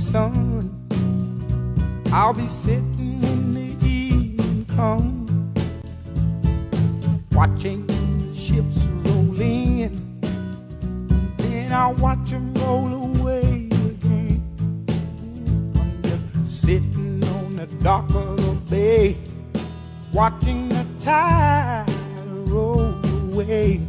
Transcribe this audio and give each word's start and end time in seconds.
sun. 0.00 0.70
I'll 2.12 2.32
be 2.32 2.46
sitting 2.46 3.20
when 3.20 3.54
the 3.54 3.86
evening 3.86 4.64
comes, 4.66 5.30
watching 7.32 7.86
the 7.86 8.34
ships 8.34 8.86
roll 9.04 9.40
in. 9.40 9.92
Then 11.36 11.72
I'll 11.72 11.94
watch 11.94 12.30
them 12.30 12.52
roll 12.54 12.92
away 13.04 13.68
again. 13.90 14.42
I'm 15.76 16.02
just 16.02 16.62
sitting 16.62 17.22
on 17.36 17.56
the 17.56 17.66
dock 17.82 18.08
of 18.10 18.36
the 18.38 18.54
bay, 18.70 19.16
watching 20.12 20.68
the 20.70 20.84
tide 21.00 21.86
roll 22.48 22.94
away. 23.28 23.80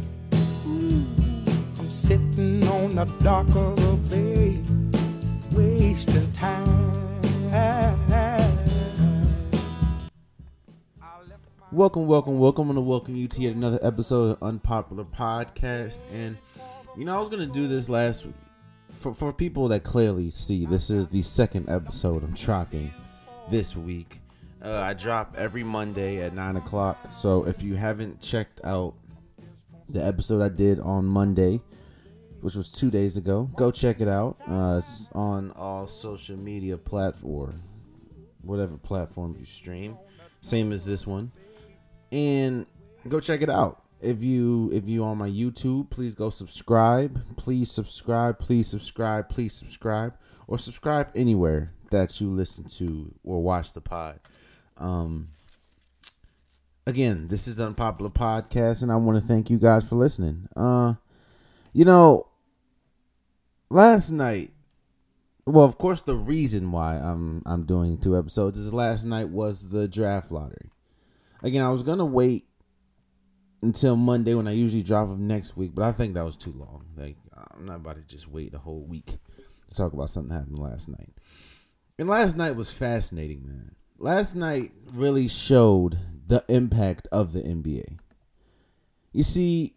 I'm 0.62 1.90
sitting 1.90 2.68
on 2.68 2.94
the 2.94 3.06
dock 3.24 3.48
of 3.56 3.76
the 3.76 3.96
bay, 4.08 4.60
wasting 5.92 6.32
time. 6.32 6.66
Welcome, 11.70 12.06
welcome, 12.06 12.38
welcome. 12.38 12.74
To 12.74 12.80
welcome 12.80 13.14
you 13.14 13.28
to 13.28 13.40
yet 13.42 13.54
another 13.54 13.78
episode 13.82 14.30
of 14.30 14.42
Unpopular 14.42 15.04
Podcast. 15.04 15.98
And, 16.10 16.38
you 16.96 17.04
know, 17.04 17.14
I 17.14 17.20
was 17.20 17.28
going 17.28 17.46
to 17.46 17.52
do 17.52 17.68
this 17.68 17.90
last 17.90 18.24
week. 18.24 18.34
For, 18.90 19.12
for 19.12 19.34
people 19.34 19.68
that 19.68 19.84
clearly 19.84 20.30
see, 20.30 20.64
this 20.64 20.88
is 20.88 21.08
the 21.08 21.20
second 21.20 21.68
episode 21.68 22.24
I'm 22.24 22.32
dropping 22.32 22.90
this 23.50 23.76
week. 23.76 24.20
Uh, 24.62 24.80
I 24.80 24.94
drop 24.94 25.34
every 25.36 25.62
Monday 25.62 26.22
at 26.22 26.34
9 26.34 26.56
o'clock. 26.56 27.10
So 27.10 27.46
if 27.46 27.62
you 27.62 27.74
haven't 27.74 28.22
checked 28.22 28.62
out 28.64 28.94
the 29.90 30.02
episode 30.02 30.40
I 30.42 30.48
did 30.48 30.80
on 30.80 31.04
Monday, 31.04 31.60
which 32.42 32.54
was 32.54 32.70
two 32.70 32.90
days 32.90 33.16
ago, 33.16 33.50
go 33.56 33.70
check 33.70 34.00
it 34.02 34.08
out. 34.08 34.36
Uh, 34.46 34.76
it's 34.78 35.08
on 35.14 35.50
all 35.52 35.86
social 35.86 36.36
media 36.36 36.76
platform, 36.76 37.62
whatever 38.42 38.76
platform 38.76 39.34
you 39.38 39.46
stream. 39.46 39.96
Same 40.42 40.72
as 40.72 40.84
this 40.84 41.06
one 41.06 41.32
and 42.12 42.66
go 43.08 43.18
check 43.18 43.42
it 43.42 43.50
out. 43.50 43.82
If 44.00 44.22
you 44.22 44.70
if 44.72 44.88
you 44.88 45.04
on 45.04 45.18
my 45.18 45.28
YouTube, 45.28 45.90
please 45.90 46.14
go 46.14 46.30
subscribe. 46.30 47.20
Please 47.36 47.70
subscribe. 47.70 48.38
Please 48.38 48.68
subscribe. 48.68 49.28
Please 49.28 49.54
subscribe. 49.54 50.16
Or 50.46 50.58
subscribe 50.58 51.08
anywhere 51.14 51.72
that 51.90 52.20
you 52.20 52.28
listen 52.28 52.64
to 52.64 53.14
or 53.24 53.42
watch 53.42 53.72
the 53.72 53.80
pod. 53.80 54.20
Um 54.76 55.28
again, 56.86 57.28
this 57.28 57.48
is 57.48 57.56
the 57.56 57.66
unpopular 57.66 58.10
podcast 58.10 58.82
and 58.82 58.92
I 58.92 58.96
want 58.96 59.18
to 59.18 59.26
thank 59.26 59.48
you 59.48 59.58
guys 59.58 59.88
for 59.88 59.96
listening. 59.96 60.48
Uh 60.54 60.94
you 61.72 61.84
know 61.84 62.26
last 63.72 64.10
night 64.10 64.52
well, 65.44 65.64
of 65.64 65.76
course 65.76 66.02
the 66.02 66.14
reason 66.14 66.70
why 66.70 66.96
I'm 66.96 67.42
I'm 67.46 67.64
doing 67.64 67.98
two 67.98 68.16
episodes 68.16 68.58
is 68.58 68.72
last 68.72 69.04
night 69.04 69.28
was 69.28 69.70
the 69.70 69.88
draft 69.88 70.30
lottery. 70.30 70.70
Again, 71.42 71.64
I 71.64 71.70
was 71.70 71.82
gonna 71.82 72.06
wait 72.06 72.44
until 73.60 73.96
Monday 73.96 74.34
when 74.34 74.46
I 74.46 74.52
usually 74.52 74.82
drop 74.82 75.08
them 75.08 75.26
next 75.26 75.56
week, 75.56 75.72
but 75.74 75.84
I 75.84 75.92
think 75.92 76.14
that 76.14 76.24
was 76.24 76.36
too 76.36 76.52
long. 76.52 76.86
Like 76.96 77.16
I'm 77.56 77.66
not 77.66 77.76
about 77.76 77.96
to 77.96 78.02
just 78.02 78.28
wait 78.28 78.54
a 78.54 78.58
whole 78.58 78.84
week 78.84 79.16
to 79.68 79.74
talk 79.74 79.92
about 79.92 80.10
something 80.10 80.28
that 80.28 80.40
happened 80.40 80.58
last 80.58 80.88
night. 80.88 81.12
And 81.98 82.08
last 82.08 82.36
night 82.36 82.54
was 82.56 82.72
fascinating, 82.72 83.44
man. 83.44 83.74
Last 83.98 84.36
night 84.36 84.72
really 84.92 85.28
showed 85.28 85.98
the 86.26 86.44
impact 86.48 87.08
of 87.10 87.32
the 87.32 87.40
NBA. 87.40 87.98
You 89.12 89.22
see, 89.22 89.74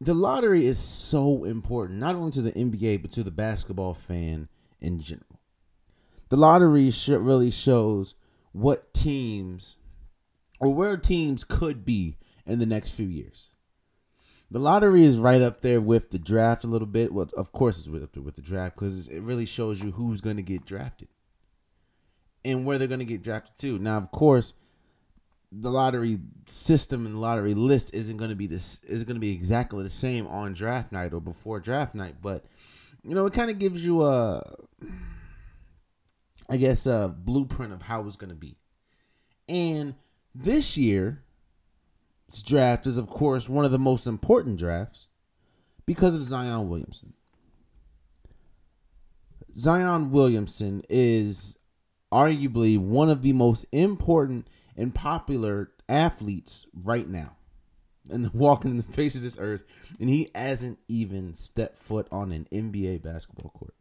the 0.00 0.14
lottery 0.14 0.66
is 0.66 0.78
so 0.78 1.44
important, 1.44 1.98
not 1.98 2.14
only 2.14 2.32
to 2.32 2.42
the 2.42 2.52
NBA, 2.52 3.02
but 3.02 3.10
to 3.12 3.22
the 3.22 3.30
basketball 3.30 3.94
fan 3.94 4.48
in 4.80 5.00
general. 5.00 5.40
The 6.28 6.36
lottery 6.36 6.92
really 7.08 7.50
shows 7.50 8.14
what 8.52 8.92
teams 8.92 9.76
or 10.60 10.72
where 10.72 10.96
teams 10.96 11.44
could 11.44 11.84
be 11.84 12.16
in 12.46 12.58
the 12.58 12.66
next 12.66 12.92
few 12.92 13.06
years. 13.06 13.50
The 14.50 14.58
lottery 14.58 15.04
is 15.04 15.16
right 15.16 15.42
up 15.42 15.60
there 15.60 15.80
with 15.80 16.10
the 16.10 16.18
draft 16.18 16.64
a 16.64 16.68
little 16.68 16.86
bit. 16.86 17.12
Well, 17.12 17.28
of 17.36 17.52
course, 17.52 17.78
it's 17.78 17.88
right 17.88 18.02
up 18.02 18.12
there 18.12 18.22
with 18.22 18.36
the 18.36 18.42
draft 18.42 18.76
because 18.76 19.08
it 19.08 19.20
really 19.20 19.46
shows 19.46 19.82
you 19.82 19.92
who's 19.92 20.20
going 20.20 20.36
to 20.36 20.42
get 20.42 20.64
drafted 20.64 21.08
and 22.44 22.64
where 22.64 22.78
they're 22.78 22.88
going 22.88 23.00
to 23.00 23.04
get 23.04 23.22
drafted 23.22 23.58
to. 23.58 23.78
Now, 23.78 23.96
of 23.96 24.10
course, 24.10 24.54
the 25.60 25.70
lottery 25.70 26.18
system 26.46 27.06
and 27.06 27.14
the 27.14 27.20
lottery 27.20 27.54
list 27.54 27.94
isn't 27.94 28.16
going 28.16 28.30
to 28.30 28.36
be 28.36 28.46
this 28.46 28.80
is 28.84 29.04
going 29.04 29.16
to 29.16 29.20
be 29.20 29.32
exactly 29.32 29.82
the 29.82 29.90
same 29.90 30.26
on 30.26 30.52
draft 30.52 30.90
night 30.90 31.12
or 31.12 31.20
before 31.20 31.60
draft 31.60 31.94
night, 31.94 32.16
but 32.20 32.44
you 33.02 33.14
know, 33.14 33.26
it 33.26 33.34
kind 33.34 33.50
of 33.50 33.58
gives 33.58 33.84
you 33.84 34.02
a, 34.02 34.42
I 36.48 36.56
guess, 36.56 36.86
a 36.86 37.14
blueprint 37.16 37.72
of 37.72 37.82
how 37.82 38.06
it's 38.06 38.16
going 38.16 38.30
to 38.30 38.36
be, 38.36 38.56
and 39.48 39.94
this 40.34 40.76
year's 40.76 41.16
draft 42.44 42.86
is, 42.86 42.98
of 42.98 43.08
course, 43.08 43.48
one 43.48 43.64
of 43.64 43.70
the 43.70 43.78
most 43.78 44.06
important 44.06 44.58
drafts 44.58 45.06
because 45.86 46.14
of 46.14 46.22
Zion 46.22 46.68
Williamson. 46.68 47.12
Zion 49.56 50.10
Williamson 50.10 50.82
is 50.88 51.56
arguably 52.12 52.78
one 52.78 53.10
of 53.10 53.22
the 53.22 53.32
most 53.32 53.66
important 53.70 54.48
and 54.76 54.94
popular 54.94 55.70
athletes 55.88 56.66
right 56.74 57.08
now 57.08 57.36
and 58.10 58.30
walking 58.34 58.72
in 58.72 58.76
the 58.76 58.82
face 58.82 59.14
of 59.14 59.22
this 59.22 59.38
earth 59.38 59.64
and 59.98 60.08
he 60.08 60.28
hasn't 60.34 60.78
even 60.88 61.34
stepped 61.34 61.78
foot 61.78 62.06
on 62.10 62.32
an 62.32 62.46
NBA 62.52 63.02
basketball 63.02 63.50
court. 63.50 63.74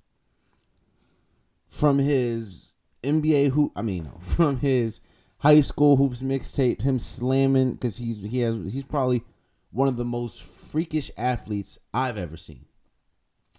From 1.67 1.97
his 1.97 2.73
NBA 3.03 3.51
hoop, 3.51 3.71
I 3.75 3.81
mean 3.81 4.11
from 4.19 4.57
his 4.57 4.99
high 5.39 5.61
school 5.61 5.97
hoops 5.97 6.21
mixtape, 6.21 6.81
him 6.81 6.99
slamming 6.99 7.73
because 7.73 7.97
he's 7.97 8.21
he 8.21 8.39
has 8.39 8.55
he's 8.71 8.83
probably 8.83 9.23
one 9.71 9.87
of 9.87 9.97
the 9.97 10.05
most 10.05 10.43
freakish 10.43 11.09
athletes 11.17 11.79
I've 11.93 12.17
ever 12.17 12.37
seen, 12.37 12.65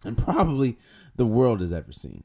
and 0.05 0.17
probably 0.17 0.79
the 1.17 1.27
world 1.27 1.61
has 1.61 1.73
ever 1.73 1.93
seen. 1.93 2.25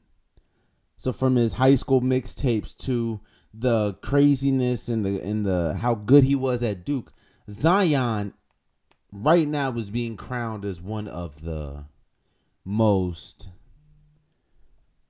So 0.96 1.12
from 1.12 1.36
his 1.36 1.54
high 1.54 1.74
school 1.74 2.00
mixtapes 2.00 2.76
to 2.78 3.20
the 3.52 3.94
craziness 3.94 4.88
and 4.88 5.04
the 5.04 5.20
and 5.20 5.44
the 5.44 5.74
how 5.74 5.94
good 5.94 6.24
he 6.24 6.34
was 6.34 6.62
at 6.62 6.84
Duke, 6.84 7.12
Zion 7.50 8.34
right 9.12 9.46
now 9.46 9.72
is 9.72 9.90
being 9.90 10.16
crowned 10.16 10.64
as 10.64 10.80
one 10.80 11.08
of 11.08 11.42
the 11.42 11.86
most 12.64 13.48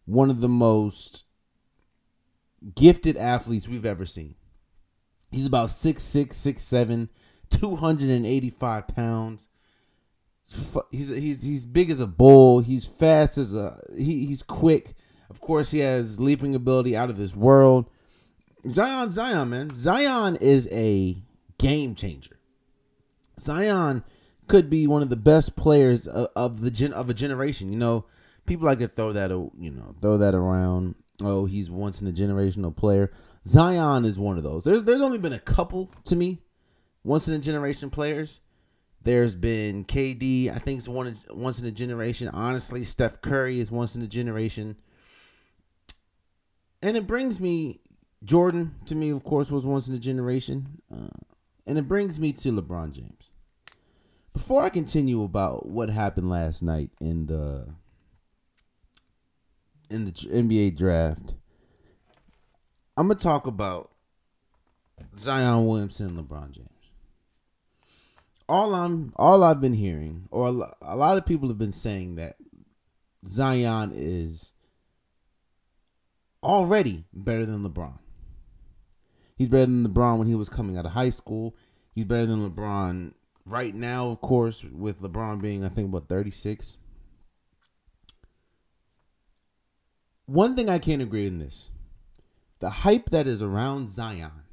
one 0.05 0.31
of 0.31 0.41
the 0.41 0.49
most 0.49 1.25
gifted 2.75 3.17
athletes 3.17 3.69
we've 3.69 3.87
ever 3.87 4.07
seen. 4.07 4.35
He's 5.31 5.47
about 5.47 5.71
six 5.71 6.03
six 6.03 6.37
six 6.37 6.63
seven, 6.63 7.09
two 7.49 7.77
hundred 7.77 8.11
and 8.11 8.27
eighty 8.27 8.51
five 8.51 8.89
pounds. 8.89 9.47
He's 10.91 11.11
he's 11.11 11.43
he's 11.43 11.67
big 11.67 11.91
as 11.91 12.01
a 12.01 12.07
bull. 12.07 12.61
He's 12.61 12.87
fast 12.87 13.39
as 13.39 13.55
a 13.55 13.81
he, 13.97 14.27
he's 14.27 14.43
quick. 14.43 14.95
Of 15.29 15.41
course, 15.41 15.71
he 15.71 15.79
has 15.79 16.19
leaping 16.19 16.57
ability 16.57 16.97
out 16.97 17.11
of 17.11 17.17
this 17.17 17.37
world. 17.37 17.89
Zion, 18.69 19.11
Zion, 19.11 19.51
man, 19.51 19.75
Zion 19.75 20.37
is 20.37 20.69
a 20.73 21.17
game 21.59 21.95
changer. 21.95 22.39
Zion 23.39 24.05
could 24.49 24.69
be 24.69 24.87
one 24.87 25.03
of 25.03 25.09
the 25.09 25.17
best 25.17 25.57
players 25.57 26.07
of, 26.07 26.29
of 26.37 26.61
the 26.61 26.71
gen 26.71 26.93
of 26.93 27.09
a 27.09 27.15
generation. 27.15 27.73
You 27.73 27.79
know, 27.79 28.05
people 28.47 28.67
like 28.67 28.79
to 28.81 28.89
throw 28.89 29.13
that 29.13 29.31
you 29.31 29.71
know 29.71 29.95
throw 30.01 30.19
that 30.19 30.35
around. 30.35 30.95
Oh, 31.23 31.47
he's 31.47 31.71
once 31.71 32.01
in 32.01 32.09
a 32.09 32.13
generational 32.13 32.75
player. 32.75 33.11
Zion 33.47 34.05
is 34.05 34.19
one 34.19 34.37
of 34.37 34.45
those. 34.45 34.65
There's 34.65 34.83
there's 34.83 35.01
only 35.01 35.19
been 35.19 35.33
a 35.33 35.39
couple 35.39 35.91
to 36.05 36.17
me, 36.17 36.43
once 37.03 37.29
in 37.29 37.35
a 37.35 37.39
generation 37.39 37.91
players. 37.91 38.41
There's 39.03 39.35
been 39.35 39.87
KD, 39.87 40.55
I 40.55 40.59
think 40.59 40.79
it's 40.79 40.89
one 40.89 41.17
once 41.31 41.59
in 41.59 41.67
a 41.67 41.71
generation. 41.71 42.29
Honestly, 42.29 42.85
Steph 42.85 43.23
Curry 43.23 43.59
is 43.59 43.71
once 43.71 43.97
in 43.97 44.03
a 44.03 44.07
generation. 44.07 44.77
And 46.83 46.99
it 46.99 47.07
brings 47.07 47.41
me 47.41 47.81
Jordan 48.23 48.75
to 48.87 48.95
me, 48.95 49.11
of 49.11 49.25
course, 49.25 49.51
was 49.51 49.65
once 49.65 49.89
in 49.89 49.95
a 49.95 49.99
generation, 49.99 50.83
uh, 50.93 51.09
and 51.67 51.79
it 51.79 51.89
brings 51.89 52.21
me 52.21 52.33
to 52.35 52.53
LeBron 52.53 52.93
James. 52.93 53.33
Before 54.33 54.63
I 54.63 54.69
continue 54.69 55.23
about 55.23 55.67
what 55.67 55.91
happened 55.91 56.31
last 56.31 56.63
night 56.63 56.91
in 57.01 57.27
the 57.27 57.75
in 59.89 60.05
the 60.05 60.13
NBA 60.13 60.77
draft, 60.77 61.35
I'm 62.97 63.09
gonna 63.09 63.19
talk 63.19 63.47
about 63.47 63.91
Zion 65.19 65.67
Williamson 65.67 66.19
and 66.19 66.29
LeBron 66.29 66.53
James. 66.53 66.69
All 68.49 68.75
I'm 68.75 69.13
all 69.17 69.43
I've 69.43 69.61
been 69.61 69.75
hearing, 69.75 70.29
or 70.31 70.49
a 70.83 70.97
lot 70.97 71.17
of 71.17 71.25
people 71.25 71.49
have 71.49 71.59
been 71.59 71.73
saying 71.73 72.17
that 72.17 72.37
Zion 73.27 73.93
is 73.95 74.53
already 76.43 77.05
better 77.13 77.47
than 77.47 77.63
LeBron. 77.63 78.00
He's 79.41 79.49
better 79.49 79.65
than 79.65 79.89
LeBron 79.89 80.19
when 80.19 80.27
he 80.27 80.35
was 80.35 80.51
coming 80.51 80.77
out 80.77 80.85
of 80.85 80.93
high 80.93 81.09
school. 81.09 81.57
He's 81.95 82.05
better 82.05 82.27
than 82.27 82.51
LeBron 82.51 83.15
right 83.47 83.75
now, 83.75 84.09
of 84.09 84.21
course, 84.21 84.65
with 84.65 85.01
LeBron 85.01 85.41
being 85.41 85.65
I 85.65 85.71
think 85.71 85.89
about 85.89 86.11
36. 86.11 86.77
one 90.27 90.55
thing 90.55 90.69
I 90.69 90.79
can't 90.79 91.01
agree 91.01 91.27
in 91.27 91.39
this 91.39 91.71
the 92.59 92.69
hype 92.69 93.07
that 93.07 93.27
is 93.27 93.41
around 93.41 93.91
Zion 93.91 94.45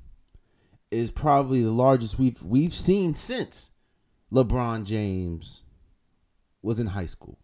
is 0.90 1.12
probably 1.12 1.62
the 1.62 1.72
largest 1.72 2.18
we've 2.18 2.42
we've 2.42 2.72
seen 2.72 3.14
since 3.14 3.72
LeBron 4.32 4.86
James 4.86 5.64
was 6.62 6.80
in 6.80 6.88
high 6.88 7.08
school 7.08 7.40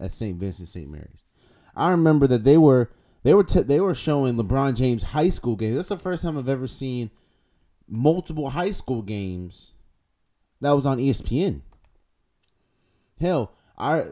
at 0.00 0.14
St. 0.14 0.40
Vincent 0.40 0.70
St. 0.70 0.90
Mary's. 0.90 1.24
I 1.76 1.90
remember 1.90 2.26
that 2.26 2.44
they 2.44 2.56
were 2.56 2.90
they 3.26 3.34
were 3.34 3.42
t- 3.42 3.62
they 3.62 3.80
were 3.80 3.92
showing 3.92 4.36
LeBron 4.36 4.76
James 4.76 5.02
high 5.02 5.30
school 5.30 5.56
games. 5.56 5.74
That's 5.74 5.88
the 5.88 5.96
first 5.96 6.22
time 6.22 6.38
I've 6.38 6.48
ever 6.48 6.68
seen 6.68 7.10
multiple 7.88 8.50
high 8.50 8.70
school 8.70 9.02
games 9.02 9.74
that 10.60 10.70
was 10.70 10.86
on 10.86 10.98
ESPN. 10.98 11.62
Hell, 13.20 13.52
I 13.76 14.04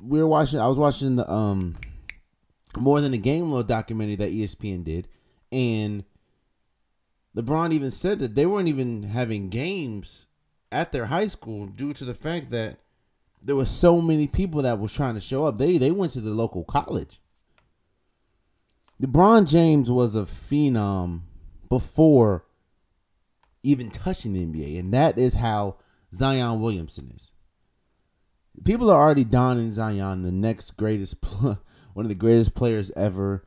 we 0.00 0.18
were 0.18 0.26
watching. 0.26 0.58
I 0.58 0.66
was 0.66 0.76
watching 0.76 1.14
the 1.14 1.30
um 1.30 1.76
more 2.76 3.00
than 3.00 3.14
a 3.14 3.18
game 3.18 3.44
little 3.44 3.62
documentary 3.62 4.16
that 4.16 4.32
ESPN 4.32 4.82
did, 4.82 5.06
and 5.52 6.02
LeBron 7.36 7.72
even 7.72 7.92
said 7.92 8.18
that 8.18 8.34
they 8.34 8.46
weren't 8.46 8.66
even 8.66 9.04
having 9.04 9.48
games 9.48 10.26
at 10.72 10.90
their 10.90 11.06
high 11.06 11.28
school 11.28 11.66
due 11.66 11.92
to 11.92 12.04
the 12.04 12.14
fact 12.14 12.50
that 12.50 12.80
there 13.40 13.54
were 13.54 13.64
so 13.64 14.00
many 14.00 14.26
people 14.26 14.62
that 14.62 14.80
was 14.80 14.92
trying 14.92 15.14
to 15.14 15.20
show 15.20 15.44
up. 15.44 15.56
They 15.56 15.78
they 15.78 15.92
went 15.92 16.10
to 16.14 16.20
the 16.20 16.30
local 16.30 16.64
college. 16.64 17.20
LeBron 19.02 19.48
James 19.48 19.90
was 19.90 20.14
a 20.14 20.22
phenom 20.22 21.22
before 21.68 22.44
even 23.62 23.90
touching 23.90 24.34
the 24.34 24.46
NBA, 24.46 24.78
and 24.78 24.92
that 24.92 25.18
is 25.18 25.36
how 25.36 25.78
Zion 26.12 26.60
Williamson 26.60 27.12
is. 27.16 27.32
People 28.64 28.90
are 28.90 29.00
already 29.00 29.24
donning 29.24 29.70
Zion 29.70 30.22
the 30.22 30.30
next 30.30 30.72
greatest, 30.72 31.24
one 31.40 32.04
of 32.04 32.08
the 32.08 32.14
greatest 32.14 32.54
players 32.54 32.92
ever, 32.92 33.44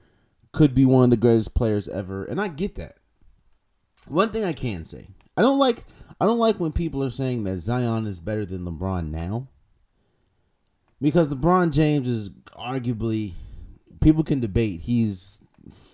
could 0.51 0.73
be 0.73 0.83
one 0.83 1.05
of 1.05 1.09
the 1.11 1.17
greatest 1.17 1.53
players 1.53 1.87
ever, 1.87 2.25
and 2.25 2.41
I 2.41 2.49
get 2.49 2.75
that. 2.75 2.97
One 4.07 4.29
thing 4.29 4.43
I 4.43 4.53
can 4.53 4.83
say, 4.83 5.09
I 5.37 5.41
don't 5.41 5.59
like, 5.59 5.85
I 6.19 6.25
don't 6.25 6.39
like 6.39 6.59
when 6.59 6.73
people 6.73 7.03
are 7.03 7.09
saying 7.09 7.43
that 7.45 7.59
Zion 7.59 8.05
is 8.05 8.19
better 8.19 8.45
than 8.45 8.65
LeBron 8.65 9.11
now, 9.11 9.47
because 10.99 11.33
LeBron 11.33 11.71
James 11.71 12.09
is 12.09 12.31
arguably, 12.57 13.33
people 13.99 14.23
can 14.23 14.39
debate 14.39 14.81
he's 14.81 15.41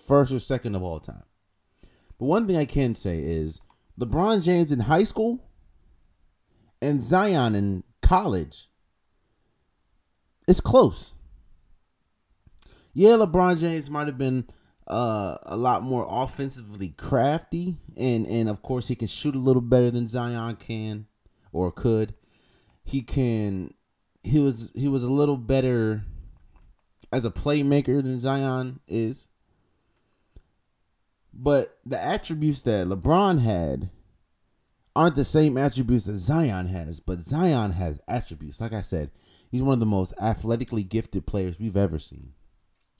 first 0.06 0.32
or 0.32 0.38
second 0.38 0.74
of 0.74 0.82
all 0.82 1.00
time. 1.00 1.24
But 2.18 2.26
one 2.26 2.46
thing 2.46 2.56
I 2.56 2.64
can 2.64 2.94
say 2.94 3.18
is 3.18 3.60
LeBron 3.98 4.42
James 4.42 4.70
in 4.70 4.80
high 4.80 5.04
school 5.04 5.48
and 6.80 7.02
Zion 7.02 7.54
in 7.54 7.84
college, 8.02 8.68
it's 10.46 10.60
close. 10.60 11.14
Yeah, 12.92 13.10
LeBron 13.10 13.58
James 13.58 13.90
might 13.90 14.06
have 14.06 14.18
been 14.18 14.46
uh, 14.86 15.36
a 15.42 15.56
lot 15.56 15.82
more 15.82 16.06
offensively 16.08 16.90
crafty, 16.90 17.78
and 17.96 18.26
and 18.26 18.48
of 18.48 18.62
course 18.62 18.88
he 18.88 18.94
can 18.94 19.08
shoot 19.08 19.34
a 19.34 19.38
little 19.38 19.62
better 19.62 19.90
than 19.90 20.06
Zion 20.06 20.56
can 20.56 21.06
or 21.52 21.72
could. 21.72 22.14
He 22.84 23.02
can. 23.02 23.74
He 24.22 24.38
was 24.38 24.70
he 24.74 24.88
was 24.88 25.02
a 25.02 25.10
little 25.10 25.36
better 25.36 26.04
as 27.14 27.24
a 27.24 27.30
playmaker 27.30 28.02
than 28.02 28.18
Zion 28.18 28.80
is. 28.88 29.28
But 31.32 31.78
the 31.86 32.00
attributes 32.00 32.62
that 32.62 32.88
LeBron 32.88 33.40
had 33.40 33.90
aren't 34.96 35.14
the 35.14 35.24
same 35.24 35.56
attributes 35.56 36.06
that 36.06 36.16
Zion 36.16 36.66
has, 36.66 36.98
but 36.98 37.22
Zion 37.22 37.72
has 37.72 38.00
attributes. 38.08 38.60
Like 38.60 38.72
I 38.72 38.80
said, 38.80 39.12
he's 39.48 39.62
one 39.62 39.74
of 39.74 39.80
the 39.80 39.86
most 39.86 40.12
athletically 40.20 40.82
gifted 40.82 41.24
players 41.24 41.58
we've 41.58 41.76
ever 41.76 42.00
seen. 42.00 42.32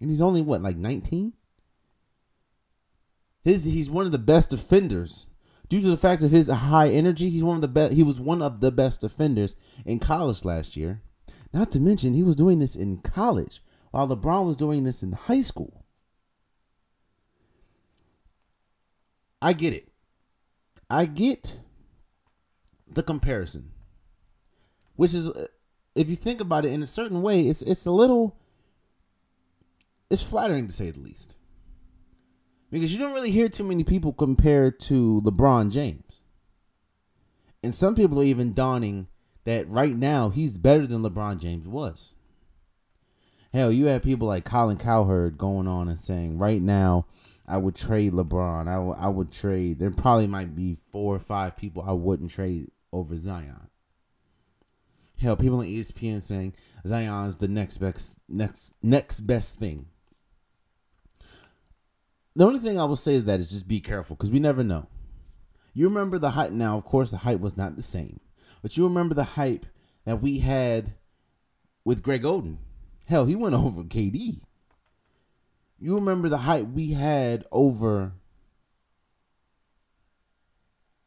And 0.00 0.10
he's 0.10 0.22
only 0.22 0.42
what, 0.42 0.62
like 0.62 0.76
19? 0.76 1.32
His 3.42 3.64
he's 3.64 3.90
one 3.90 4.06
of 4.06 4.12
the 4.12 4.18
best 4.18 4.50
defenders. 4.50 5.26
Due 5.68 5.80
to 5.80 5.88
the 5.88 5.96
fact 5.96 6.22
of 6.22 6.30
his 6.30 6.48
high 6.48 6.88
energy, 6.88 7.30
he's 7.30 7.42
one 7.42 7.56
of 7.56 7.62
the 7.62 7.68
best 7.68 7.94
he 7.94 8.02
was 8.02 8.20
one 8.20 8.42
of 8.42 8.60
the 8.60 8.70
best 8.70 9.00
defenders 9.00 9.56
in 9.84 9.98
college 9.98 10.44
last 10.44 10.76
year. 10.76 11.02
Not 11.52 11.72
to 11.72 11.80
mention 11.80 12.14
he 12.14 12.22
was 12.22 12.36
doing 12.36 12.58
this 12.60 12.76
in 12.76 12.98
college 12.98 13.60
while 13.94 14.08
LeBron 14.08 14.44
was 14.44 14.56
doing 14.56 14.82
this 14.82 15.04
in 15.04 15.12
high 15.12 15.40
school. 15.40 15.84
I 19.40 19.52
get 19.52 19.72
it. 19.72 19.88
I 20.90 21.04
get 21.04 21.60
the 22.92 23.04
comparison, 23.04 23.70
which 24.96 25.14
is, 25.14 25.28
uh, 25.28 25.46
if 25.94 26.10
you 26.10 26.16
think 26.16 26.40
about 26.40 26.64
it 26.64 26.72
in 26.72 26.82
a 26.82 26.88
certain 26.88 27.22
way, 27.22 27.42
it's 27.42 27.62
it's 27.62 27.86
a 27.86 27.92
little, 27.92 28.36
it's 30.10 30.24
flattering 30.24 30.66
to 30.66 30.72
say 30.72 30.90
the 30.90 30.98
least, 30.98 31.36
because 32.72 32.92
you 32.92 32.98
don't 32.98 33.14
really 33.14 33.30
hear 33.30 33.48
too 33.48 33.62
many 33.62 33.84
people 33.84 34.12
compare 34.12 34.72
to 34.72 35.20
LeBron 35.20 35.70
James, 35.70 36.22
and 37.62 37.72
some 37.72 37.94
people 37.94 38.18
are 38.20 38.24
even 38.24 38.54
dawning 38.54 39.06
that 39.44 39.68
right 39.68 39.94
now 39.96 40.30
he's 40.30 40.58
better 40.58 40.84
than 40.84 41.02
LeBron 41.02 41.38
James 41.38 41.68
was. 41.68 42.13
Hell, 43.54 43.70
you 43.70 43.86
have 43.86 44.02
people 44.02 44.26
like 44.26 44.44
Colin 44.44 44.76
Cowherd 44.76 45.38
going 45.38 45.68
on 45.68 45.88
and 45.88 46.00
saying 46.00 46.38
right 46.38 46.60
now 46.60 47.06
I 47.46 47.56
would 47.56 47.76
trade 47.76 48.12
LeBron. 48.12 48.66
I, 48.66 48.74
w- 48.74 48.96
I 48.98 49.06
would 49.06 49.30
trade. 49.30 49.78
There 49.78 49.92
probably 49.92 50.26
might 50.26 50.56
be 50.56 50.76
four 50.90 51.14
or 51.14 51.20
five 51.20 51.56
people 51.56 51.84
I 51.86 51.92
wouldn't 51.92 52.32
trade 52.32 52.72
over 52.92 53.16
Zion. 53.16 53.68
Hell, 55.20 55.36
people 55.36 55.60
on 55.60 55.66
ESPN 55.66 56.20
saying 56.20 56.54
Zion 56.84 57.26
is 57.26 57.36
the 57.36 57.46
next 57.46 57.78
best 57.78 58.16
next 58.28 58.74
next 58.82 59.20
best 59.20 59.56
thing. 59.56 59.86
The 62.34 62.44
only 62.44 62.58
thing 62.58 62.80
I 62.80 62.84
will 62.86 62.96
say 62.96 63.18
to 63.18 63.22
that 63.22 63.38
is 63.38 63.48
just 63.48 63.68
be 63.68 63.78
careful 63.78 64.16
because 64.16 64.32
we 64.32 64.40
never 64.40 64.64
know. 64.64 64.88
You 65.74 65.88
remember 65.88 66.18
the 66.18 66.30
hype 66.30 66.50
now, 66.50 66.76
of 66.76 66.84
course 66.84 67.12
the 67.12 67.18
hype 67.18 67.38
was 67.38 67.56
not 67.56 67.76
the 67.76 67.82
same. 67.82 68.18
But 68.62 68.76
you 68.76 68.82
remember 68.82 69.14
the 69.14 69.22
hype 69.22 69.66
that 70.06 70.20
we 70.20 70.40
had 70.40 70.94
with 71.84 72.02
Greg 72.02 72.24
Oden. 72.24 72.58
Hell, 73.06 73.26
he 73.26 73.36
went 73.36 73.54
over 73.54 73.82
KD. 73.82 74.40
You 75.78 75.94
remember 75.96 76.28
the 76.28 76.38
hype 76.38 76.66
we 76.68 76.92
had 76.92 77.44
over 77.52 78.12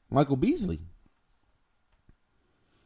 Michael 0.09 0.35
Beasley. 0.35 0.81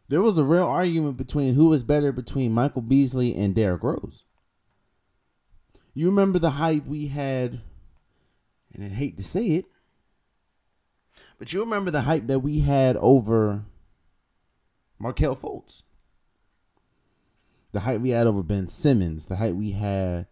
There 0.08 0.22
was 0.22 0.38
a 0.38 0.44
real 0.44 0.66
argument 0.66 1.18
between 1.18 1.54
who 1.54 1.70
was 1.70 1.84
better 1.84 2.12
between 2.12 2.54
Michael 2.54 2.82
Beasley 2.82 3.36
and 3.36 3.56
Derrick 3.56 3.84
Rose. 3.84 4.24
You 5.94 6.10
remember 6.10 6.40
the 6.40 6.52
hype 6.52 6.86
we 6.86 7.08
had, 7.08 7.62
and 8.74 8.84
I 8.84 8.90
hate 8.90 9.18
to 9.18 9.24
say 9.24 9.48
it, 9.48 9.66
but 11.38 11.52
you 11.52 11.60
remember 11.62 11.92
the 11.92 12.02
hype 12.02 12.28
that 12.28 12.40
we 12.40 12.60
had 12.60 12.98
over 12.98 13.66
Markelle 15.00 15.36
Fultz. 15.36 15.84
The 17.72 17.82
hype 17.82 18.02
we 18.02 18.10
had 18.10 18.28
over 18.28 18.44
Ben 18.44 18.68
Simmons, 18.68 19.28
the 19.28 19.38
hype 19.38 19.54
we 19.54 19.72
had 19.72 20.28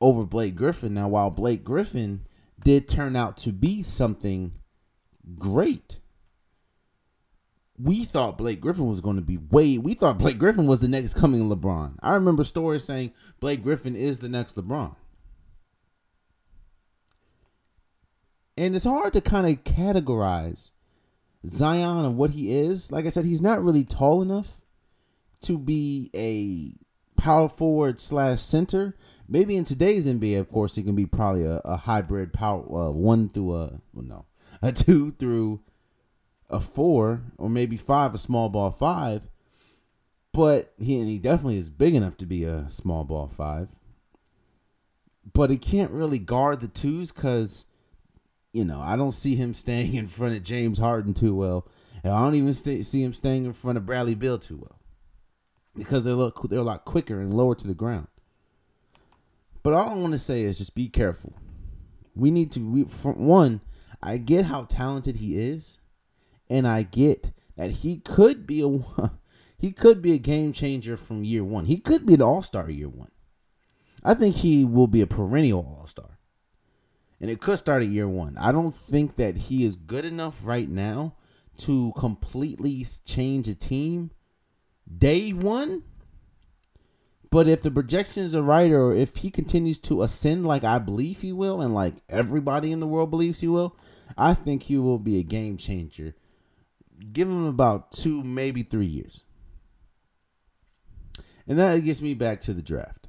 over 0.00 0.24
Blake 0.24 0.54
Griffin. 0.54 0.94
Now, 0.94 1.08
while 1.08 1.30
Blake 1.30 1.64
Griffin 1.64 2.26
did 2.62 2.88
turn 2.88 3.16
out 3.16 3.36
to 3.38 3.52
be 3.52 3.82
something 3.82 4.52
great, 5.36 6.00
we 7.78 8.04
thought 8.04 8.38
Blake 8.38 8.60
Griffin 8.60 8.88
was 8.88 9.00
going 9.00 9.16
to 9.16 9.22
be 9.22 9.36
way. 9.36 9.78
We 9.78 9.94
thought 9.94 10.18
Blake 10.18 10.38
Griffin 10.38 10.66
was 10.66 10.80
the 10.80 10.88
next 10.88 11.14
coming 11.14 11.48
LeBron. 11.48 11.96
I 12.02 12.14
remember 12.14 12.44
stories 12.44 12.84
saying 12.84 13.12
Blake 13.40 13.62
Griffin 13.62 13.94
is 13.94 14.20
the 14.20 14.28
next 14.28 14.56
LeBron. 14.56 14.96
And 18.56 18.74
it's 18.74 18.84
hard 18.84 19.12
to 19.12 19.20
kind 19.20 19.46
of 19.46 19.62
categorize 19.62 20.72
Zion 21.46 22.04
and 22.04 22.16
what 22.16 22.30
he 22.30 22.52
is. 22.52 22.90
Like 22.90 23.06
I 23.06 23.10
said, 23.10 23.24
he's 23.24 23.40
not 23.40 23.62
really 23.62 23.84
tall 23.84 24.20
enough 24.20 24.57
to 25.42 25.58
be 25.58 26.10
a 26.14 26.78
power 27.20 27.48
forward 27.48 28.00
slash 28.00 28.40
center. 28.40 28.96
Maybe 29.28 29.56
in 29.56 29.64
today's 29.64 30.06
NBA, 30.06 30.40
of 30.40 30.48
course, 30.48 30.76
he 30.76 30.82
can 30.82 30.94
be 30.94 31.04
probably 31.04 31.44
a, 31.44 31.60
a 31.64 31.76
hybrid 31.76 32.32
power 32.32 32.62
uh, 32.62 32.90
one 32.90 33.28
through 33.28 33.54
a 33.54 33.80
well, 33.92 34.04
no 34.04 34.26
a 34.62 34.72
two 34.72 35.12
through 35.18 35.60
a 36.48 36.60
four 36.60 37.22
or 37.36 37.50
maybe 37.50 37.76
five, 37.76 38.14
a 38.14 38.18
small 38.18 38.48
ball 38.48 38.70
five. 38.70 39.28
But 40.32 40.72
he 40.78 40.98
and 40.98 41.08
he 41.08 41.18
definitely 41.18 41.58
is 41.58 41.68
big 41.68 41.94
enough 41.94 42.16
to 42.18 42.26
be 42.26 42.44
a 42.44 42.68
small 42.70 43.04
ball 43.04 43.28
five. 43.28 43.70
But 45.30 45.50
he 45.50 45.58
can't 45.58 45.90
really 45.90 46.18
guard 46.18 46.60
the 46.60 46.68
twos 46.68 47.12
because, 47.12 47.66
you 48.52 48.64
know, 48.64 48.80
I 48.80 48.96
don't 48.96 49.12
see 49.12 49.36
him 49.36 49.52
staying 49.52 49.94
in 49.94 50.06
front 50.06 50.36
of 50.36 50.42
James 50.42 50.78
Harden 50.78 51.12
too 51.12 51.34
well. 51.34 51.68
And 52.02 52.12
I 52.12 52.20
don't 52.20 52.34
even 52.34 52.54
stay, 52.54 52.82
see 52.82 53.02
him 53.02 53.12
staying 53.12 53.44
in 53.44 53.52
front 53.52 53.76
of 53.76 53.84
Bradley 53.84 54.14
Beal 54.14 54.38
too 54.38 54.56
well 54.56 54.77
because 55.76 56.04
they're 56.04 56.14
a, 56.14 56.16
little, 56.16 56.48
they're 56.48 56.60
a 56.60 56.64
lot 56.64 56.84
quicker 56.84 57.20
and 57.20 57.32
lower 57.32 57.54
to 57.54 57.66
the 57.66 57.74
ground. 57.74 58.08
But 59.62 59.74
all 59.74 59.90
I 59.90 59.94
want 59.94 60.12
to 60.12 60.18
say 60.18 60.42
is 60.42 60.58
just 60.58 60.74
be 60.74 60.88
careful. 60.88 61.34
We 62.14 62.30
need 62.30 62.52
to, 62.52 62.60
we, 62.60 62.82
one, 62.82 63.60
I 64.02 64.16
get 64.16 64.46
how 64.46 64.64
talented 64.64 65.16
he 65.16 65.38
is, 65.38 65.78
and 66.48 66.66
I 66.66 66.82
get 66.82 67.32
that 67.56 67.70
he 67.70 67.98
could 67.98 68.46
be 68.46 68.62
a 68.62 69.10
he 69.58 69.72
could 69.72 70.00
be 70.00 70.14
a 70.14 70.18
game 70.18 70.52
changer 70.52 70.96
from 70.96 71.24
year 71.24 71.44
one. 71.44 71.66
He 71.66 71.78
could 71.78 72.06
be 72.06 72.14
an 72.14 72.22
all 72.22 72.42
star 72.42 72.70
year 72.70 72.88
one. 72.88 73.10
I 74.04 74.14
think 74.14 74.36
he 74.36 74.64
will 74.64 74.86
be 74.86 75.00
a 75.00 75.06
perennial 75.06 75.76
All 75.78 75.86
Star, 75.86 76.18
and 77.20 77.30
it 77.30 77.40
could 77.40 77.58
start 77.58 77.82
at 77.82 77.88
year 77.88 78.08
one. 78.08 78.36
I 78.38 78.52
don't 78.52 78.74
think 78.74 79.16
that 79.16 79.36
he 79.36 79.64
is 79.64 79.76
good 79.76 80.04
enough 80.04 80.46
right 80.46 80.68
now 80.68 81.16
to 81.58 81.92
completely 81.96 82.86
change 83.04 83.48
a 83.48 83.54
team 83.54 84.12
day 84.96 85.32
one. 85.32 85.82
But 87.30 87.46
if 87.46 87.62
the 87.62 87.70
projections 87.70 88.34
are 88.34 88.42
right, 88.42 88.72
or 88.72 88.94
if 88.94 89.16
he 89.16 89.30
continues 89.30 89.78
to 89.80 90.02
ascend 90.02 90.46
like 90.46 90.64
I 90.64 90.78
believe 90.78 91.20
he 91.20 91.32
will, 91.32 91.60
and 91.60 91.74
like 91.74 91.96
everybody 92.08 92.72
in 92.72 92.80
the 92.80 92.86
world 92.86 93.10
believes 93.10 93.40
he 93.40 93.48
will, 93.48 93.76
I 94.16 94.32
think 94.32 94.64
he 94.64 94.78
will 94.78 94.98
be 94.98 95.18
a 95.18 95.22
game 95.22 95.58
changer. 95.58 96.14
Give 97.12 97.28
him 97.28 97.44
about 97.44 97.92
two, 97.92 98.22
maybe 98.24 98.62
three 98.62 98.86
years. 98.86 99.24
And 101.46 101.58
that 101.58 101.80
gets 101.80 102.00
me 102.00 102.14
back 102.14 102.40
to 102.42 102.52
the 102.52 102.62
draft. 102.62 103.08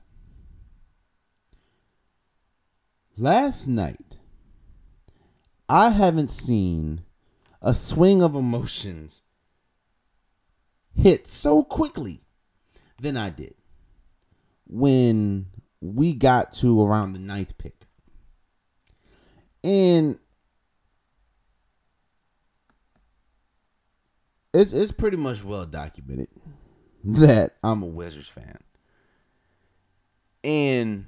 Last 3.17 3.67
night, 3.67 4.17
I 5.67 5.89
haven't 5.89 6.31
seen 6.31 7.03
a 7.61 7.73
swing 7.73 8.21
of 8.21 8.35
emotions 8.35 9.21
hit 10.99 11.27
so 11.27 11.63
quickly 11.63 12.21
than 13.01 13.15
I 13.15 13.29
did 13.29 13.55
when 14.67 15.47
we 15.81 16.13
got 16.13 16.51
to 16.53 16.81
around 16.83 17.13
the 17.13 17.19
ninth 17.19 17.57
pick. 17.57 17.85
And 19.63 20.19
it's 24.53 24.73
it's 24.73 24.91
pretty 24.91 25.17
much 25.17 25.43
well 25.43 25.65
documented 25.65 26.29
that 27.03 27.55
I'm 27.63 27.83
a 27.83 27.87
Wizards 27.87 28.27
fan. 28.27 28.59
And 30.43 31.05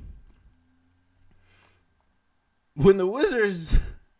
when 2.75 2.97
the 2.97 3.07
Wizards 3.07 3.77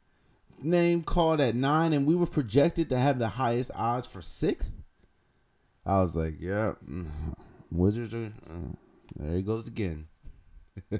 name 0.63 1.03
called 1.03 1.41
at 1.41 1.55
nine 1.55 1.93
and 1.93 2.05
we 2.05 2.15
were 2.15 2.27
projected 2.27 2.89
to 2.89 2.97
have 2.97 3.19
the 3.19 3.29
highest 3.29 3.71
odds 3.75 4.07
for 4.07 4.21
sixth, 4.21 4.69
I 5.85 6.01
was 6.01 6.15
like, 6.15 6.35
yeah, 6.39 6.73
mm, 6.87 7.07
Wizards 7.71 8.13
are, 8.13 8.33
uh, 8.49 8.75
there 9.15 9.35
he 9.35 9.41
goes 9.41 9.67
again. 9.67 10.07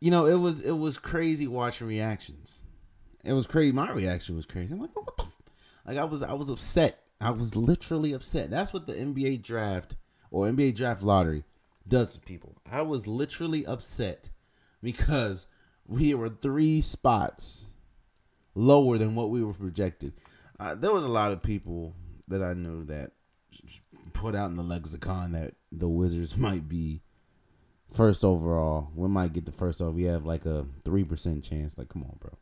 you 0.00 0.10
know, 0.10 0.26
it 0.26 0.36
was 0.38 0.60
it 0.60 0.72
was 0.72 0.98
crazy 0.98 1.46
watching 1.46 1.86
reactions. 1.86 2.62
It 3.24 3.32
was 3.34 3.46
crazy. 3.46 3.72
My 3.72 3.90
reaction 3.92 4.36
was 4.36 4.46
crazy. 4.46 4.74
I'm 4.74 4.80
like, 4.80 4.94
what 4.96 5.16
the? 5.16 5.24
F-? 5.24 5.38
Like 5.86 5.98
I 5.98 6.04
was 6.04 6.22
I 6.22 6.34
was 6.34 6.48
upset. 6.48 7.02
I 7.20 7.30
was 7.30 7.54
literally 7.54 8.12
upset. 8.12 8.50
That's 8.50 8.72
what 8.72 8.86
the 8.86 8.94
NBA 8.94 9.42
draft 9.42 9.96
or 10.30 10.46
NBA 10.46 10.74
draft 10.74 11.02
lottery 11.02 11.44
does 11.86 12.08
to 12.10 12.20
people. 12.20 12.56
I 12.70 12.82
was 12.82 13.06
literally 13.06 13.64
upset 13.66 14.30
because 14.82 15.46
we 15.86 16.14
were 16.14 16.28
three 16.28 16.80
spots 16.80 17.70
lower 18.54 18.98
than 18.98 19.14
what 19.14 19.30
we 19.30 19.42
were 19.42 19.54
projected. 19.54 20.14
There 20.74 20.92
was 20.92 21.04
a 21.04 21.08
lot 21.08 21.32
of 21.32 21.42
people 21.42 21.94
that 22.28 22.42
I 22.42 22.54
knew 22.54 22.84
that 22.84 23.12
put 24.12 24.34
out 24.34 24.50
in 24.50 24.56
the 24.56 24.62
lexicon 24.62 25.32
that 25.32 25.54
the 25.70 25.88
Wizards 25.88 26.36
might 26.48 26.68
be 26.68 27.02
first 27.92 28.24
overall. 28.24 28.90
We 28.94 29.08
might 29.08 29.32
get 29.32 29.46
the 29.46 29.52
first 29.52 29.80
over. 29.80 29.90
We 29.90 30.04
have 30.04 30.24
like 30.24 30.46
a 30.46 30.66
three 30.84 31.04
percent 31.04 31.44
chance. 31.44 31.78
Like, 31.78 31.88
come 31.88 32.02
on, 32.04 32.16
bro. 32.20 32.38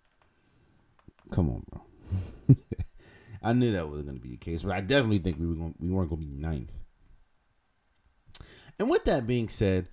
Come 1.30 1.50
on, 1.50 1.64
bro. 1.70 2.56
I 3.42 3.52
knew 3.52 3.72
that 3.72 3.88
was 3.88 4.02
going 4.02 4.16
to 4.16 4.20
be 4.20 4.30
the 4.30 4.36
case, 4.36 4.62
but 4.62 4.72
I 4.72 4.80
definitely 4.80 5.18
think 5.18 5.38
we 5.38 5.46
were 5.46 5.54
going, 5.54 5.74
we 5.78 5.88
weren't 5.88 6.10
going 6.10 6.20
to 6.20 6.26
be 6.26 6.32
ninth. 6.34 6.78
And 8.78 8.90
with 8.90 9.04
that 9.04 9.26
being 9.26 9.48
said, 9.48 9.88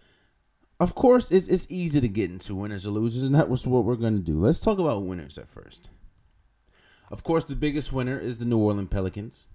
of 0.79 0.95
course, 0.95 1.31
it's 1.31 1.47
it's 1.47 1.67
easy 1.69 2.01
to 2.01 2.07
get 2.07 2.29
into 2.29 2.55
winners 2.55 2.85
or 2.85 2.91
losers, 2.91 3.23
and 3.23 3.35
that 3.35 3.49
was 3.49 3.65
what 3.65 3.83
we're 3.83 3.95
going 3.95 4.15
to 4.15 4.23
do. 4.23 4.37
Let's 4.37 4.59
talk 4.59 4.79
about 4.79 5.03
winners 5.03 5.37
at 5.37 5.47
first. 5.47 5.89
Of 7.09 7.23
course, 7.23 7.43
the 7.43 7.55
biggest 7.55 7.93
winner 7.93 8.19
is 8.19 8.39
the 8.39 8.45
New 8.45 8.57
Orleans 8.57 8.89
Pelicans. 8.89 9.47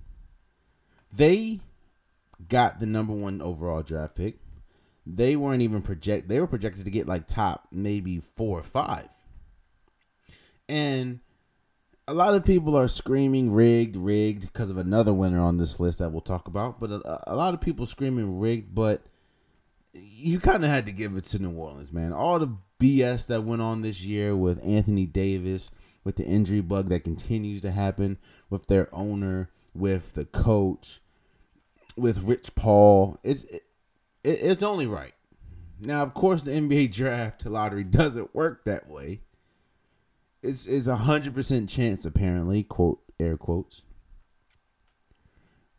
They 1.13 1.61
got 2.49 2.81
the 2.81 2.87
number 2.87 3.13
one 3.13 3.43
overall 3.43 3.83
draft 3.83 4.17
pick. 4.17 4.39
They 5.07 5.37
weren't 5.37 5.63
even 5.63 5.83
project. 5.83 6.29
They 6.29 6.41
were 6.41 6.47
projected 6.47 6.85
to 6.85 6.91
get 6.91 7.07
like 7.07 7.27
top 7.27 7.69
maybe 7.71 8.21
four 8.21 8.59
or 8.59 8.63
five. 8.63 9.11
And 10.69 11.21
a 12.09 12.15
lot 12.15 12.35
of 12.35 12.45
people 12.45 12.77
are 12.77 12.89
screaming 12.89 13.53
rigged, 13.53 13.97
rigged 13.97 14.43
because 14.43 14.71
of 14.71 14.77
another 14.77 15.13
winner 15.13 15.41
on 15.41 15.57
this 15.57 15.79
list 15.79 15.99
that 15.99 16.11
we'll 16.11 16.21
talk 16.21 16.49
about. 16.49 16.81
But 16.81 16.91
a, 16.91 17.33
a 17.33 17.37
lot 17.37 17.55
of 17.55 17.61
people 17.61 17.85
screaming 17.85 18.39
rigged, 18.39 18.75
but 18.75 19.03
you 19.93 20.41
kind 20.41 20.65
of 20.65 20.71
had 20.71 20.87
to 20.87 20.93
give 20.93 21.17
it 21.17 21.25
to 21.25 21.39
New 21.39 21.53
Orleans, 21.53 21.93
man. 21.93 22.13
All 22.13 22.39
the 22.39 22.57
BS 22.81 23.27
that 23.27 23.45
went 23.45 23.63
on 23.63 23.83
this 23.83 24.03
year 24.03 24.35
with 24.35 24.65
Anthony 24.65 25.07
Davis, 25.07 25.71
with 26.05 26.17
the 26.17 26.25
injury 26.25 26.61
bug 26.61 26.89
that 26.89 27.05
continues 27.05 27.61
to 27.63 27.71
happen, 27.71 28.19
with 28.51 28.67
their 28.67 28.93
owner, 28.95 29.51
with 29.75 30.15
the 30.15 30.25
coach, 30.25 31.01
with 31.97 32.25
Rich 32.25 32.55
Paul, 32.55 33.19
it's 33.23 33.45
it, 33.45 33.63
it's 34.25 34.63
only 34.63 34.87
right. 34.87 35.15
Now, 35.81 36.03
of 36.03 36.15
course, 36.15 36.43
the 36.43 36.53
NBA 36.53 36.93
draft 36.93 37.45
lottery 37.47 37.85
doesn't 37.99 38.35
work 38.35 38.65
that 38.65 38.89
way. 38.89 39.21
It's 40.43 40.67
it's 40.67 40.87
a 40.87 40.97
hundred 40.97 41.35
percent 41.35 41.69
chance, 41.69 42.05
apparently, 42.05 42.63
quote 42.63 43.01
air 43.21 43.37
quotes. 43.37 43.83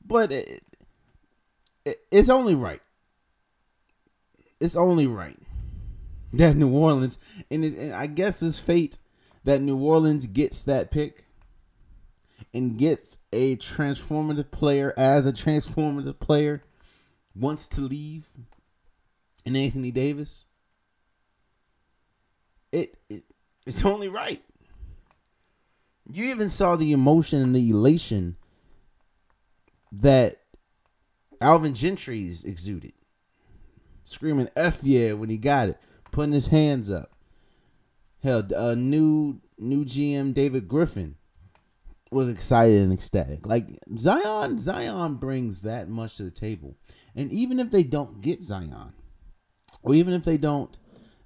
But 0.06 0.32
it, 0.32 0.64
it, 1.86 2.00
it's 2.12 2.30
only 2.30 2.56
right 2.56 2.82
it's 4.64 4.78
only 4.78 5.06
right 5.06 5.38
that 6.32 6.56
New 6.56 6.74
Orleans, 6.74 7.20
and, 7.52 7.66
and 7.66 7.94
I 7.94 8.08
guess 8.08 8.42
it's 8.42 8.60
fate 8.60 8.98
that 9.44 9.62
New 9.62 9.78
Orleans 9.78 10.26
gets 10.26 10.64
that 10.64 10.92
pick 10.92 11.26
and 12.54 12.78
gets 12.78 13.18
a 13.32 13.56
transformative 13.58 14.52
player 14.52 14.94
as 14.98 15.26
a 15.28 15.34
transformative 15.34 16.20
player 16.20 16.64
wants 17.36 17.68
to 17.70 17.82
leave 17.82 18.28
and 19.46 19.58
Anthony 19.58 19.92
Davis. 19.92 20.46
It, 22.72 22.98
it 23.10 23.24
it's 23.66 23.86
only 23.86 24.08
right. 24.08 24.44
You 26.12 26.26
even 26.32 26.50
saw 26.50 26.76
the 26.76 26.92
emotion 26.92 27.42
and 27.42 27.56
the 27.56 27.70
elation 27.70 28.36
that 29.92 30.42
Alvin 31.40 31.74
Gentry's 31.74 32.44
exuded 32.44 32.94
screaming 34.04 34.50
"F 34.56 34.84
yeah" 34.84 35.14
when 35.14 35.30
he 35.30 35.38
got 35.38 35.70
it, 35.70 35.78
putting 36.12 36.34
his 36.34 36.48
hands 36.48 36.92
up. 36.92 37.13
Hell, 38.24 38.48
uh, 38.56 38.74
new 38.74 39.42
new 39.58 39.84
GM 39.84 40.34
David 40.34 40.68
Griffin 40.68 41.16
was 42.10 42.30
excited 42.30 42.82
and 42.82 42.94
ecstatic. 42.94 43.46
Like 43.46 43.68
Zion, 43.98 44.60
Zion 44.60 45.16
brings 45.16 45.62
that 45.64 45.90
much 45.90 46.16
to 46.16 46.24
the 46.24 46.32
table, 46.32 46.78
and 47.16 47.32
even 47.34 47.60
if 47.60 47.70
they 47.70 47.84
don't 47.84 48.22
get 48.22 48.42
Zion, 48.42 48.94
or 49.82 49.94
even 49.94 50.14
if 50.14 50.24
they 50.24 50.38
don't, 50.38 50.76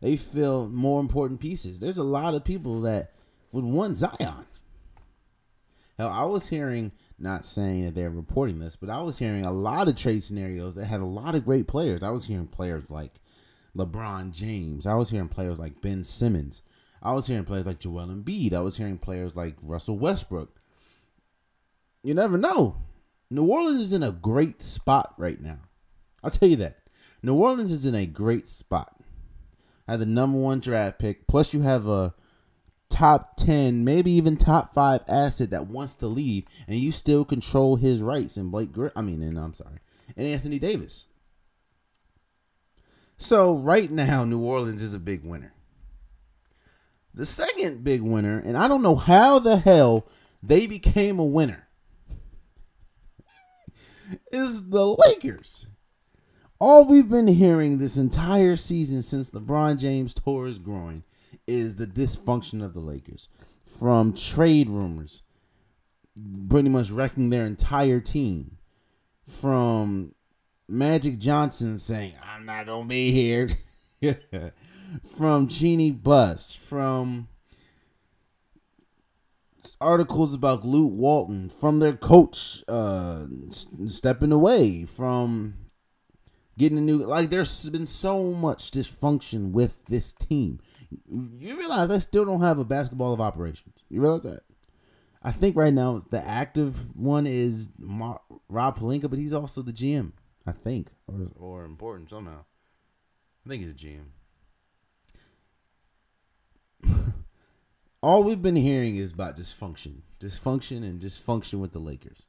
they 0.01 0.17
feel 0.17 0.67
more 0.67 0.99
important 0.99 1.39
pieces. 1.39 1.79
There's 1.79 1.97
a 1.97 2.03
lot 2.03 2.33
of 2.33 2.43
people 2.43 2.81
that 2.81 3.13
would 3.51 3.65
want 3.65 3.99
Zion. 3.99 4.47
Hell, 5.99 6.09
I 6.09 6.25
was 6.25 6.49
hearing 6.49 6.91
not 7.19 7.45
saying 7.45 7.85
that 7.85 7.93
they're 7.93 8.09
reporting 8.09 8.59
this, 8.59 8.75
but 8.75 8.89
I 8.89 9.01
was 9.01 9.19
hearing 9.19 9.45
a 9.45 9.51
lot 9.51 9.87
of 9.87 9.95
trade 9.95 10.23
scenarios 10.23 10.73
that 10.75 10.85
had 10.85 11.01
a 11.01 11.05
lot 11.05 11.35
of 11.35 11.45
great 11.45 11.67
players. 11.67 12.01
I 12.01 12.09
was 12.09 12.25
hearing 12.25 12.47
players 12.47 12.89
like 12.89 13.19
LeBron 13.75 14.31
James. 14.31 14.87
I 14.87 14.95
was 14.95 15.11
hearing 15.11 15.29
players 15.29 15.59
like 15.59 15.81
Ben 15.81 16.03
Simmons. 16.03 16.63
I 17.01 17.13
was 17.13 17.27
hearing 17.27 17.45
players 17.45 17.65
like 17.65 17.79
Joel 17.79 18.07
Embiid. 18.07 18.53
I 18.53 18.59
was 18.59 18.77
hearing 18.77 18.97
players 18.97 19.35
like 19.35 19.55
Russell 19.61 19.97
Westbrook. 19.97 20.59
You 22.03 22.13
never 22.13 22.37
know. 22.37 22.77
New 23.29 23.45
Orleans 23.45 23.81
is 23.81 23.93
in 23.93 24.03
a 24.03 24.11
great 24.11 24.61
spot 24.61 25.13
right 25.17 25.41
now. 25.41 25.59
I'll 26.23 26.31
tell 26.31 26.49
you 26.49 26.55
that. 26.57 26.79
New 27.21 27.35
Orleans 27.35 27.71
is 27.71 27.85
in 27.85 27.95
a 27.95 28.05
great 28.05 28.47
spot. 28.47 29.01
I 29.87 29.93
had 29.93 30.01
the 30.01 30.05
number 30.05 30.37
one 30.37 30.59
draft 30.59 30.99
pick. 30.99 31.27
Plus, 31.27 31.53
you 31.53 31.61
have 31.61 31.87
a 31.87 32.13
top 32.89 33.35
10, 33.37 33.83
maybe 33.83 34.11
even 34.11 34.37
top 34.37 34.73
5 34.73 35.01
asset 35.07 35.49
that 35.49 35.67
wants 35.67 35.95
to 35.95 36.07
leave 36.07 36.45
and 36.67 36.77
you 36.77 36.91
still 36.91 37.25
control 37.25 37.75
his 37.75 38.01
rights 38.01 38.37
and 38.37 38.51
Blake 38.51 38.71
Gr- 38.71 38.87
I 38.95 39.01
mean 39.01 39.21
and 39.21 39.37
I'm 39.37 39.53
sorry. 39.53 39.79
And 40.15 40.25
Anthony 40.25 40.59
Davis. 40.59 41.07
So 43.17 43.55
right 43.57 43.91
now 43.91 44.23
New 44.23 44.39
Orleans 44.39 44.81
is 44.81 44.93
a 44.93 44.99
big 44.99 45.23
winner. 45.23 45.53
The 47.17 47.25
second 47.25 47.83
big 47.83 48.01
winner 48.03 48.37
and 48.37 48.55
I 48.55 48.67
don't 48.67 48.83
know 48.83 48.95
how 48.95 49.39
the 49.39 49.57
hell 49.57 50.05
they 50.43 50.67
became 50.67 51.17
a 51.17 51.25
winner 51.25 51.67
is 54.31 54.69
the 54.69 54.85
Lakers. 54.85 55.65
All 56.59 56.85
we've 56.85 57.09
been 57.09 57.27
hearing 57.27 57.79
this 57.79 57.97
entire 57.97 58.55
season 58.55 59.01
since 59.01 59.31
LeBron 59.31 59.79
James 59.79 60.13
tore 60.13 60.45
his 60.45 60.59
groin 60.59 61.03
is 61.47 61.77
the 61.77 61.87
dysfunction 61.87 62.63
of 62.63 62.75
the 62.75 62.79
Lakers 62.79 63.29
from 63.65 64.13
trade 64.13 64.69
rumors, 64.69 65.23
pretty 66.47 66.69
much 66.69 66.91
wrecking 66.91 67.31
their 67.31 67.47
entire 67.47 67.99
team, 67.99 68.57
from 69.27 70.13
Magic 70.67 71.17
Johnson 71.17 71.79
saying, 71.79 72.13
I'm 72.23 72.45
not 72.45 72.67
going 72.67 72.83
to 72.83 72.87
be 72.87 73.11
here. 73.11 73.49
from 75.17 75.47
Jeanie 75.47 75.91
Buss, 75.91 76.53
from 76.53 77.27
articles 79.81 80.33
about 80.33 80.65
Luke 80.65 80.93
Walton, 80.93 81.49
from 81.49 81.79
their 81.79 81.93
coach 81.93 82.63
uh, 82.67 83.25
stepping 83.87 84.31
away, 84.31 84.85
from 84.85 85.55
getting 86.57 86.77
a 86.77 86.81
new. 86.81 86.99
Like, 86.99 87.29
there's 87.29 87.69
been 87.69 87.85
so 87.85 88.33
much 88.33 88.71
dysfunction 88.71 89.51
with 89.51 89.85
this 89.85 90.13
team. 90.13 90.59
You 91.09 91.57
realize 91.57 91.91
I 91.91 91.97
still 91.97 92.25
don't 92.25 92.41
have 92.41 92.59
a 92.59 92.65
basketball 92.65 93.13
of 93.13 93.21
operations. 93.21 93.75
You 93.89 94.01
realize 94.01 94.23
that? 94.23 94.41
I 95.21 95.31
think 95.31 95.57
right 95.57 95.73
now 95.73 96.01
the 96.09 96.25
active 96.25 96.95
one 96.95 97.27
is 97.27 97.69
Mar- 97.77 98.21
Rob 98.47 98.79
Pelinka, 98.79 99.09
but 99.09 99.19
he's 99.19 99.33
also 99.33 99.61
the 99.61 99.73
GM. 99.73 100.13
I 100.45 100.53
think, 100.53 100.91
or 101.07 101.31
or 101.35 101.65
important 101.65 102.09
somehow. 102.09 102.45
I 103.45 103.49
think 103.49 103.63
he's 103.63 103.71
a 103.71 103.75
GM. 103.75 104.05
All 108.01 108.23
we've 108.23 108.41
been 108.41 108.55
hearing 108.55 108.97
is 108.97 109.11
about 109.11 109.35
dysfunction, 109.35 110.01
dysfunction, 110.19 110.77
and 110.77 111.01
dysfunction 111.01 111.59
with 111.59 111.71
the 111.71 111.79
Lakers. 111.79 112.27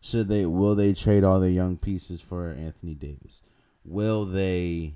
Should 0.00 0.28
they? 0.28 0.46
Will 0.46 0.74
they 0.74 0.94
trade 0.94 1.22
all 1.22 1.38
their 1.38 1.50
young 1.50 1.76
pieces 1.76 2.20
for 2.20 2.50
Anthony 2.50 2.94
Davis? 2.94 3.42
Will 3.84 4.24
they 4.24 4.94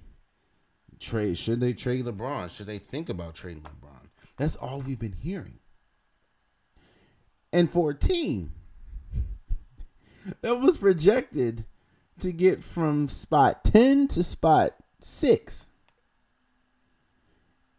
trade? 0.99 1.37
Should 1.37 1.61
they 1.61 1.75
trade 1.75 2.07
LeBron? 2.07 2.51
Should 2.51 2.67
they 2.67 2.79
think 2.79 3.09
about 3.09 3.35
trading 3.35 3.63
LeBron? 3.63 4.09
That's 4.37 4.57
all 4.57 4.81
we've 4.81 4.99
been 4.99 5.17
hearing. 5.21 5.59
And 7.53 7.71
for 7.71 7.91
a 7.91 7.95
team 7.95 8.53
that 10.41 10.61
was 10.61 10.79
projected 10.79 11.67
to 12.21 12.33
get 12.33 12.65
from 12.65 13.09
spot 13.09 13.65
10 13.65 14.09
to 14.09 14.23
spot 14.23 14.75
6 15.01 15.71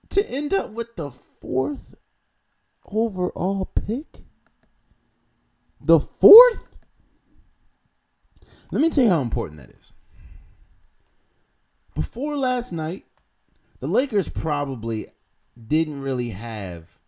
to 0.09 0.29
end 0.29 0.53
up 0.53 0.71
with 0.71 0.95
the 0.95 1.11
fourth 1.11 1.95
overall 2.91 3.65
pick? 3.65 4.23
The 5.79 5.99
fourth? 5.99 6.75
Let 8.71 8.81
me 8.81 8.89
tell 8.89 9.03
you 9.03 9.09
how 9.09 9.21
important 9.21 9.59
that 9.59 9.69
is. 9.69 9.93
Before 11.95 12.37
last 12.37 12.71
night, 12.71 13.05
the 13.79 13.87
Lakers 13.87 14.29
probably 14.29 15.07
didn't 15.67 16.01
really 16.01 16.29
have 16.29 16.99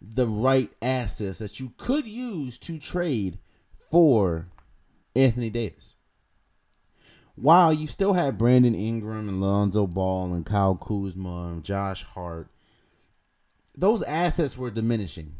the 0.00 0.28
right 0.28 0.70
assets 0.80 1.38
that 1.38 1.58
you 1.58 1.72
could 1.76 2.06
use 2.06 2.58
to 2.58 2.78
trade 2.78 3.38
for 3.90 4.48
Anthony 5.16 5.50
Davis. 5.50 5.96
While 7.34 7.72
you 7.72 7.86
still 7.86 8.12
had 8.12 8.38
Brandon 8.38 8.74
Ingram 8.74 9.28
and 9.28 9.40
Lonzo 9.40 9.86
Ball 9.86 10.34
and 10.34 10.44
Kyle 10.46 10.76
Kuzma 10.76 11.48
and 11.52 11.64
Josh 11.64 12.04
Hart, 12.04 12.51
those 13.76 14.02
assets 14.02 14.56
were 14.56 14.70
diminishing. 14.70 15.34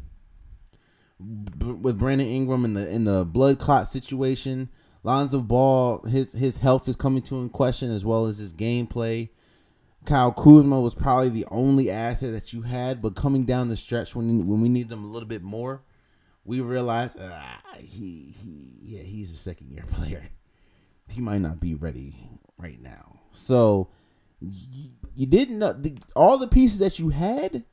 B- 1.19 1.67
with 1.67 1.99
Brandon 1.99 2.27
Ingram 2.27 2.65
in 2.65 2.73
the 2.73 2.89
in 2.89 3.05
the 3.05 3.23
blood 3.23 3.59
clot 3.59 3.87
situation, 3.87 4.69
Lonzo 5.03 5.41
Ball 5.41 6.01
his 6.03 6.33
his 6.33 6.57
health 6.57 6.87
is 6.87 6.95
coming 6.95 7.21
to 7.23 7.39
in 7.41 7.49
question 7.49 7.91
as 7.91 8.03
well 8.03 8.25
as 8.25 8.37
his 8.37 8.53
gameplay. 8.53 9.29
Kyle 10.05 10.33
Kuzma 10.33 10.81
was 10.81 10.93
probably 10.93 11.29
the 11.29 11.45
only 11.49 11.89
asset 11.89 12.33
that 12.33 12.51
you 12.51 12.63
had, 12.63 13.01
but 13.01 13.15
coming 13.15 13.45
down 13.45 13.69
the 13.69 13.77
stretch 13.77 14.15
when 14.15 14.47
when 14.47 14.61
we 14.61 14.69
needed 14.69 14.91
him 14.91 15.03
a 15.03 15.07
little 15.07 15.27
bit 15.27 15.43
more, 15.43 15.83
we 16.43 16.59
realized 16.59 17.19
uh, 17.19 17.41
he 17.77 18.35
he 18.37 18.79
yeah 18.81 19.03
he's 19.03 19.31
a 19.31 19.37
second 19.37 19.71
year 19.71 19.85
player. 19.91 20.29
He 21.07 21.21
might 21.21 21.41
not 21.41 21.59
be 21.59 21.75
ready 21.75 22.15
right 22.57 22.81
now. 22.81 23.19
So 23.31 23.89
you, 24.41 24.89
you 25.15 25.25
didn't 25.25 25.59
know 25.59 25.73
the, 25.73 25.97
all 26.15 26.37
the 26.37 26.47
pieces 26.47 26.79
that 26.79 26.97
you 26.97 27.09
had 27.09 27.65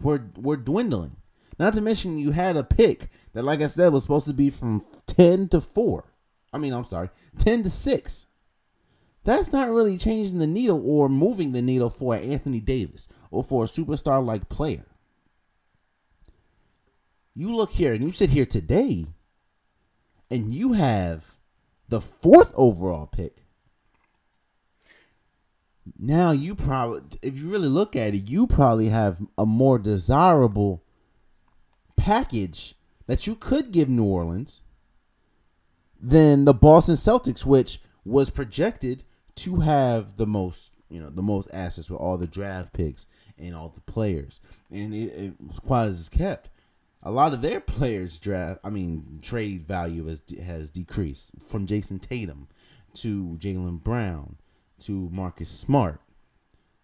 were 0.00 0.30
were 0.36 0.56
dwindling. 0.56 1.16
Not 1.58 1.74
to 1.74 1.80
mention 1.80 2.18
you 2.18 2.30
had 2.30 2.56
a 2.56 2.62
pick 2.62 3.08
that, 3.32 3.44
like 3.44 3.60
I 3.60 3.66
said, 3.66 3.92
was 3.92 4.02
supposed 4.02 4.26
to 4.28 4.34
be 4.34 4.50
from 4.50 4.84
ten 5.06 5.48
to 5.48 5.60
four. 5.60 6.12
I 6.52 6.58
mean, 6.58 6.72
I'm 6.72 6.84
sorry, 6.84 7.10
ten 7.36 7.62
to 7.64 7.70
six 7.70 8.26
that's 9.28 9.52
not 9.52 9.68
really 9.68 9.98
changing 9.98 10.38
the 10.38 10.46
needle 10.46 10.82
or 10.82 11.10
moving 11.10 11.52
the 11.52 11.60
needle 11.60 11.90
for 11.90 12.16
Anthony 12.16 12.60
Davis 12.60 13.08
or 13.30 13.44
for 13.44 13.64
a 13.64 13.66
superstar 13.66 14.24
like 14.24 14.48
player. 14.48 14.86
You 17.34 17.54
look 17.54 17.72
here 17.72 17.92
and 17.92 18.02
you 18.02 18.10
sit 18.10 18.30
here 18.30 18.46
today 18.46 19.04
and 20.30 20.54
you 20.54 20.72
have 20.72 21.36
the 21.88 22.00
fourth 22.00 22.54
overall 22.56 23.06
pick. 23.06 23.44
Now 25.98 26.32
you 26.32 26.54
probably 26.54 27.02
if 27.22 27.38
you 27.38 27.50
really 27.50 27.68
look 27.68 27.94
at 27.96 28.14
it, 28.14 28.28
you 28.28 28.46
probably 28.46 28.88
have 28.88 29.20
a 29.36 29.46
more 29.46 29.78
desirable 29.78 30.82
package 31.96 32.74
that 33.06 33.26
you 33.26 33.34
could 33.34 33.72
give 33.72 33.88
New 33.88 34.04
Orleans 34.04 34.62
than 36.00 36.44
the 36.44 36.54
Boston 36.54 36.94
Celtics, 36.94 37.44
which 37.44 37.80
was 38.04 38.30
projected 38.30 39.02
to 39.36 39.60
have 39.60 40.16
the 40.16 40.26
most, 40.26 40.72
you 40.88 41.00
know, 41.00 41.10
the 41.10 41.22
most 41.22 41.48
assets 41.52 41.90
with 41.90 42.00
all 42.00 42.16
the 42.16 42.26
draft 42.26 42.72
picks 42.72 43.06
and 43.38 43.54
all 43.54 43.68
the 43.68 43.80
players, 43.80 44.40
and 44.70 44.94
it, 44.94 45.14
it 45.14 45.34
quite 45.64 45.86
as 45.86 46.00
it's 46.00 46.08
kept. 46.08 46.48
A 47.02 47.12
lot 47.12 47.32
of 47.32 47.42
their 47.42 47.60
players 47.60 48.18
draft, 48.18 48.60
I 48.64 48.70
mean, 48.70 49.20
trade 49.22 49.62
value 49.62 50.06
has 50.06 50.22
has 50.44 50.70
decreased 50.70 51.30
from 51.46 51.66
Jayson 51.66 52.00
Tatum 52.00 52.48
to 52.94 53.38
Jaylen 53.40 53.82
Brown 53.82 54.36
to 54.80 55.08
Marcus 55.10 55.48
Smart. 55.48 56.00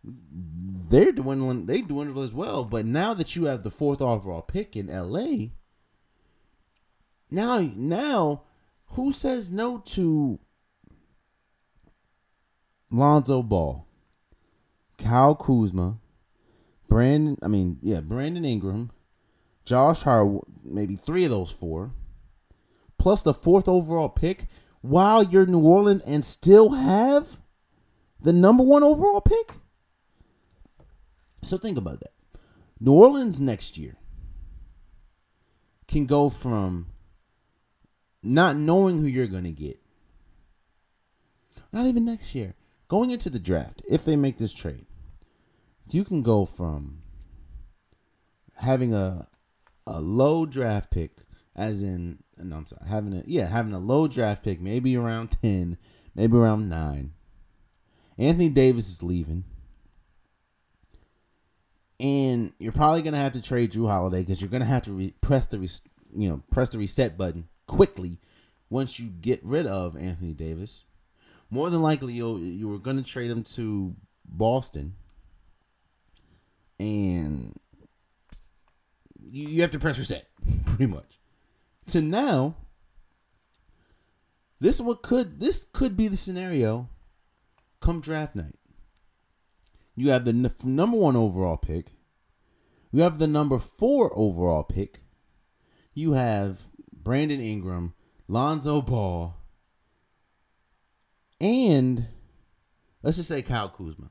They're 0.04 1.12
dwindling. 1.12 1.66
They 1.66 1.80
dwindle 1.80 2.22
as 2.22 2.32
well. 2.32 2.64
But 2.64 2.84
now 2.84 3.14
that 3.14 3.36
you 3.36 3.44
have 3.46 3.62
the 3.62 3.70
fourth 3.70 4.02
overall 4.02 4.42
pick 4.42 4.76
in 4.76 4.88
LA, 4.88 5.48
now 7.30 7.60
now 7.74 8.42
who 8.88 9.12
says 9.12 9.50
no 9.50 9.78
to 9.78 10.38
Lonzo 12.90 13.42
Ball, 13.42 13.86
Kyle 14.98 15.34
Kuzma, 15.34 15.98
Brandon. 16.88 17.38
I 17.42 17.48
mean, 17.48 17.78
yeah, 17.82 18.00
Brandon 18.00 18.44
Ingram, 18.44 18.90
Josh 19.64 20.02
Hart. 20.02 20.42
Maybe 20.62 20.96
three 20.96 21.24
of 21.24 21.30
those 21.30 21.50
four, 21.50 21.92
plus 22.98 23.22
the 23.22 23.34
fourth 23.34 23.68
overall 23.68 24.08
pick. 24.08 24.46
While 24.82 25.22
you're 25.22 25.46
New 25.46 25.60
Orleans 25.60 26.02
and 26.02 26.22
still 26.22 26.72
have 26.72 27.40
the 28.24 28.32
number 28.32 28.62
one 28.62 28.82
overall 28.82 29.20
pick. 29.20 29.54
So 31.42 31.56
think 31.58 31.78
about 31.78 32.00
that. 32.00 32.12
New 32.80 32.92
Orleans 32.92 33.40
next 33.40 33.78
year 33.78 33.96
can 35.86 36.06
go 36.06 36.28
from 36.28 36.88
not 38.22 38.56
knowing 38.56 38.98
who 38.98 39.06
you're 39.06 39.26
going 39.26 39.44
to 39.44 39.52
get. 39.52 39.78
Not 41.72 41.86
even 41.86 42.04
next 42.04 42.34
year 42.34 42.54
going 42.88 43.10
into 43.10 43.30
the 43.30 43.38
draft, 43.38 43.82
if 43.88 44.04
they 44.04 44.16
make 44.16 44.38
this 44.38 44.52
trade, 44.52 44.86
you 45.90 46.04
can 46.04 46.22
go 46.22 46.44
from 46.44 47.02
having 48.56 48.94
a 48.94 49.28
a 49.86 50.00
low 50.00 50.46
draft 50.46 50.90
pick, 50.90 51.18
as 51.54 51.82
in 51.82 52.20
no, 52.38 52.56
I'm 52.56 52.66
sorry, 52.66 52.88
having 52.88 53.14
a 53.14 53.22
yeah, 53.26 53.48
having 53.48 53.74
a 53.74 53.78
low 53.78 54.08
draft 54.08 54.42
pick, 54.42 54.60
maybe 54.60 54.96
around 54.96 55.36
ten, 55.42 55.76
maybe 56.14 56.36
around 56.36 56.68
nine. 56.68 57.12
Anthony 58.18 58.48
Davis 58.48 58.88
is 58.88 59.02
leaving. 59.02 59.44
And 62.00 62.52
you're 62.58 62.72
probably 62.72 63.02
gonna 63.02 63.16
have 63.16 63.32
to 63.32 63.42
trade 63.42 63.72
Jrue 63.72 63.88
Holiday 63.88 64.20
because 64.20 64.40
you're 64.40 64.50
gonna 64.50 64.64
have 64.64 64.82
to 64.84 64.92
re- 64.92 65.14
press 65.20 65.46
the 65.46 65.58
res- 65.58 65.82
you 66.14 66.28
know 66.28 66.42
press 66.50 66.70
the 66.70 66.78
reset 66.78 67.16
button 67.16 67.48
quickly 67.66 68.18
once 68.68 68.98
you 68.98 69.08
get 69.08 69.44
rid 69.44 69.66
of 69.66 69.96
Anthony 69.96 70.32
Davis 70.32 70.84
more 71.54 71.70
than 71.70 71.80
likely 71.80 72.12
you 72.12 72.36
you 72.38 72.68
were 72.68 72.78
going 72.78 72.96
to 72.96 73.08
trade 73.08 73.30
him 73.30 73.44
to 73.44 73.94
Boston, 74.24 74.94
and 76.78 77.54
you, 79.22 79.48
you 79.48 79.62
have 79.62 79.70
to 79.70 79.78
press 79.78 79.98
reset 79.98 80.26
pretty 80.66 80.86
much. 80.86 81.18
To 81.88 82.02
now, 82.02 82.56
this 84.60 84.80
what 84.80 85.02
could 85.02 85.40
this 85.40 85.66
could 85.72 85.96
be 85.96 86.08
the 86.08 86.16
scenario 86.16 86.88
come 87.84 88.00
draft 88.00 88.34
night. 88.34 88.56
You 89.94 90.10
have 90.10 90.24
the 90.24 90.30
n- 90.30 90.50
number 90.64 90.96
one 90.96 91.16
overall 91.16 91.58
pick. 91.58 91.92
You 92.90 93.02
have 93.02 93.18
the 93.18 93.26
number 93.26 93.58
four 93.58 94.10
overall 94.16 94.62
pick. 94.62 95.00
You 95.92 96.14
have 96.14 96.62
Brandon 96.92 97.40
Ingram, 97.40 97.92
Lonzo 98.26 98.80
Ball, 98.80 99.36
and 101.40 102.06
let's 103.02 103.18
just 103.18 103.28
say 103.28 103.42
Kyle 103.42 103.68
Kuzma. 103.68 104.10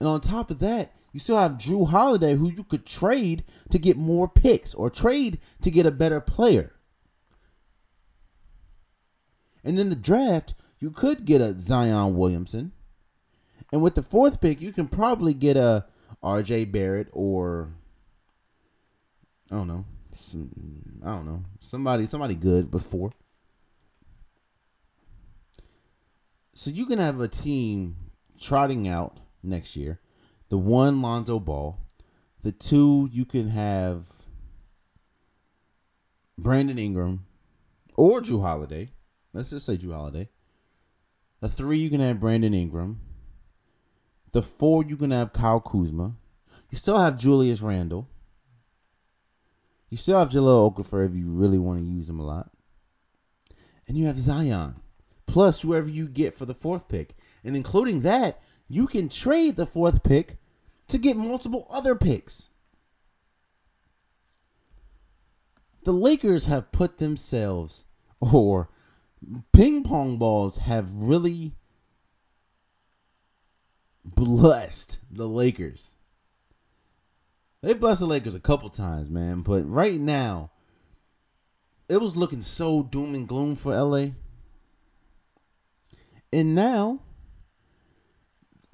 And 0.00 0.08
on 0.08 0.20
top 0.20 0.50
of 0.50 0.58
that, 0.60 0.92
you 1.12 1.20
still 1.20 1.38
have 1.38 1.52
Jrue 1.52 1.88
Holiday, 1.88 2.34
who 2.34 2.50
you 2.50 2.64
could 2.64 2.86
trade 2.86 3.44
to 3.70 3.78
get 3.78 3.96
more 3.96 4.28
picks 4.28 4.74
or 4.74 4.88
trade 4.88 5.38
to 5.60 5.70
get 5.70 5.86
a 5.86 5.90
better 5.90 6.20
player. 6.20 6.74
And 9.62 9.78
in 9.78 9.90
the 9.90 9.96
draft, 9.96 10.54
you 10.78 10.90
could 10.90 11.24
get 11.24 11.40
a 11.40 11.58
Zion 11.58 12.16
Williamson. 12.16 12.72
And 13.72 13.82
with 13.82 13.94
the 13.94 14.02
fourth 14.02 14.40
pick, 14.40 14.60
you 14.60 14.72
can 14.72 14.86
probably 14.86 15.34
get 15.34 15.56
a 15.56 15.86
RJ 16.22 16.70
Barrett 16.72 17.08
or 17.12 17.70
I 19.50 19.56
don't 19.56 19.68
know. 19.68 19.84
Some, 20.14 21.00
I 21.04 21.08
don't 21.08 21.26
know. 21.26 21.44
Somebody 21.60 22.06
somebody 22.06 22.34
good 22.34 22.70
before. 22.70 23.12
So 26.54 26.70
you 26.70 26.86
can 26.86 26.98
have 26.98 27.20
a 27.20 27.28
team 27.28 27.96
trotting 28.40 28.88
out 28.88 29.18
next 29.42 29.76
year. 29.76 30.00
The 30.48 30.56
one 30.56 31.02
Lonzo 31.02 31.38
Ball, 31.38 31.78
the 32.42 32.52
two 32.52 33.08
you 33.12 33.24
can 33.24 33.48
have 33.48 34.06
Brandon 36.38 36.78
Ingram 36.78 37.26
or 37.94 38.20
Jrue 38.20 38.42
Holiday. 38.42 38.90
Let's 39.32 39.50
just 39.50 39.66
say 39.66 39.76
Jrue 39.76 39.92
Holiday. 39.92 40.28
The 41.46 41.52
three 41.52 41.78
you 41.78 41.90
can 41.90 42.00
have 42.00 42.18
Brandon 42.18 42.52
Ingram. 42.52 42.98
The 44.32 44.42
four 44.42 44.82
you 44.82 44.96
can 44.96 45.12
have 45.12 45.32
Kyle 45.32 45.60
Kuzma. 45.60 46.16
You 46.72 46.76
still 46.76 46.98
have 46.98 47.16
Julius 47.16 47.60
Randle. 47.60 48.08
You 49.88 49.96
still 49.96 50.18
have 50.18 50.30
Jahlil 50.30 50.74
Okafor 50.74 51.08
if 51.08 51.14
you 51.14 51.28
really 51.28 51.60
want 51.60 51.78
to 51.78 51.84
use 51.84 52.10
him 52.10 52.18
a 52.18 52.24
lot. 52.24 52.50
And 53.86 53.96
you 53.96 54.06
have 54.06 54.18
Zion. 54.18 54.80
Plus 55.26 55.60
whoever 55.60 55.88
you 55.88 56.08
get 56.08 56.34
for 56.34 56.46
the 56.46 56.52
fourth 56.52 56.88
pick. 56.88 57.14
And 57.44 57.54
including 57.54 58.00
that, 58.00 58.42
you 58.68 58.88
can 58.88 59.08
trade 59.08 59.54
the 59.54 59.66
fourth 59.66 60.02
pick 60.02 60.38
to 60.88 60.98
get 60.98 61.16
multiple 61.16 61.68
other 61.70 61.94
picks. 61.94 62.48
The 65.84 65.92
Lakers 65.92 66.46
have 66.46 66.72
put 66.72 66.98
themselves, 66.98 67.84
or 68.18 68.68
ping 69.52 69.82
pong 69.82 70.18
balls 70.18 70.58
have 70.58 70.92
really 70.94 71.54
blessed 74.04 74.98
the 75.10 75.26
Lakers. 75.28 75.94
They 77.62 77.74
blessed 77.74 78.00
the 78.00 78.06
Lakers 78.06 78.34
a 78.34 78.40
couple 78.40 78.70
times, 78.70 79.10
man. 79.10 79.40
But 79.42 79.62
right 79.62 79.98
now, 79.98 80.50
it 81.88 82.00
was 82.00 82.16
looking 82.16 82.42
so 82.42 82.82
doom 82.82 83.14
and 83.14 83.26
gloom 83.26 83.54
for 83.56 83.74
LA. 83.74 84.10
And 86.32 86.54
now, 86.54 87.00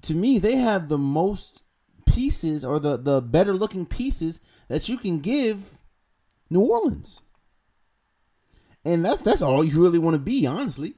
to 0.03 0.15
me, 0.15 0.39
they 0.39 0.57
have 0.57 0.89
the 0.89 0.99
most 0.99 1.65
pieces 2.07 2.65
or 2.65 2.79
the, 2.79 2.97
the 2.97 3.23
better 3.23 3.55
looking 3.55 3.87
pieces 3.87 4.41
that 4.69 4.89
you 4.89 4.99
can 4.99 5.21
give 5.21 5.79
New 6.51 6.61
Orleans. 6.61 7.21
And 8.85 9.05
that's 9.05 9.23
that's 9.23 9.43
all 9.43 9.65
you 9.65 9.81
really 9.81 9.99
want 9.99 10.15
to 10.15 10.21
be, 10.21 10.47
honestly. 10.47 10.95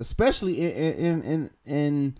Especially 0.00 0.60
in 0.60 0.94
in 0.94 1.22
in, 1.22 1.50
in 1.66 2.18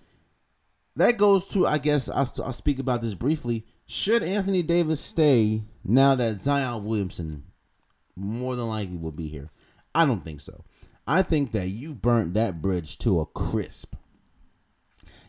that 0.96 1.16
goes 1.16 1.48
to 1.48 1.66
I 1.66 1.78
guess 1.78 2.08
I'll, 2.08 2.30
I'll 2.44 2.52
speak 2.52 2.78
about 2.78 3.02
this 3.02 3.14
briefly. 3.14 3.66
Should 3.86 4.22
Anthony 4.22 4.62
Davis 4.62 5.00
stay 5.00 5.62
now 5.84 6.14
that 6.14 6.40
Zion 6.40 6.84
Williamson 6.84 7.44
more 8.16 8.56
than 8.56 8.68
likely 8.68 8.96
will 8.96 9.12
be 9.12 9.28
here? 9.28 9.50
I 9.94 10.06
don't 10.06 10.24
think 10.24 10.40
so. 10.40 10.64
I 11.06 11.22
think 11.22 11.52
that 11.52 11.68
you 11.68 11.94
burnt 11.94 12.34
that 12.34 12.62
bridge 12.62 12.98
to 12.98 13.20
a 13.20 13.26
crisp. 13.26 13.94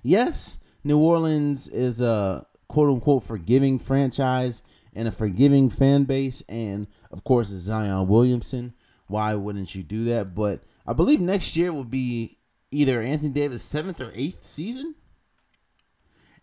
Yes, 0.04 0.60
New 0.84 1.00
Orleans 1.00 1.68
is 1.68 2.00
a 2.00 2.46
quote 2.68 2.90
unquote 2.90 3.24
forgiving 3.24 3.80
franchise 3.80 4.62
and 4.96 5.08
a 5.08 5.12
forgiving 5.12 5.70
fan 5.70 6.06
base, 6.06 6.42
and 6.48 6.88
of 7.12 7.24
course, 7.24 7.50
Zion 7.50 8.08
Williamson. 8.08 8.74
Why 9.08 9.36
wouldn't 9.36 9.76
you 9.76 9.84
do 9.84 10.06
that? 10.06 10.34
But 10.34 10.64
I 10.88 10.94
believe 10.94 11.20
next 11.20 11.56
year 11.56 11.72
will 11.72 11.84
be 11.84 12.40
either 12.72 13.02
Anthony 13.02 13.32
Davis' 13.32 13.62
seventh 13.62 14.02
or 14.02 14.12
eighth 14.16 14.48
season. 14.48 14.96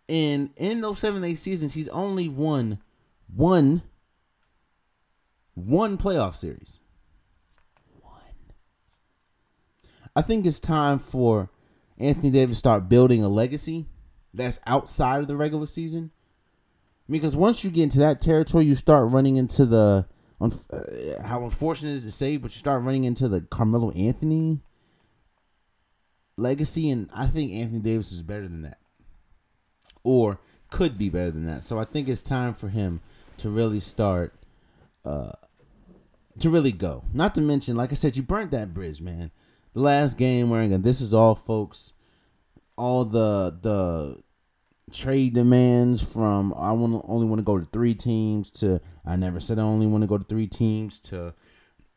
And 0.09 0.51
in 0.57 0.81
those 0.81 0.99
seven, 0.99 1.25
eight 1.25 1.39
seasons, 1.39 1.75
he's 1.75 1.89
only 1.89 2.29
won 2.29 2.79
one, 3.35 3.83
one 5.55 5.97
playoff 5.97 6.35
series. 6.35 6.81
One. 8.01 8.21
I 10.15 10.23
think 10.23 10.45
it's 10.45 10.61
time 10.61 10.99
for 10.99 11.51
Anthony 11.99 12.31
Davis 12.31 12.57
to 12.57 12.61
start 12.61 12.89
building 12.89 13.23
a 13.23 13.29
legacy 13.29 13.87
that's 14.35 14.61
outside 14.67 15.21
of 15.21 15.29
the 15.29 15.37
regular 15.37 15.67
season. 15.67 16.11
Because 17.09 17.37
once 17.37 17.65
you 17.65 17.71
get 17.71 17.85
into 17.85 17.99
that 17.99 18.21
territory, 18.21 18.65
you 18.65 18.75
start 18.75 19.11
running 19.11 19.37
into 19.37 19.67
the 19.67 20.07
uh, 20.41 20.51
how 21.25 21.45
unfortunate 21.45 21.91
it 21.91 21.95
is 21.95 22.05
to 22.05 22.11
say, 22.11 22.37
but 22.37 22.51
you 22.51 22.59
start 22.59 22.83
running 22.83 23.05
into 23.05 23.29
the 23.29 23.43
Carmelo 23.43 23.91
Anthony 23.93 24.61
legacy, 26.37 26.91
and 26.91 27.09
I 27.15 27.27
think 27.27 27.53
Anthony 27.53 27.81
Davis 27.81 28.11
is 28.11 28.23
better 28.23 28.49
than 28.49 28.63
that 28.63 28.79
or 30.05 30.41
could 30.71 30.99
be 30.99 31.09
better 31.09 31.31
than 31.31 31.47
that. 31.47 31.65
So 31.65 31.79
I 31.79 31.85
think 31.85 32.09
it's 32.09 32.23
time 32.23 32.55
for 32.55 32.69
him 32.69 33.01
to 33.39 33.51
really 33.51 33.81
start 33.81 34.35
uh 35.05 35.33
to 36.41 36.49
really 36.51 36.73
go. 36.73 37.05
Not 37.13 37.35
to 37.35 37.41
mention, 37.41 37.77
like 37.77 37.91
I 37.91 37.95
said, 37.95 38.17
you 38.17 38.23
burnt 38.23 38.51
that 38.53 38.73
bridge, 38.73 39.01
man. 39.01 39.31
The 39.75 39.81
last 39.81 40.17
game 40.17 40.51
wearing 40.51 40.73
and 40.73 40.85
this 40.85 41.01
is 41.01 41.13
all 41.13 41.35
folks, 41.35 41.93
all 42.77 43.05
the 43.05 43.57
the 43.61 44.23
trade 44.93 45.35
demands 45.35 46.03
from 46.03 46.55
I 46.55 46.73
want 46.73 47.05
only 47.09 47.27
want 47.27 47.39
to 47.39 47.45
go 47.45 47.59
to 47.59 47.67
three 47.67 47.95
teams 47.95 48.51
to 48.53 48.81
I 49.05 49.17
never 49.17 49.41
said 49.41 49.59
I 49.59 49.63
only 49.63 49.87
want 49.87 50.03
to 50.03 50.09
go 50.09 50.19
to 50.19 50.25
three 50.25 50.47
teams 50.47 50.99
to 51.01 51.35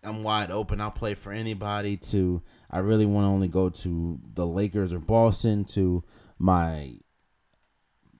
I'm 0.03 0.21
wide 0.21 0.51
open. 0.51 0.79
I'll 0.81 0.91
play 0.91 1.15
for 1.15 1.31
anybody 1.31 1.97
to 1.97 2.41
I 2.69 2.79
really 2.79 3.05
want 3.05 3.25
to 3.25 3.29
only 3.29 3.47
go 3.47 3.69
to 3.69 4.19
the 4.33 4.45
Lakers 4.45 4.93
or 4.93 4.99
Boston 4.99 5.65
to 5.65 6.03
my 6.37 6.99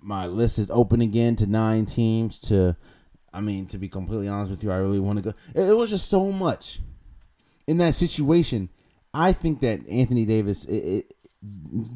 my 0.05 0.27
list 0.27 0.59
is 0.59 0.69
open 0.69 1.01
again 1.01 1.35
to 1.38 1.47
nine 1.47 1.85
teams. 1.85 2.38
To, 2.39 2.77
I 3.33 3.41
mean, 3.41 3.65
to 3.67 3.77
be 3.77 3.89
completely 3.89 4.27
honest 4.27 4.51
with 4.51 4.63
you, 4.63 4.71
I 4.71 4.77
really 4.77 4.99
want 4.99 5.17
to 5.17 5.23
go. 5.23 5.38
It, 5.53 5.67
it 5.67 5.73
was 5.75 5.89
just 5.89 6.07
so 6.07 6.31
much 6.31 6.79
in 7.65 7.77
that 7.77 7.95
situation. 7.95 8.69
I 9.13 9.33
think 9.33 9.61
that 9.61 9.88
Anthony 9.88 10.25
Davis, 10.25 10.65
it, 10.65 10.75
it, 10.75 11.13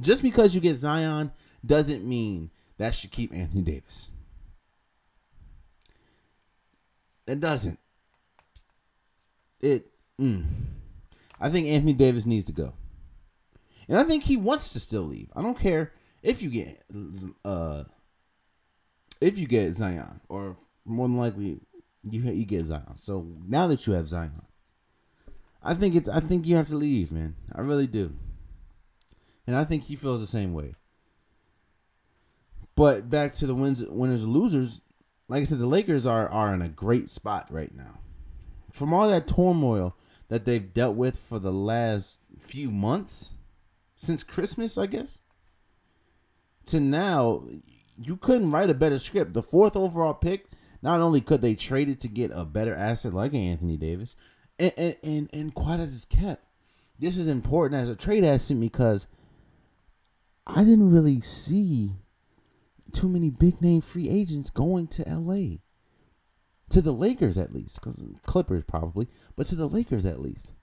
just 0.01 0.23
because 0.23 0.55
you 0.55 0.61
get 0.61 0.77
Zion, 0.77 1.31
doesn't 1.63 2.03
mean 2.03 2.49
that 2.79 2.95
should 2.95 3.11
keep 3.11 3.31
Anthony 3.33 3.61
Davis. 3.61 4.09
It 7.27 7.39
doesn't. 7.39 7.77
It. 9.61 9.91
Mm. 10.19 10.45
I 11.39 11.49
think 11.49 11.67
Anthony 11.67 11.93
Davis 11.93 12.25
needs 12.25 12.45
to 12.45 12.51
go, 12.51 12.73
and 13.87 13.97
I 13.97 14.03
think 14.03 14.23
he 14.23 14.35
wants 14.35 14.73
to 14.73 14.79
still 14.79 15.03
leave. 15.03 15.29
I 15.35 15.41
don't 15.41 15.59
care 15.59 15.93
if 16.23 16.41
you 16.41 16.49
get 16.49 16.83
uh 17.45 17.83
if 19.21 19.37
you 19.37 19.47
get 19.47 19.73
Zion, 19.73 20.21
or 20.27 20.57
more 20.85 21.07
than 21.07 21.17
likely 21.17 21.59
you 22.03 22.21
you 22.21 22.45
get 22.45 22.65
Zion. 22.65 22.97
So 22.97 23.27
now 23.47 23.67
that 23.67 23.85
you 23.87 23.93
have 23.93 24.07
Zion, 24.07 24.41
I 25.61 25.73
think 25.75 25.95
it's 25.95 26.09
I 26.09 26.19
think 26.19 26.45
you 26.45 26.55
have 26.55 26.69
to 26.69 26.75
leave, 26.75 27.11
man. 27.11 27.35
I 27.53 27.61
really 27.61 27.87
do, 27.87 28.13
and 29.45 29.55
I 29.55 29.65
think 29.65 29.83
he 29.83 29.95
feels 29.95 30.21
the 30.21 30.27
same 30.27 30.53
way. 30.53 30.75
But 32.79 33.09
back 33.09 33.33
to 33.33 33.45
the 33.45 33.53
wins, 33.53 33.83
winners, 33.85 34.25
losers. 34.25 34.79
Like 35.27 35.41
I 35.41 35.43
said, 35.43 35.59
the 35.59 35.67
Lakers 35.67 36.05
are 36.05 36.29
are 36.29 36.53
in 36.53 36.61
a 36.61 36.69
great 36.69 37.09
spot 37.09 37.45
right 37.49 37.75
now. 37.75 37.99
From 38.71 38.93
all 38.93 39.09
that 39.09 39.27
turmoil 39.27 39.97
that 40.29 40.45
they've 40.45 40.73
dealt 40.73 40.95
with 40.95 41.19
for 41.19 41.39
the 41.39 41.51
last 41.51 42.19
few 42.39 42.71
months, 42.71 43.33
since 43.97 44.23
Christmas, 44.23 44.77
I 44.77 44.85
guess, 44.85 45.19
to 46.67 46.79
now, 46.79 47.43
you 48.01 48.15
couldn't 48.15 48.51
write 48.51 48.69
a 48.69 48.73
better 48.73 48.97
script. 48.97 49.33
The 49.33 49.43
fourth 49.43 49.75
overall 49.75 50.13
pick, 50.13 50.45
not 50.81 51.01
only 51.01 51.19
could 51.19 51.41
they 51.41 51.55
trade 51.55 51.89
it 51.89 51.99
to 51.99 52.07
get 52.07 52.31
a 52.33 52.45
better 52.45 52.73
asset 52.73 53.13
like 53.13 53.33
Anthony 53.33 53.75
Davis, 53.75 54.15
and 54.57 54.71
and 54.77 54.95
and, 55.03 55.29
and 55.33 55.53
quite 55.53 55.81
as 55.81 55.93
it's 55.93 56.05
kept, 56.05 56.45
this 56.97 57.17
is 57.17 57.27
important 57.27 57.81
as 57.81 57.89
a 57.89 57.95
trade 57.97 58.23
asset 58.23 58.57
because 58.57 59.05
I 60.47 60.63
didn't 60.63 60.91
really 60.91 61.19
see 61.19 61.97
too 62.93 63.10
many 63.10 63.30
big 63.30 63.62
name 63.62 63.82
free 63.82 64.10
agents 64.10 64.49
going 64.49 64.88
to 64.88 65.04
LA. 65.04 65.58
To 66.71 66.82
the 66.82 66.91
Lakers 66.91 67.38
at 67.38 67.54
least, 67.54 67.75
because 67.75 68.04
Clippers 68.25 68.63
probably, 68.63 69.08
but 69.36 69.47
to 69.47 69.56
the 69.56 69.67
Lakers 69.67 70.06
at 70.06 70.21
least. 70.21 70.54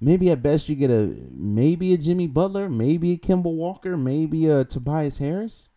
Maybe 0.00 0.30
at 0.30 0.42
best 0.42 0.68
you 0.68 0.76
get 0.76 0.90
a 0.90 1.14
maybe 1.30 1.92
a 1.92 1.98
Jimmy 1.98 2.26
Butler, 2.26 2.68
maybe 2.68 3.12
a 3.12 3.18
Kemba 3.18 3.44
Walker, 3.44 3.96
maybe 3.96 4.46
a 4.46 4.64
Tobias 4.64 5.18
Harris. 5.18 5.68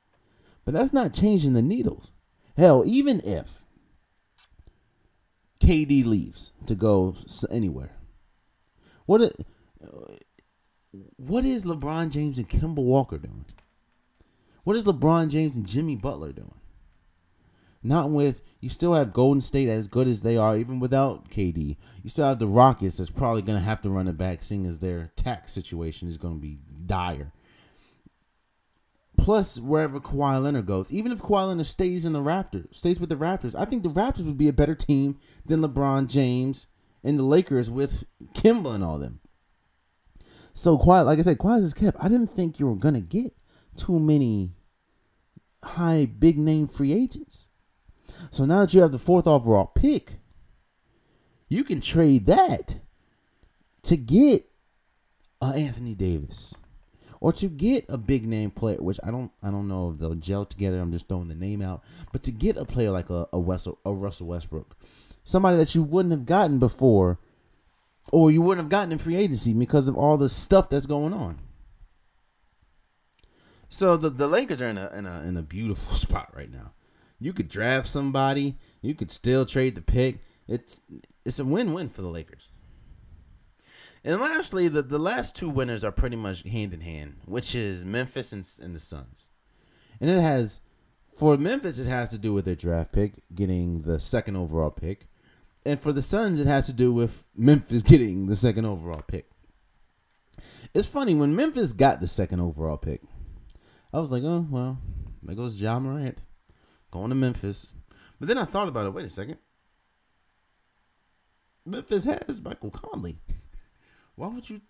But 0.66 0.74
that's 0.74 0.94
not 0.94 1.14
changing 1.14 1.54
the 1.54 1.62
needles. 1.62 2.12
Hell, 2.58 2.84
even 2.86 3.22
if 3.22 3.66
KD 5.60 6.06
leaves 6.06 6.52
to 6.68 6.76
go 6.76 7.16
anywhere, 7.50 7.98
what 9.06 9.22
it, 9.22 9.46
what 11.16 11.46
is 11.46 11.66
LeBron 11.66 12.12
James 12.12 12.38
and 12.38 12.50
Kemba 12.50 12.84
Walker 12.84 13.18
doing? 13.18 13.46
What 14.70 14.78
is 14.78 14.84
LeBron 14.84 15.32
James 15.32 15.56
and 15.56 15.66
Jimmy 15.66 15.96
Butler 15.96 16.32
doing? 16.32 16.54
Not 17.82 18.12
with 18.12 18.44
you 18.60 18.70
still 18.70 18.94
have 18.94 19.14
Golden 19.14 19.42
State 19.42 19.68
as 19.68 19.88
good 19.88 20.08
as 20.08 20.22
they 20.22 20.38
are, 20.38 20.56
even 20.56 20.80
without 20.80 21.32
KD. 21.32 21.76
You 22.04 22.10
still 22.12 22.28
have 22.28 22.38
the 22.38 22.46
Rockets 22.46 23.00
that's 23.00 23.10
probably 23.10 23.42
gonna 23.42 23.62
have 23.62 23.82
to 23.82 23.90
run 23.90 24.08
it 24.08 24.16
back, 24.16 24.44
seeing 24.44 24.68
as 24.68 24.78
their 24.78 25.10
tax 25.16 25.54
situation 25.54 26.08
is 26.08 26.18
gonna 26.18 26.36
be 26.36 26.60
dire. 26.86 27.34
Plus, 29.18 29.60
wherever 29.60 30.00
Kawhi 30.00 30.40
Leonard 30.40 30.68
goes, 30.68 30.92
even 30.92 31.12
if 31.12 31.20
Kawhi 31.20 31.48
Leonard 31.48 31.66
stays 31.66 32.06
in 32.06 32.14
the 32.14 32.22
Raptors, 32.22 32.76
stays 32.76 33.00
with 33.00 33.10
the 33.10 33.16
Raptors, 33.16 33.56
I 33.56 33.66
think 33.66 33.82
the 33.82 33.90
Raptors 33.90 34.28
would 34.28 34.38
be 34.38 34.50
a 34.50 34.54
better 34.54 34.76
team 34.76 35.18
than 35.48 35.62
LeBron 35.62 36.06
James 36.06 36.68
and 37.04 37.18
the 37.18 37.24
Lakers 37.24 37.72
with 37.72 38.04
Kemba 38.36 38.76
and 38.76 38.84
all 38.84 39.00
them. 39.00 39.20
So 40.54 40.78
quiet, 40.78 41.06
like 41.06 41.18
I 41.18 41.24
said, 41.24 41.40
quiet 41.40 41.64
as 41.64 41.74
kept. 41.74 41.98
I 42.00 42.08
didn't 42.08 42.32
think 42.36 42.60
you 42.60 42.68
were 42.68 42.76
gonna 42.76 43.02
get 43.02 43.34
too 43.76 43.98
many 43.98 44.54
high 45.64 46.06
big 46.06 46.38
name 46.38 46.68
free 46.68 46.94
agents. 46.94 47.50
So 48.30 48.46
now 48.46 48.62
that 48.62 48.74
you 48.74 48.82
have 48.82 48.92
the 48.92 49.00
fourth 49.00 49.28
overall 49.28 49.66
pick, 49.66 50.20
you 51.48 51.64
can 51.64 51.82
trade 51.82 52.26
that 52.28 52.80
to 53.84 53.98
get 53.98 54.50
uh, 55.42 55.54
Anthony 55.56 55.96
Davis 55.96 56.54
or 57.22 57.34
to 57.34 57.48
get 57.48 57.86
a 57.90 57.98
big 57.98 58.26
name 58.26 58.52
player, 58.52 58.78
which 58.78 59.00
I 59.04 59.12
don't 59.12 59.32
I 59.44 59.50
don't 59.52 59.68
know 59.68 59.92
if 59.92 60.00
they'll 60.00 60.16
gel 60.16 60.46
together. 60.46 60.80
I'm 60.80 60.92
just 60.92 61.08
throwing 61.08 61.28
the 61.28 61.36
name 61.36 61.62
out, 61.62 61.84
but 62.12 62.24
to 62.24 62.32
get 62.32 62.58
a 62.58 62.66
player 62.66 62.92
like 62.92 63.10
a 63.10 63.28
a 63.34 63.38
a 63.38 63.94
Russell 63.94 64.28
Westbrook, 64.28 64.78
somebody 65.24 65.58
that 65.58 65.76
you 65.76 65.84
wouldn't 65.84 66.14
have 66.14 66.26
gotten 66.26 66.60
before, 66.60 67.20
or 68.12 68.32
you 68.32 68.42
wouldn't 68.42 68.64
have 68.64 68.70
gotten 68.70 68.92
in 68.92 68.98
free 68.98 69.16
agency 69.16 69.54
because 69.54 69.88
of 69.88 69.98
all 69.98 70.18
the 70.18 70.30
stuff 70.30 70.70
that's 70.70 70.86
going 70.86 71.14
on. 71.14 71.40
So 73.70 73.96
the, 73.96 74.10
the 74.10 74.28
Lakers 74.28 74.62
are 74.62 74.68
in 74.68 74.78
a, 74.78 74.90
in 74.94 75.06
a 75.06 75.22
in 75.22 75.38
a 75.38 75.44
beautiful 75.44 75.96
spot 75.96 76.32
right 76.36 76.52
now. 76.52 76.74
You 77.20 77.34
could 77.34 77.50
draft 77.50 77.88
somebody, 77.88 78.58
you 78.82 78.96
could 78.96 79.12
still 79.12 79.46
trade 79.46 79.76
the 79.76 79.82
pick. 79.82 80.20
It's 80.48 80.82
it's 81.24 81.40
a 81.40 81.46
win-win 81.46 81.90
for 81.90 82.02
the 82.02 82.08
Lakers. 82.08 82.48
And 84.04 84.22
lastly, 84.22 84.70
the, 84.70 84.82
the 84.82 84.98
last 84.98 85.36
two 85.36 85.50
winners 85.50 85.84
are 85.84 85.92
pretty 85.92 86.16
much 86.16 86.44
hand 86.44 86.74
in 86.74 86.82
hand, 86.82 87.18
which 87.26 87.54
is 87.54 87.84
Memphis 87.84 88.32
and, 88.32 88.48
and 88.62 88.74
the 88.74 88.80
Suns. 88.80 89.30
And 90.00 90.10
it 90.10 90.22
has 90.22 90.62
for 91.16 91.38
Memphis 91.38 91.78
it 91.78 91.88
has 91.88 92.10
to 92.12 92.18
do 92.18 92.34
with 92.34 92.46
their 92.46 92.56
draft 92.56 92.94
pick, 92.94 93.16
getting 93.36 93.82
the 93.82 94.00
second 94.00 94.38
overall 94.38 94.72
pick. 94.72 95.08
And 95.66 95.78
for 95.78 95.92
the 95.92 96.02
Suns, 96.02 96.40
it 96.40 96.48
has 96.48 96.66
to 96.68 96.74
do 96.74 96.94
with 96.94 97.28
Memphis 97.36 97.82
getting 97.84 98.28
the 98.28 98.36
second 98.36 98.66
overall 98.66 99.04
pick. 99.06 99.30
It's 100.74 100.88
funny 100.88 101.14
when 101.14 101.36
Memphis 101.36 101.74
got 101.74 102.00
the 102.00 102.08
second 102.08 102.40
overall 102.40 102.78
pick. 102.78 103.02
I 103.92 104.00
was 104.00 104.12
like, 104.12 104.24
oh 104.24 104.46
well, 104.50 104.80
there 105.24 105.36
goes 105.36 105.60
Ja 105.60 105.80
Morant 105.80 106.22
going 106.92 107.10
to 107.10 107.16
Memphis. 107.16 107.74
But 108.20 108.28
then 108.28 108.38
I 108.38 108.46
thought 108.46 108.68
about 108.68 108.86
it. 108.86 108.94
Wait 108.94 109.06
a 109.06 109.10
second. 109.10 109.38
Memphis 111.66 112.04
has 112.06 112.42
Michael 112.42 112.72
Conley. 112.72 113.18
Why 114.16 114.28
would 114.28 114.50
you 114.50 114.62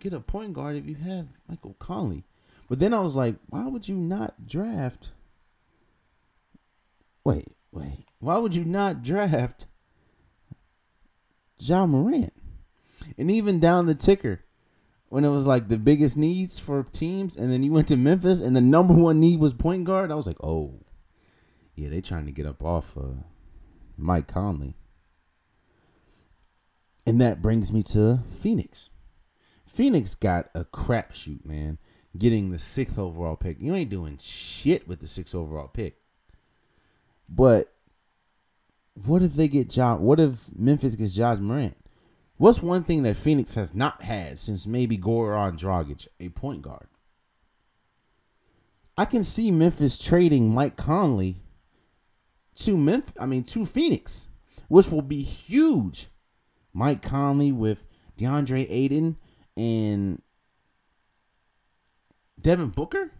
get 0.00 0.12
a 0.12 0.20
point 0.20 0.52
guard 0.52 0.76
if 0.76 0.86
you 0.86 0.96
have 0.96 1.28
Michael 1.48 1.76
Conley? 1.78 2.24
But 2.68 2.78
then 2.78 2.92
I 2.92 3.00
was 3.00 3.16
like, 3.16 3.36
why 3.48 3.66
would 3.66 3.88
you 3.88 3.94
not 3.94 4.46
draft? 4.46 5.12
Wait, 7.24 7.54
wait. 7.72 8.04
Why 8.18 8.36
would 8.36 8.54
you 8.54 8.64
not 8.64 9.02
draft 9.02 9.64
Ja 11.58 11.86
Morant? 11.86 12.34
And 13.16 13.30
even 13.30 13.58
down 13.58 13.86
the 13.86 13.94
ticker, 13.94 14.40
when 15.08 15.24
it 15.24 15.30
was 15.30 15.46
like 15.46 15.68
the 15.68 15.78
biggest 15.78 16.16
needs 16.16 16.58
for 16.58 16.82
teams, 16.82 17.36
and 17.36 17.50
then 17.50 17.62
you 17.62 17.72
went 17.72 17.88
to 17.88 17.96
Memphis, 17.96 18.40
and 18.40 18.54
the 18.54 18.60
number 18.60 18.94
one 18.94 19.20
need 19.20 19.40
was 19.40 19.54
point 19.54 19.84
guard. 19.84 20.12
I 20.12 20.16
was 20.16 20.26
like, 20.26 20.42
oh, 20.42 20.80
yeah, 21.74 21.88
they 21.88 22.00
trying 22.00 22.26
to 22.26 22.32
get 22.32 22.46
up 22.46 22.62
off 22.62 22.96
uh, 22.96 23.22
Mike 23.96 24.28
Conley. 24.28 24.74
And 27.06 27.20
that 27.20 27.40
brings 27.40 27.72
me 27.72 27.82
to 27.84 28.22
Phoenix. 28.28 28.90
Phoenix 29.64 30.14
got 30.14 30.50
a 30.54 30.64
crapshoot, 30.64 31.44
man. 31.44 31.78
Getting 32.16 32.50
the 32.50 32.58
sixth 32.58 32.98
overall 32.98 33.36
pick. 33.36 33.58
You 33.60 33.74
ain't 33.74 33.90
doing 33.90 34.18
shit 34.20 34.88
with 34.88 35.00
the 35.00 35.06
sixth 35.06 35.34
overall 35.34 35.68
pick. 35.68 35.96
But 37.28 37.72
what 38.94 39.22
if 39.22 39.34
they 39.34 39.48
get 39.48 39.74
Ja? 39.74 39.96
What 39.96 40.18
if 40.20 40.54
Memphis 40.54 40.96
gets 40.96 41.16
Ja 41.16 41.34
Morant? 41.36 41.76
What's 42.38 42.62
one 42.62 42.84
thing 42.84 43.02
that 43.02 43.16
Phoenix 43.16 43.54
has 43.54 43.74
not 43.74 44.02
had 44.02 44.38
since 44.38 44.64
maybe 44.64 44.96
Goran 44.96 45.58
Dragic, 45.58 46.06
a 46.20 46.28
point 46.28 46.62
guard? 46.62 46.86
I 48.96 49.04
can 49.04 49.24
see 49.24 49.50
Memphis 49.50 49.98
trading 49.98 50.54
Mike 50.54 50.76
Conley 50.76 51.42
to 52.56 52.76
Memphis. 52.76 53.14
I 53.18 53.26
mean 53.26 53.42
to 53.44 53.66
Phoenix, 53.66 54.28
which 54.68 54.88
will 54.88 55.02
be 55.02 55.22
huge. 55.22 56.06
Mike 56.72 57.02
Conley 57.02 57.50
with 57.50 57.84
DeAndre 58.16 58.66
Ayton 58.70 59.16
and 59.56 60.22
Devin 62.40 62.70
Booker. 62.70 63.10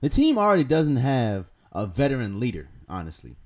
The 0.00 0.08
team 0.08 0.38
already 0.38 0.64
doesn't 0.64 0.96
have 0.96 1.52
a 1.70 1.86
veteran 1.86 2.40
leader, 2.40 2.68
honestly. 2.88 3.36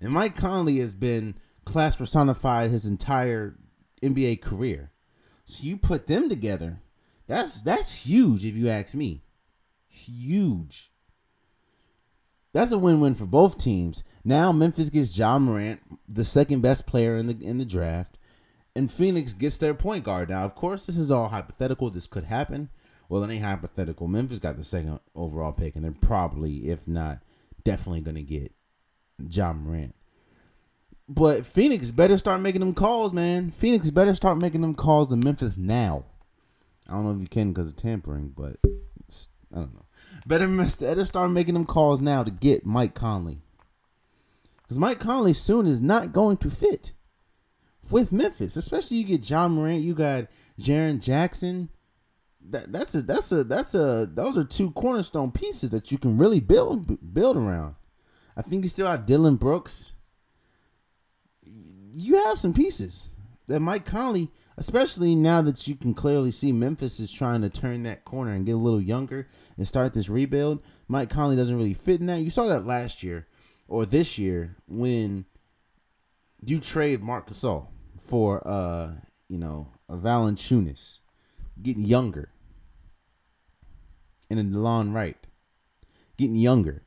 And 0.00 0.12
Mike 0.12 0.36
Conley 0.36 0.78
has 0.78 0.94
been 0.94 1.34
class 1.64 1.96
personified 1.96 2.70
his 2.70 2.86
entire 2.86 3.56
NBA 4.02 4.40
career. 4.40 4.92
So 5.44 5.64
you 5.64 5.76
put 5.76 6.06
them 6.06 6.28
together, 6.28 6.80
that's 7.26 7.60
that's 7.60 7.92
huge 7.92 8.44
if 8.44 8.54
you 8.56 8.68
ask 8.68 8.94
me. 8.94 9.22
Huge. 9.86 10.90
That's 12.52 12.72
a 12.72 12.78
win-win 12.78 13.14
for 13.14 13.26
both 13.26 13.58
teams. 13.58 14.02
Now 14.24 14.50
Memphis 14.50 14.90
gets 14.90 15.16
Ja 15.16 15.38
Morant, 15.38 15.80
the 16.08 16.24
second 16.24 16.60
best 16.60 16.86
player 16.86 17.16
in 17.16 17.26
the 17.26 17.36
in 17.44 17.58
the 17.58 17.64
draft, 17.64 18.18
and 18.74 18.90
Phoenix 18.90 19.32
gets 19.32 19.58
their 19.58 19.74
point 19.74 20.04
guard. 20.04 20.30
Now, 20.30 20.44
of 20.44 20.54
course, 20.54 20.86
this 20.86 20.96
is 20.96 21.10
all 21.10 21.28
hypothetical. 21.28 21.90
This 21.90 22.06
could 22.06 22.24
happen. 22.24 22.70
Well, 23.08 23.24
it 23.24 23.30
ain't 23.32 23.44
hypothetical. 23.44 24.06
Memphis 24.08 24.38
got 24.38 24.56
the 24.56 24.64
second 24.64 25.00
overall 25.14 25.52
pick, 25.52 25.74
and 25.74 25.84
they're 25.84 25.92
probably, 25.92 26.68
if 26.68 26.86
not, 26.86 27.22
definitely 27.64 28.00
gonna 28.00 28.22
get 28.22 28.52
Ja 29.28 29.52
Morant. 29.52 29.94
But 31.12 31.44
Phoenix 31.44 31.90
better 31.90 32.16
start 32.18 32.40
making 32.40 32.60
them 32.60 32.72
calls, 32.72 33.12
man. 33.12 33.50
Phoenix 33.50 33.90
better 33.90 34.14
start 34.14 34.38
making 34.38 34.60
them 34.60 34.76
calls 34.76 35.08
to 35.08 35.16
Memphis 35.16 35.58
now. 35.58 36.04
I 36.88 36.92
don't 36.92 37.04
know 37.04 37.10
if 37.10 37.20
you 37.20 37.26
can 37.26 37.52
because 37.52 37.66
of 37.66 37.76
tampering, 37.76 38.32
but 38.36 38.58
I 39.52 39.56
don't 39.56 39.74
know. 39.74 39.86
Better, 40.24 40.46
better 40.80 41.04
start 41.04 41.32
making 41.32 41.54
them 41.54 41.64
calls 41.64 42.00
now 42.00 42.22
to 42.22 42.30
get 42.30 42.64
Mike 42.64 42.94
Conley. 42.94 43.38
Because 44.62 44.78
Mike 44.78 45.00
Conley 45.00 45.34
soon 45.34 45.66
is 45.66 45.82
not 45.82 46.12
going 46.12 46.36
to 46.36 46.48
fit 46.48 46.92
with 47.90 48.12
Memphis. 48.12 48.54
Especially 48.54 48.98
you 48.98 49.04
get 49.04 49.28
Ja 49.28 49.48
Morant, 49.48 49.82
you 49.82 49.94
got 49.94 50.28
Jaren 50.60 51.00
Jackson. 51.00 51.70
That 52.40 52.72
that's 52.72 52.94
a 52.94 53.02
that's 53.02 53.32
a 53.32 53.42
that's 53.42 53.74
a 53.74 54.08
those 54.14 54.38
are 54.38 54.44
two 54.44 54.70
cornerstone 54.70 55.32
pieces 55.32 55.70
that 55.70 55.90
you 55.90 55.98
can 55.98 56.16
really 56.16 56.38
build 56.38 57.12
build 57.12 57.36
around. 57.36 57.74
I 58.36 58.42
think 58.42 58.62
you 58.62 58.70
still 58.70 58.86
have 58.86 59.06
Dillon 59.06 59.34
Brooks 59.34 59.92
you 62.00 62.24
have 62.24 62.38
some 62.38 62.54
pieces 62.54 63.10
that 63.46 63.60
Mike 63.60 63.84
Conley, 63.84 64.30
especially 64.56 65.14
now 65.14 65.42
that 65.42 65.66
you 65.66 65.74
can 65.74 65.94
clearly 65.94 66.30
see 66.30 66.52
Memphis 66.52 67.00
is 67.00 67.12
trying 67.12 67.42
to 67.42 67.50
turn 67.50 67.82
that 67.84 68.04
corner 68.04 68.32
and 68.32 68.46
get 68.46 68.52
a 68.52 68.58
little 68.58 68.80
younger 68.80 69.28
and 69.56 69.66
start 69.66 69.94
this 69.94 70.08
rebuild. 70.08 70.62
Mike 70.88 71.10
Conley 71.10 71.36
doesn't 71.36 71.56
really 71.56 71.74
fit 71.74 72.00
in 72.00 72.06
that. 72.06 72.20
You 72.20 72.30
saw 72.30 72.46
that 72.46 72.64
last 72.64 73.02
year 73.02 73.26
or 73.68 73.86
this 73.86 74.18
year 74.18 74.56
when 74.66 75.26
you 76.42 76.60
trade 76.60 77.02
Marc 77.02 77.30
Gasol 77.30 77.68
for 78.00 78.46
uh, 78.46 78.92
you 79.30 79.38
know, 79.38 79.68
a 79.88 79.96
Valanciunas, 79.96 80.98
getting 81.62 81.84
younger. 81.84 82.32
And 84.28 84.38
a 84.38 84.44
Delon 84.44 84.92
Wright, 84.92 85.16
getting 86.16 86.36
younger. 86.36 86.82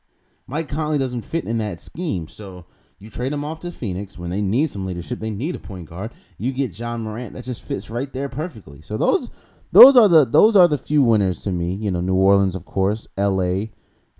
Mike 0.46 0.68
Conley 0.68 0.98
doesn't 0.98 1.22
fit 1.22 1.44
in 1.44 1.58
that 1.58 1.80
scheme. 1.80 2.28
So 2.28 2.66
you 3.04 3.10
trade 3.10 3.34
him 3.34 3.44
off 3.44 3.60
to 3.60 3.70
Phoenix 3.70 4.18
when 4.18 4.30
they 4.30 4.40
need 4.40 4.70
some 4.70 4.86
leadership. 4.86 5.18
They 5.20 5.28
need 5.28 5.54
a 5.54 5.58
point 5.58 5.90
guard. 5.90 6.12
You 6.38 6.52
get 6.52 6.78
Ja 6.78 6.96
Morant. 6.96 7.34
That 7.34 7.44
just 7.44 7.62
fits 7.62 7.90
right 7.90 8.10
there 8.14 8.30
perfectly. 8.30 8.80
So 8.80 8.96
those 8.96 9.30
those 9.72 9.94
are 9.94 10.08
the 10.08 10.24
those 10.24 10.56
are 10.56 10.66
the 10.66 10.78
few 10.78 11.02
winners 11.02 11.42
to 11.42 11.52
me. 11.52 11.74
You 11.74 11.90
know, 11.90 12.00
New 12.00 12.14
Orleans, 12.14 12.54
of 12.54 12.64
course, 12.64 13.06
L.A., 13.18 13.72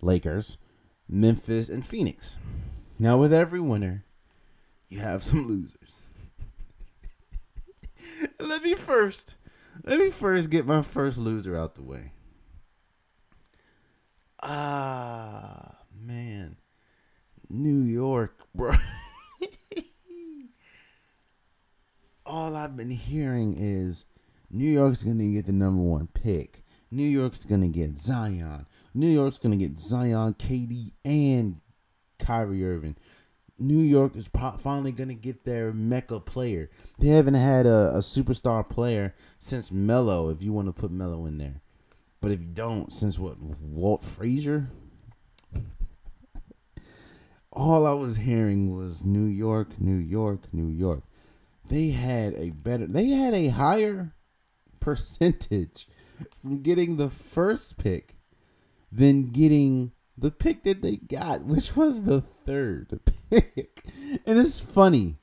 Lakers, 0.03 0.59
Memphis, 1.09 1.71
and 1.71 1.85
Phoenix. 1.85 2.37
Now, 2.99 3.17
with 3.17 3.33
every 3.33 3.59
winner, 3.59 4.05
you 4.91 5.01
have 5.01 5.23
some 5.23 5.49
losers. 5.49 6.13
let 8.39 8.63
me 8.63 8.75
first, 8.75 9.35
let 9.83 9.99
me 9.99 10.11
first 10.11 10.51
get 10.51 10.67
my 10.67 10.83
first 10.83 11.17
loser 11.17 11.57
out 11.57 11.75
the 11.75 11.83
way. 11.83 12.13
Ah, 14.43 15.79
man. 15.99 16.59
New 17.55 17.83
York, 17.83 18.49
bro. 18.53 18.75
All 22.27 22.57
I've 22.57 22.77
been 22.77 22.91
hearing 22.91 23.55
is 23.57 24.07
New 24.51 24.69
York's 24.69 25.05
going 25.05 25.19
to 25.19 25.31
get 25.31 25.47
the 25.47 25.53
number 25.53 25.81
one 25.81 26.09
pick. 26.09 26.65
New 26.91 27.07
York's 27.07 27.45
going 27.45 27.61
to 27.61 27.69
get 27.69 27.97
Zion. 27.97 28.67
New 28.93 29.07
York's 29.07 29.39
going 29.39 29.57
to 29.57 29.69
get 29.69 29.79
Zion, 29.79 30.35
KD, 30.35 30.93
and 31.05 31.61
Kyrie 32.19 32.67
Irving. 32.67 32.97
New 33.57 33.83
York 33.83 34.17
is 34.17 34.27
pro- 34.27 34.57
finally 34.57 34.91
going 34.91 35.09
to 35.09 35.15
get 35.15 35.45
their 35.45 35.73
mecca 35.73 36.19
player. 36.19 36.71
They 36.99 37.09
haven't 37.09 37.35
had 37.35 37.67
a, 37.67 37.93
a 37.95 37.99
superstar 37.99 38.69
player 38.69 39.15
since 39.39 39.71
Melo, 39.71 40.29
if 40.29 40.43
you 40.43 40.53
want 40.53 40.67
to 40.67 40.73
put 40.73 40.91
Melo 40.91 41.25
in 41.27 41.39
there. 41.39 41.61
But 42.21 42.33
if 42.33 42.41
you 42.41 42.47
don't, 42.47 42.93
since 42.93 43.17
what, 43.17 43.41
Walt 43.41 44.05
Frazier? 44.05 44.71
All 47.55 47.87
I 47.87 47.93
was 47.93 48.17
hearing 48.17 48.77
was 48.77 49.05
New 49.05 49.27
York, 49.27 49.81
New 49.81 49.97
York, 49.97 50.53
New 50.53 50.67
York. 50.67 51.05
They 51.69 51.91
had 51.91 52.35
a 52.35 52.51
better, 52.51 52.87
they 52.87 53.11
had 53.11 53.33
a 53.33 53.49
higher 53.49 54.15
percentage 54.81 55.89
from 56.41 56.63
getting 56.63 56.97
the 56.97 57.09
first 57.09 57.79
pick 57.79 58.17
than 58.91 59.31
getting 59.31 59.93
the 60.19 60.33
pick 60.33 60.65
that 60.65 60.83
they 60.83 60.97
got, 60.97 61.45
which 61.45 61.77
was 61.77 62.03
the 62.03 62.21
third 62.21 63.01
pick. 63.31 63.85
And 64.27 64.39
it's 64.39 64.59
funny. 64.59 65.19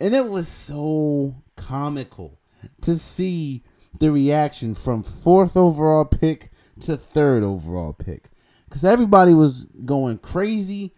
And 0.00 0.14
it 0.14 0.28
was 0.28 0.48
so 0.48 1.36
comical 1.56 2.40
to 2.82 2.98
see 2.98 3.62
the 3.98 4.10
reaction 4.10 4.74
from 4.74 5.02
fourth 5.02 5.56
overall 5.56 6.04
pick 6.04 6.50
to 6.80 6.96
third 6.96 7.42
overall 7.42 7.92
pick. 7.92 8.30
Because 8.64 8.84
everybody 8.84 9.34
was 9.34 9.66
going 9.84 10.18
crazy. 10.18 10.94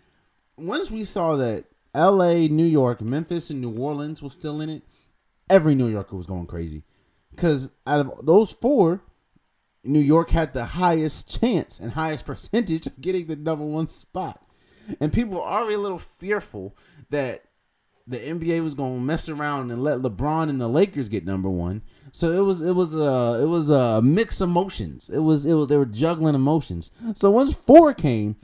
Once 0.57 0.90
we 0.90 1.05
saw 1.05 1.37
that 1.37 1.64
LA, 1.95 2.49
New 2.49 2.64
York, 2.64 3.01
Memphis, 3.01 3.51
and 3.51 3.61
New 3.61 3.77
Orleans 3.77 4.23
was 4.23 4.33
still 4.33 4.61
in 4.61 4.69
it, 4.69 4.83
every 5.49 5.75
New 5.75 5.88
Yorker 5.88 6.16
was 6.16 6.27
going 6.27 6.47
crazy. 6.47 6.85
Because 7.31 7.71
out 7.87 8.01
of 8.01 8.27
those 8.27 8.53
four, 8.53 9.03
New 9.85 10.01
York 10.01 10.31
had 10.31 10.53
the 10.53 10.64
highest 10.64 11.40
chance 11.40 11.79
and 11.79 11.92
highest 11.92 12.25
percentage 12.27 12.87
of 12.87 13.01
getting 13.01 13.27
the 13.27 13.37
number 13.37 13.64
one 13.64 13.87
spot. 13.87 14.42
And 15.01 15.12
people 15.12 15.35
were 15.35 15.42
already 15.42 15.75
a 15.75 15.81
little 15.81 15.99
fearful 15.99 16.77
that 17.11 17.42
the 18.07 18.19
NBA 18.19 18.62
was 18.62 18.75
going 18.75 18.99
to 18.99 19.05
mess 19.05 19.29
around 19.29 19.71
and 19.71 19.83
let 19.83 19.99
LeBron 19.99 20.49
and 20.49 20.61
the 20.61 20.69
Lakers 20.69 21.09
get 21.09 21.27
number 21.27 21.51
one. 21.51 21.83
So 22.12 22.33
it 22.33 22.40
was 22.40 22.62
it 22.62 22.75
was 22.75 22.95
a 22.95 23.40
it 23.42 23.47
was 23.47 23.69
a 23.69 24.01
mix 24.01 24.40
of 24.40 24.49
emotions. 24.49 25.11
It 25.12 25.19
was 25.19 25.45
it 25.45 25.55
was 25.55 25.69
they 25.69 25.77
were 25.77 25.87
juggling 25.87 26.37
emotions. 26.37 26.90
So 27.14 27.31
once 27.33 27.55
four 27.55 27.92
came 27.95 28.37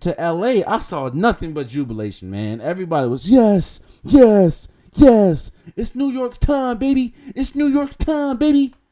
to 0.00 0.14
LA, 0.18 0.62
I 0.66 0.78
saw 0.78 1.10
nothing 1.12 1.52
but 1.52 1.68
jubilation, 1.68 2.30
man. 2.30 2.60
Everybody 2.60 3.08
was 3.08 3.30
yes, 3.30 3.80
yes, 4.02 4.68
yes. 4.94 5.52
It's 5.76 5.94
New 5.94 6.10
York's 6.10 6.38
time, 6.38 6.78
baby. 6.78 7.14
It's 7.34 7.54
New 7.54 7.66
York's 7.66 7.96
time, 7.96 8.36
baby. 8.36 8.74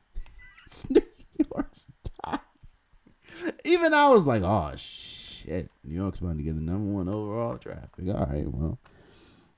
It's 0.67 0.89
New 0.89 1.03
York's 1.55 1.87
time. 2.25 2.39
Even 3.63 3.93
I 3.93 4.09
was 4.09 4.27
like, 4.27 4.43
oh 4.43 4.73
shit, 4.77 5.71
New 5.85 5.95
York's 5.97 6.21
about 6.21 6.39
to 6.39 6.43
get 6.43 6.55
the 6.55 6.63
number 6.63 6.91
one 6.91 7.11
overall 7.11 7.57
draft 7.57 7.95
pick. 7.95 8.09
All 8.09 8.25
right, 8.25 8.49
well, 8.49 8.79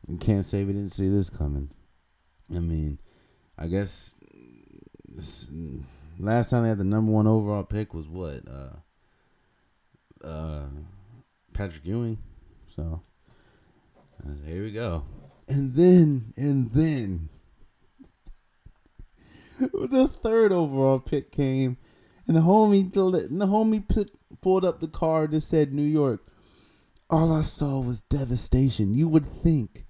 you 0.09 0.17
can't 0.17 0.45
say 0.45 0.65
we 0.65 0.73
didn't 0.73 0.91
see 0.91 1.09
this 1.09 1.31
coming. 1.31 1.71
I 2.53 2.59
mean, 2.59 2.99
I 3.57 3.69
guess 3.69 4.17
last 6.19 6.51
time 6.51 6.65
they 6.65 6.69
had 6.71 6.79
the 6.79 6.85
number 6.85 7.13
one 7.13 7.29
overall 7.29 7.63
pick 7.63 7.95
was 7.95 8.09
what? 8.09 8.41
Uh, 8.49 10.27
uh, 10.27 10.67
Patrick 11.55 11.87
Ewing. 11.87 12.19
So 12.77 13.01
uh, 14.25 14.33
here 14.47 14.65
we 14.65 14.73
go. 14.73 15.05
And 15.49 15.75
then, 15.75 16.35
and 16.37 16.73
then, 16.73 17.29
the 19.59 20.09
third 20.09 20.53
overall 20.53 20.99
pick 20.99 21.31
came, 21.31 21.77
and 22.27 22.37
the 22.37 22.41
homie, 22.41 22.93
the 22.93 23.47
homie 23.47 23.87
put, 23.87 24.11
pulled 24.41 24.65
up 24.65 24.81
the 24.81 24.89
card 24.89 25.31
that 25.31 25.43
said 25.43 25.73
New 25.73 25.83
York. 25.83 26.27
All 27.11 27.33
I 27.33 27.43
saw 27.43 27.81
was 27.81 28.01
devastation. 28.01 28.95
You 28.95 29.09
would 29.09 29.27
think, 29.27 29.85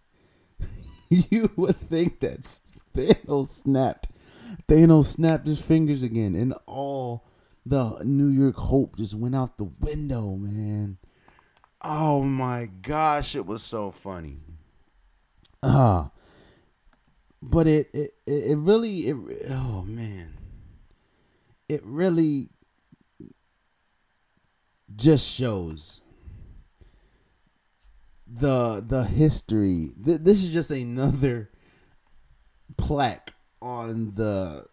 you 1.09 1.50
would 1.57 1.77
think 1.77 2.20
that 2.20 2.40
Thanos 2.94 3.48
snapped. 3.48 4.09
Thanos 4.68 5.07
snapped 5.07 5.46
his 5.46 5.61
fingers 5.61 6.03
again, 6.03 6.35
and 6.35 6.55
all 6.66 7.29
the 7.64 8.00
New 8.05 8.29
York 8.29 8.57
hope 8.57 8.96
just 8.96 9.14
went 9.14 9.37
out 9.37 9.57
the 9.57 9.64
window, 9.64 10.35
man. 10.35 10.98
Oh 11.87 12.23
my 12.23 12.70
gosh, 12.81 13.37
it 13.37 13.44
was 13.44 13.62
so 13.62 13.90
funny. 13.90 14.38
Ah, 15.62 16.07
uh, 16.07 16.09
but 17.42 17.66
it 17.66 17.90
it 17.92 18.14
it 18.27 18.57
really 18.57 19.09
it 19.09 19.16
oh 19.51 19.83
man, 19.83 20.38
it 21.68 21.83
really 21.85 22.49
just 24.97 25.27
shows 25.27 26.01
the 28.27 28.83
the 28.87 29.05
history. 29.05 29.92
This 29.94 30.42
is 30.42 30.55
just 30.55 30.70
another 30.70 31.51
plaque 32.79 33.35
on 33.61 34.14
the 34.14 34.64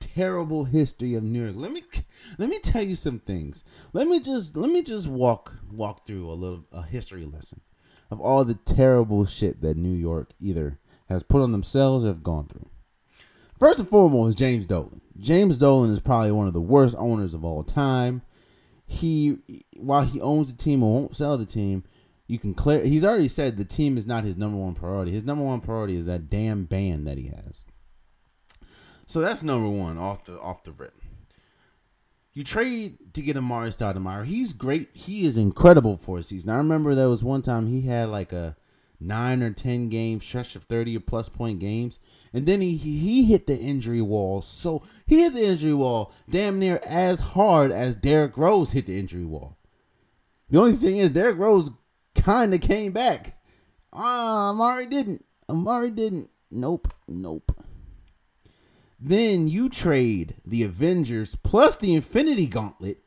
terrible 0.00 0.64
history 0.64 1.14
of 1.14 1.22
New 1.22 1.44
York. 1.44 1.54
Let 1.56 1.72
me 1.72 1.82
let 2.38 2.48
me 2.48 2.58
tell 2.58 2.82
you 2.82 2.96
some 2.96 3.20
things. 3.20 3.62
Let 3.92 4.08
me 4.08 4.20
just 4.20 4.56
let 4.56 4.70
me 4.70 4.82
just 4.82 5.06
walk 5.06 5.54
walk 5.70 6.06
through 6.06 6.30
a 6.30 6.34
little 6.34 6.64
a 6.72 6.82
history 6.82 7.24
lesson 7.24 7.60
of 8.10 8.20
all 8.20 8.44
the 8.44 8.54
terrible 8.54 9.24
shit 9.24 9.62
that 9.62 9.76
New 9.76 9.94
York 9.94 10.30
either 10.40 10.78
has 11.08 11.22
put 11.22 11.42
on 11.42 11.52
themselves 11.52 12.04
or 12.04 12.08
have 12.08 12.22
gone 12.22 12.46
through. 12.46 12.68
First 13.58 13.78
and 13.78 13.88
foremost, 13.88 14.38
James 14.38 14.66
Dolan. 14.66 15.00
James 15.18 15.58
Dolan 15.58 15.90
is 15.90 16.00
probably 16.00 16.32
one 16.32 16.46
of 16.46 16.54
the 16.54 16.60
worst 16.60 16.94
owners 16.98 17.34
of 17.34 17.44
all 17.44 17.62
time. 17.62 18.22
He 18.86 19.38
while 19.76 20.04
he 20.04 20.20
owns 20.20 20.52
the 20.52 20.58
team 20.58 20.82
and 20.82 20.92
won't 20.92 21.16
sell 21.16 21.38
the 21.38 21.46
team, 21.46 21.84
you 22.26 22.38
can 22.38 22.54
clear 22.54 22.80
he's 22.84 23.04
already 23.04 23.28
said 23.28 23.56
the 23.56 23.64
team 23.64 23.98
is 23.98 24.06
not 24.06 24.24
his 24.24 24.36
number 24.36 24.56
one 24.56 24.74
priority. 24.74 25.12
His 25.12 25.24
number 25.24 25.44
one 25.44 25.60
priority 25.60 25.96
is 25.96 26.06
that 26.06 26.30
damn 26.30 26.64
band 26.64 27.06
that 27.06 27.18
he 27.18 27.28
has. 27.28 27.64
So 29.10 29.20
that's 29.20 29.42
number 29.42 29.68
one 29.68 29.98
off 29.98 30.26
the 30.26 30.38
off 30.38 30.62
the 30.62 30.70
rip. 30.70 30.94
You 32.32 32.44
trade 32.44 33.12
to 33.14 33.22
get 33.22 33.36
Amar'e 33.36 33.76
Stoudemire. 33.76 34.24
He's 34.24 34.52
great. 34.52 34.90
He 34.92 35.24
is 35.24 35.36
incredible 35.36 35.96
for 35.96 36.18
a 36.18 36.22
season. 36.22 36.50
I 36.50 36.58
remember 36.58 36.94
there 36.94 37.08
was 37.08 37.24
one 37.24 37.42
time 37.42 37.66
he 37.66 37.80
had 37.88 38.08
like 38.08 38.32
a 38.32 38.54
nine 39.00 39.42
or 39.42 39.50
ten 39.50 39.88
game 39.88 40.20
stretch 40.20 40.54
of 40.54 40.62
thirty 40.62 40.96
or 40.96 41.00
plus 41.00 41.28
point 41.28 41.58
games, 41.58 41.98
and 42.32 42.46
then 42.46 42.60
he 42.60 42.76
he 42.76 43.24
hit 43.24 43.48
the 43.48 43.58
injury 43.58 44.00
wall. 44.00 44.42
So 44.42 44.84
he 45.08 45.22
hit 45.22 45.34
the 45.34 45.44
injury 45.44 45.74
wall 45.74 46.12
damn 46.30 46.60
near 46.60 46.78
as 46.86 47.18
hard 47.18 47.72
as 47.72 47.96
Derrick 47.96 48.38
Rose 48.38 48.70
hit 48.70 48.86
the 48.86 48.96
injury 48.96 49.24
wall. 49.24 49.58
The 50.50 50.60
only 50.60 50.74
thing 50.74 50.98
is 50.98 51.10
Derrick 51.10 51.36
Rose 51.36 51.72
kind 52.14 52.54
of 52.54 52.60
came 52.60 52.92
back. 52.92 53.42
Ah, 53.92 54.52
Amar'e 54.54 54.88
didn't. 54.88 55.24
Amar'e 55.48 55.92
didn't. 55.92 56.30
Nope. 56.52 56.94
Nope. 57.08 57.60
Then 59.00 59.48
you 59.48 59.70
trade 59.70 60.34
the 60.44 60.62
Avengers 60.62 61.34
plus 61.42 61.76
the 61.76 61.94
Infinity 61.94 62.46
Gauntlet 62.46 62.98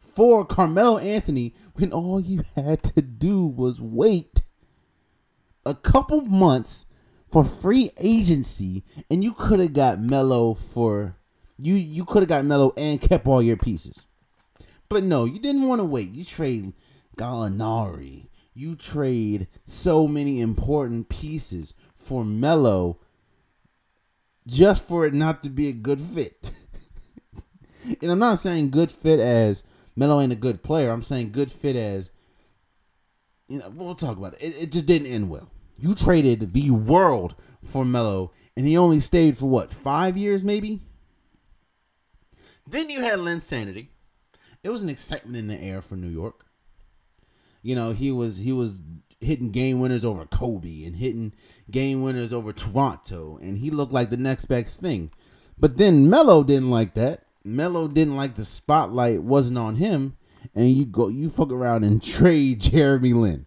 for 0.00 0.44
Carmelo 0.44 0.98
Anthony 0.98 1.54
when 1.74 1.92
all 1.92 2.18
you 2.18 2.42
had 2.56 2.82
to 2.82 3.02
do 3.02 3.46
was 3.46 3.80
wait 3.80 4.42
a 5.64 5.74
couple 5.74 6.22
months 6.22 6.86
for 7.30 7.44
free 7.44 7.92
agency 7.98 8.82
and 9.08 9.22
you 9.22 9.32
could 9.32 9.60
have 9.60 9.74
got 9.74 10.00
Melo 10.00 10.54
for 10.54 11.16
you 11.56 11.74
you 11.74 12.04
could 12.04 12.22
have 12.22 12.28
got 12.28 12.44
Melo 12.44 12.72
and 12.76 13.00
kept 13.00 13.26
all 13.26 13.42
your 13.42 13.56
pieces. 13.56 14.06
But 14.88 15.04
no, 15.04 15.24
you 15.24 15.38
didn't 15.38 15.68
want 15.68 15.80
to 15.80 15.84
wait. 15.84 16.10
You 16.10 16.24
trade 16.24 16.72
Gallinari. 17.16 18.28
You 18.54 18.74
trade 18.74 19.46
so 19.66 20.08
many 20.08 20.40
important 20.40 21.08
pieces 21.08 21.74
for 21.94 22.24
Melo 22.24 22.98
just 24.48 24.88
for 24.88 25.06
it 25.06 25.14
not 25.14 25.42
to 25.42 25.50
be 25.50 25.68
a 25.68 25.72
good 25.72 26.00
fit. 26.00 26.50
and 28.02 28.10
I'm 28.10 28.18
not 28.18 28.40
saying 28.40 28.70
good 28.70 28.90
fit 28.90 29.20
as 29.20 29.62
Melo 29.94 30.20
ain't 30.20 30.32
a 30.32 30.36
good 30.36 30.62
player. 30.62 30.90
I'm 30.90 31.02
saying 31.02 31.32
good 31.32 31.52
fit 31.52 31.76
as 31.76 32.10
you 33.48 33.58
know, 33.58 33.70
we'll 33.70 33.94
talk 33.94 34.16
about 34.16 34.34
it. 34.34 34.42
It, 34.42 34.62
it 34.62 34.72
just 34.72 34.86
didn't 34.86 35.08
end 35.08 35.30
well. 35.30 35.50
You 35.78 35.94
traded 35.94 36.52
the 36.52 36.70
world 36.70 37.34
for 37.62 37.84
Melo, 37.84 38.32
and 38.56 38.66
he 38.66 38.76
only 38.76 39.00
stayed 39.00 39.38
for 39.38 39.46
what, 39.46 39.72
five 39.72 40.16
years 40.16 40.44
maybe? 40.44 40.82
Then 42.66 42.90
you 42.90 43.00
had 43.00 43.20
Linsanity. 43.20 43.88
It 44.62 44.70
was 44.70 44.82
an 44.82 44.90
excitement 44.90 45.36
in 45.36 45.48
the 45.48 45.60
air 45.60 45.80
for 45.80 45.96
New 45.96 46.08
York. 46.08 46.44
You 47.62 47.74
know, 47.74 47.92
he 47.92 48.10
was 48.10 48.38
he 48.38 48.52
was 48.52 48.80
hitting 49.20 49.50
game 49.50 49.80
winners 49.80 50.04
over 50.04 50.24
Kobe 50.24 50.84
and 50.84 50.96
hitting 50.96 51.32
game 51.70 52.02
winners 52.02 52.32
over 52.32 52.52
Toronto, 52.52 53.38
and 53.40 53.58
he 53.58 53.70
looked 53.70 53.92
like 53.92 54.10
the 54.10 54.16
next 54.16 54.46
best 54.46 54.80
thing. 54.80 55.10
But 55.58 55.76
then 55.76 56.08
Melo 56.08 56.42
didn't 56.42 56.70
like 56.70 56.94
that. 56.94 57.24
Melo 57.44 57.88
didn't 57.88 58.16
like 58.16 58.34
the 58.34 58.44
spotlight 58.44 59.22
wasn't 59.22 59.58
on 59.58 59.76
him, 59.76 60.16
and 60.54 60.70
you 60.70 60.84
go 60.86 61.08
you 61.08 61.30
fuck 61.30 61.50
around 61.50 61.84
and 61.84 62.02
trade 62.02 62.60
Jeremy 62.60 63.12
Lin. 63.12 63.46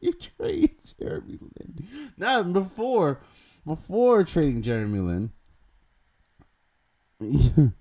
You 0.00 0.12
trade 0.12 0.74
Jeremy 1.00 1.38
Lin. 1.40 1.88
Now 2.16 2.42
before 2.42 3.20
before 3.64 4.24
trading 4.24 4.62
Jeremy 4.62 4.98
Lin, 5.00 5.32
you 7.20 7.74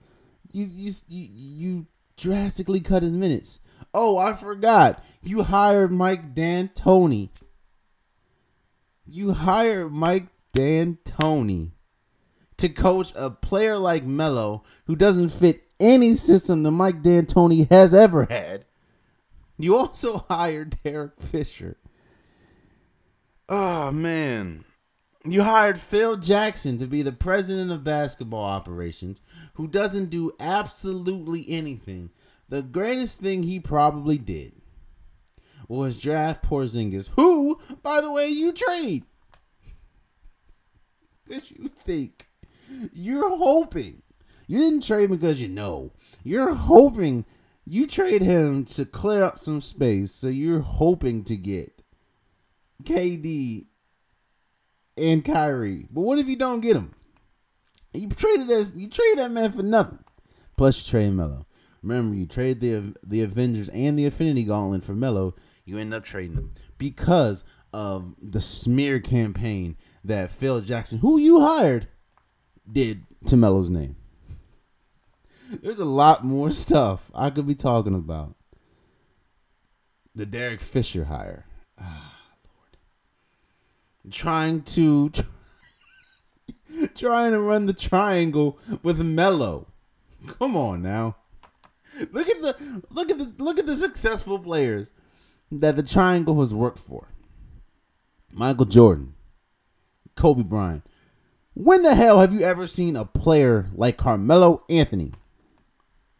you 0.52 0.92
you, 1.08 1.30
you 1.32 1.88
drastically 2.18 2.80
cut 2.80 3.04
his 3.04 3.14
minutes. 3.14 3.60
Oh, 3.94 4.18
I 4.18 4.34
forgot. 4.34 5.04
You 5.22 5.44
hired 5.44 5.92
Mike 5.92 6.34
D'Antoni. 6.34 7.30
You 9.06 9.34
hired 9.34 9.92
Mike 9.92 10.28
D'Antoni 10.54 11.72
to 12.58 12.70
coach 12.70 13.12
a 13.16 13.30
player 13.30 13.78
like 13.78 14.06
Melo 14.06 14.64
who 14.86 14.96
doesn't 14.96 15.30
fit 15.30 15.64
any 15.80 16.16
system 16.16 16.64
that 16.64 16.72
Mike 16.72 17.02
D'Antoni 17.04 17.70
has 17.70 17.94
ever 17.94 18.26
had. 18.30 18.66
You 19.58 19.76
also 19.76 20.20
hired 20.30 20.78
Derek 20.84 21.20
Fisher. 21.20 21.78
Oh 23.50 23.92
man. 23.92 24.66
You 25.26 25.44
hired 25.44 25.80
Phil 25.80 26.18
Jackson 26.18 26.78
to 26.80 26.88
be 26.88 27.02
the 27.02 27.14
president 27.14 27.72
of 27.72 27.84
basketball 27.84 28.44
operations, 28.44 29.22
who 29.54 29.68
doesn't 29.70 30.10
do 30.10 30.34
absolutely 30.38 31.46
anything. 31.50 32.10
The 32.54 32.62
greatest 32.62 33.20
thing 33.20 33.42
he 33.42 33.60
probably 33.60 34.20
did 34.20 34.54
was 35.68 36.00
draft 36.00 36.44
Porzingis, 36.48 37.10
who, 37.16 37.60
by 37.82 38.00
the 38.00 38.12
way, 38.12 38.28
you 38.28 38.52
trade. 38.52 39.06
Because 41.26 41.50
you 41.50 41.68
think 41.68 42.28
you're 42.94 43.36
hoping. 43.38 44.04
You 44.46 44.60
didn't 44.60 44.84
trade 44.84 45.06
him 45.06 45.18
because 45.18 45.42
you 45.42 45.48
know. 45.48 45.94
You're 46.24 46.54
hoping 46.54 47.26
you 47.66 47.88
trade 47.88 48.22
him 48.22 48.66
to 48.66 48.86
clear 48.86 49.24
up 49.24 49.40
some 49.40 49.60
space. 49.60 50.12
So 50.12 50.28
you're 50.28 50.60
hoping 50.60 51.24
to 51.24 51.36
get 51.36 51.82
KD 52.84 53.66
and 54.96 55.26
Kyrie. 55.26 55.88
But 55.90 56.02
what 56.02 56.20
if 56.20 56.28
you 56.28 56.36
don't 56.36 56.62
get 56.62 56.76
him? 56.76 56.94
You 57.96 58.10
traded 58.10 58.48
this. 58.48 58.74
You 58.76 58.90
traded 58.90 59.18
that 59.18 59.32
man 59.32 59.52
for 59.52 59.64
nothing. 59.64 60.04
Plus, 60.56 60.78
you 60.86 60.92
trade 60.92 61.14
Melo. 61.14 61.48
Remember, 61.84 62.16
you 62.16 62.26
trade 62.26 62.62
the 62.62 62.96
the 63.04 63.22
Avengers 63.22 63.70
and 63.70 64.00
the 64.00 64.06
Infinity 64.06 64.46
Gauntlet 64.46 64.84
for 64.84 64.94
Melo. 64.94 65.36
You 65.66 65.78
end 65.78 65.94
up 65.94 66.04
trading 66.04 66.36
them 66.36 66.54
because 66.78 67.44
of 67.74 68.16
the 68.22 68.42
smear 68.42 69.00
campaign 69.00 69.76
that 70.04 70.32
Phil 70.32 70.62
Jackson, 70.62 71.00
who 71.00 71.18
you 71.18 71.42
hired, 71.42 71.88
did 72.72 73.04
to 73.28 73.36
Melo's 73.36 73.70
name. 73.70 73.98
There's 75.62 75.80
a 75.80 75.86
lot 75.86 76.24
more 76.24 76.52
stuff 76.52 77.12
I 77.14 77.30
could 77.30 77.46
be 77.46 77.56
talking 77.56 77.94
about. 77.94 78.36
The 80.16 80.26
Derek 80.26 80.62
Fisher 80.62 81.06
hire. 81.06 81.46
Ah, 81.80 82.16
Lord. 82.46 84.14
Trying 84.14 84.62
to 84.64 85.12
trying 86.96 87.32
to 87.32 87.40
run 87.40 87.66
the 87.66 87.74
triangle 87.74 88.58
with 88.82 89.00
Melo. 89.00 89.68
Come 90.40 90.56
on 90.56 90.82
now. 90.82 91.18
Look 92.12 92.28
at 92.28 92.42
the 92.42 92.84
look 92.90 93.12
at 93.12 93.18
the 93.18 93.44
look 93.44 93.60
at 93.60 93.66
the 93.66 93.78
successful 93.78 94.40
players 94.40 94.92
that 95.52 95.76
the 95.76 95.84
triangle 95.84 96.40
has 96.42 96.54
worked 96.54 96.80
for. 96.80 97.10
Michael 98.32 98.66
Jordan, 98.66 99.14
Kobe 100.16 100.44
Bryant. 100.44 100.84
When 101.54 101.84
the 101.84 101.94
hell 101.94 102.20
have 102.20 102.34
you 102.34 102.42
ever 102.42 102.66
seen 102.66 102.96
a 102.96 103.06
player 103.06 103.70
like 103.74 103.96
Carmelo 103.96 104.64
Anthony 104.70 105.12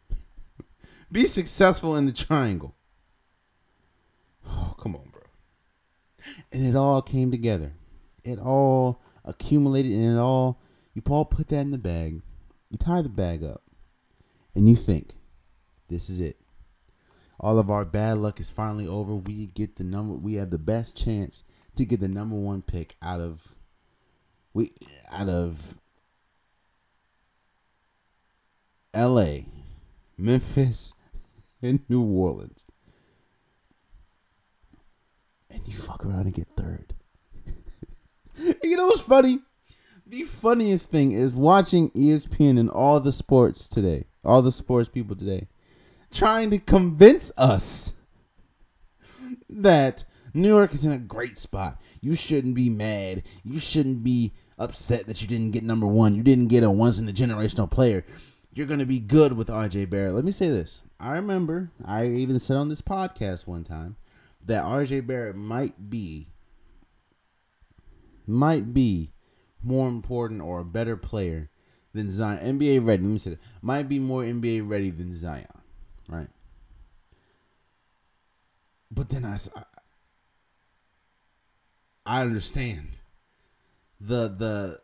be 1.12 1.26
successful 1.26 1.96
in 1.96 2.06
the 2.06 2.12
triangle? 2.12 2.76
Oh, 4.48 4.74
come 4.80 4.94
on, 4.94 5.08
bro. 5.10 5.22
And 6.52 6.64
it 6.64 6.76
all 6.76 7.02
came 7.02 7.32
together. 7.32 7.72
It 8.22 8.38
all 8.38 9.02
accumulated 9.24 9.92
and 9.92 10.16
it 10.16 10.20
all 10.20 10.60
you 10.94 11.02
all 11.08 11.24
put 11.24 11.48
that 11.48 11.60
in 11.60 11.72
the 11.72 11.78
bag. 11.78 12.22
You 12.70 12.78
tie 12.78 13.02
the 13.02 13.08
bag 13.08 13.42
up. 13.42 13.62
And 14.54 14.68
you 14.68 14.76
think, 14.76 15.14
this 15.94 16.10
is 16.10 16.20
it. 16.20 16.40
All 17.38 17.58
of 17.58 17.70
our 17.70 17.84
bad 17.84 18.18
luck 18.18 18.40
is 18.40 18.50
finally 18.50 18.86
over. 18.86 19.14
We 19.14 19.46
get 19.46 19.76
the 19.76 19.84
number 19.84 20.14
we 20.14 20.34
have 20.34 20.50
the 20.50 20.58
best 20.58 20.96
chance 20.96 21.44
to 21.76 21.84
get 21.84 22.00
the 22.00 22.08
number 22.08 22.34
one 22.34 22.62
pick 22.62 22.96
out 23.00 23.20
of 23.20 23.54
we 24.52 24.72
out 25.12 25.28
of 25.28 25.78
L.A., 28.92 29.46
Memphis, 30.16 30.94
and 31.62 31.80
New 31.88 32.02
Orleans, 32.02 32.64
and 35.48 35.62
you 35.66 35.78
fuck 35.78 36.04
around 36.04 36.26
and 36.26 36.34
get 36.34 36.48
third. 36.56 36.94
you 38.62 38.76
know 38.76 38.86
what's 38.86 39.02
funny? 39.02 39.40
The 40.06 40.24
funniest 40.24 40.90
thing 40.90 41.12
is 41.12 41.32
watching 41.32 41.90
ESPN 41.90 42.58
and 42.58 42.70
all 42.70 43.00
the 43.00 43.12
sports 43.12 43.68
today, 43.68 44.06
all 44.24 44.42
the 44.42 44.52
sports 44.52 44.88
people 44.88 45.16
today, 45.16 45.48
trying 46.14 46.50
to 46.50 46.58
convince 46.58 47.32
us 47.36 47.92
that 49.48 50.04
New 50.32 50.48
York 50.48 50.72
is 50.72 50.84
in 50.84 50.92
a 50.92 50.98
great 50.98 51.38
spot. 51.38 51.80
You 52.00 52.14
shouldn't 52.14 52.54
be 52.54 52.70
mad. 52.70 53.22
You 53.42 53.58
shouldn't 53.58 54.02
be 54.02 54.32
upset 54.58 55.06
that 55.06 55.20
you 55.20 55.28
didn't 55.28 55.50
get 55.50 55.64
number 55.64 55.86
one. 55.86 56.14
You 56.14 56.22
didn't 56.22 56.48
get 56.48 56.62
a 56.62 56.70
once 56.70 56.98
in 56.98 57.08
a 57.08 57.12
generational 57.12 57.70
player. 57.70 58.04
You're 58.52 58.66
going 58.66 58.80
to 58.80 58.86
be 58.86 59.00
good 59.00 59.36
with 59.36 59.48
RJ 59.48 59.90
Barrett. 59.90 60.14
Let 60.14 60.24
me 60.24 60.32
say 60.32 60.48
this. 60.48 60.82
I 61.00 61.12
remember 61.12 61.72
I 61.84 62.06
even 62.06 62.38
said 62.38 62.56
on 62.56 62.68
this 62.68 62.80
podcast 62.80 63.46
one 63.46 63.64
time 63.64 63.96
that 64.44 64.64
RJ 64.64 65.06
Barrett 65.06 65.36
might 65.36 65.90
be 65.90 66.28
might 68.26 68.72
be 68.72 69.12
more 69.62 69.88
important 69.88 70.40
or 70.40 70.60
a 70.60 70.64
better 70.64 70.96
player 70.96 71.50
than 71.92 72.10
Zion. 72.10 72.58
NBA 72.58 72.86
ready. 72.86 73.02
Let 73.02 73.10
me 73.10 73.18
say 73.18 73.30
that. 73.30 73.40
Might 73.60 73.88
be 73.88 73.98
more 73.98 74.22
NBA 74.22 74.68
ready 74.68 74.90
than 74.90 75.14
Zion. 75.14 75.46
Right. 76.08 76.28
But 78.90 79.08
then 79.08 79.24
I, 79.24 79.36
I 82.06 82.20
understand 82.20 82.98
the 84.00 84.28
the 84.28 84.80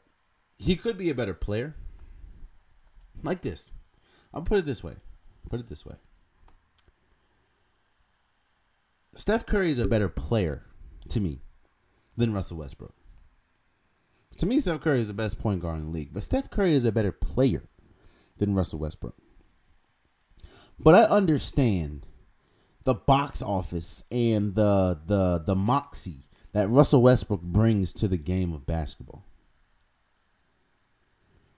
he 0.56 0.76
could 0.76 0.98
be 0.98 1.10
a 1.10 1.14
better 1.14 1.34
player. 1.34 1.76
Like 3.22 3.42
this. 3.42 3.70
I'll 4.32 4.42
put 4.42 4.58
it 4.58 4.64
this 4.64 4.82
way. 4.82 4.94
Put 5.48 5.60
it 5.60 5.68
this 5.68 5.84
way. 5.84 5.96
Steph 9.14 9.44
Curry 9.44 9.70
is 9.70 9.78
a 9.78 9.88
better 9.88 10.08
player 10.08 10.64
to 11.08 11.20
me 11.20 11.40
than 12.16 12.32
Russell 12.32 12.58
Westbrook. 12.58 12.94
To 14.36 14.46
me, 14.46 14.60
Steph 14.60 14.80
Curry 14.80 15.00
is 15.00 15.08
the 15.08 15.14
best 15.14 15.38
point 15.38 15.60
guard 15.60 15.78
in 15.78 15.86
the 15.86 15.90
league, 15.90 16.14
but 16.14 16.22
Steph 16.22 16.48
Curry 16.48 16.72
is 16.72 16.84
a 16.84 16.92
better 16.92 17.12
player 17.12 17.64
than 18.38 18.54
Russell 18.54 18.78
Westbrook. 18.78 19.16
But 20.82 20.94
I 20.94 21.02
understand 21.02 22.06
the 22.84 22.94
box 22.94 23.42
office 23.42 24.04
and 24.10 24.54
the 24.54 24.98
the 25.06 25.38
the 25.38 25.54
moxie 25.54 26.26
that 26.52 26.68
Russell 26.68 27.02
Westbrook 27.02 27.42
brings 27.42 27.92
to 27.94 28.08
the 28.08 28.16
game 28.16 28.52
of 28.52 28.66
basketball. 28.66 29.24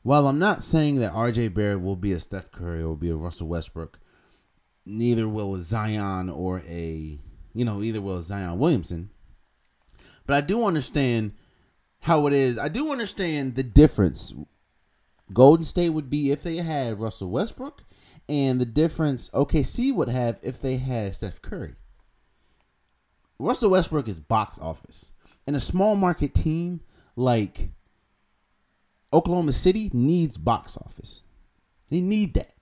While 0.02 0.26
I'm 0.26 0.38
not 0.38 0.64
saying 0.64 0.96
that 0.96 1.12
RJ 1.12 1.54
Barrett 1.54 1.80
will 1.80 1.96
be 1.96 2.12
a 2.12 2.18
Steph 2.18 2.50
Curry 2.50 2.82
or 2.82 2.96
be 2.96 3.10
a 3.10 3.14
Russell 3.14 3.46
Westbrook, 3.46 4.00
neither 4.84 5.28
will 5.28 5.54
a 5.54 5.60
Zion 5.60 6.28
or 6.28 6.62
a, 6.66 7.18
you 7.54 7.64
know, 7.64 7.82
either 7.82 8.00
will 8.00 8.20
Zion 8.20 8.58
Williamson. 8.58 9.10
But 10.26 10.34
I 10.34 10.40
do 10.40 10.66
understand 10.66 11.34
how 12.00 12.26
it 12.26 12.32
is. 12.32 12.58
I 12.58 12.66
do 12.68 12.90
understand 12.90 13.54
the 13.54 13.62
difference 13.62 14.34
Golden 15.32 15.64
State 15.64 15.90
would 15.90 16.10
be 16.10 16.32
if 16.32 16.42
they 16.42 16.56
had 16.56 17.00
Russell 17.00 17.30
Westbrook, 17.30 17.84
and 18.28 18.60
the 18.60 18.66
difference 18.66 19.28
OKC 19.30 19.94
would 19.94 20.08
have 20.08 20.38
if 20.42 20.60
they 20.60 20.76
had 20.76 21.14
Steph 21.14 21.42
Curry. 21.42 21.74
Russell 23.38 23.70
Westbrook 23.70 24.08
is 24.08 24.20
box 24.20 24.58
office. 24.60 25.12
And 25.46 25.56
a 25.56 25.60
small 25.60 25.96
market 25.96 26.34
team 26.34 26.80
like 27.16 27.70
Oklahoma 29.12 29.52
City 29.52 29.90
needs 29.92 30.38
box 30.38 30.76
office. 30.76 31.22
They 31.88 32.00
need 32.00 32.34
that. 32.34 32.54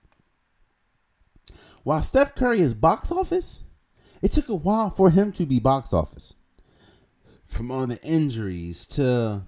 While 1.83 2.03
Steph 2.03 2.35
Curry 2.35 2.61
is 2.61 2.73
box 2.73 3.11
office, 3.11 3.63
it 4.21 4.31
took 4.31 4.49
a 4.49 4.55
while 4.55 4.89
for 4.89 5.09
him 5.09 5.31
to 5.33 5.45
be 5.45 5.59
box 5.59 5.93
office. 5.93 6.35
From 7.45 7.71
all 7.71 7.87
the 7.87 8.01
injuries 8.03 8.85
to 8.87 9.43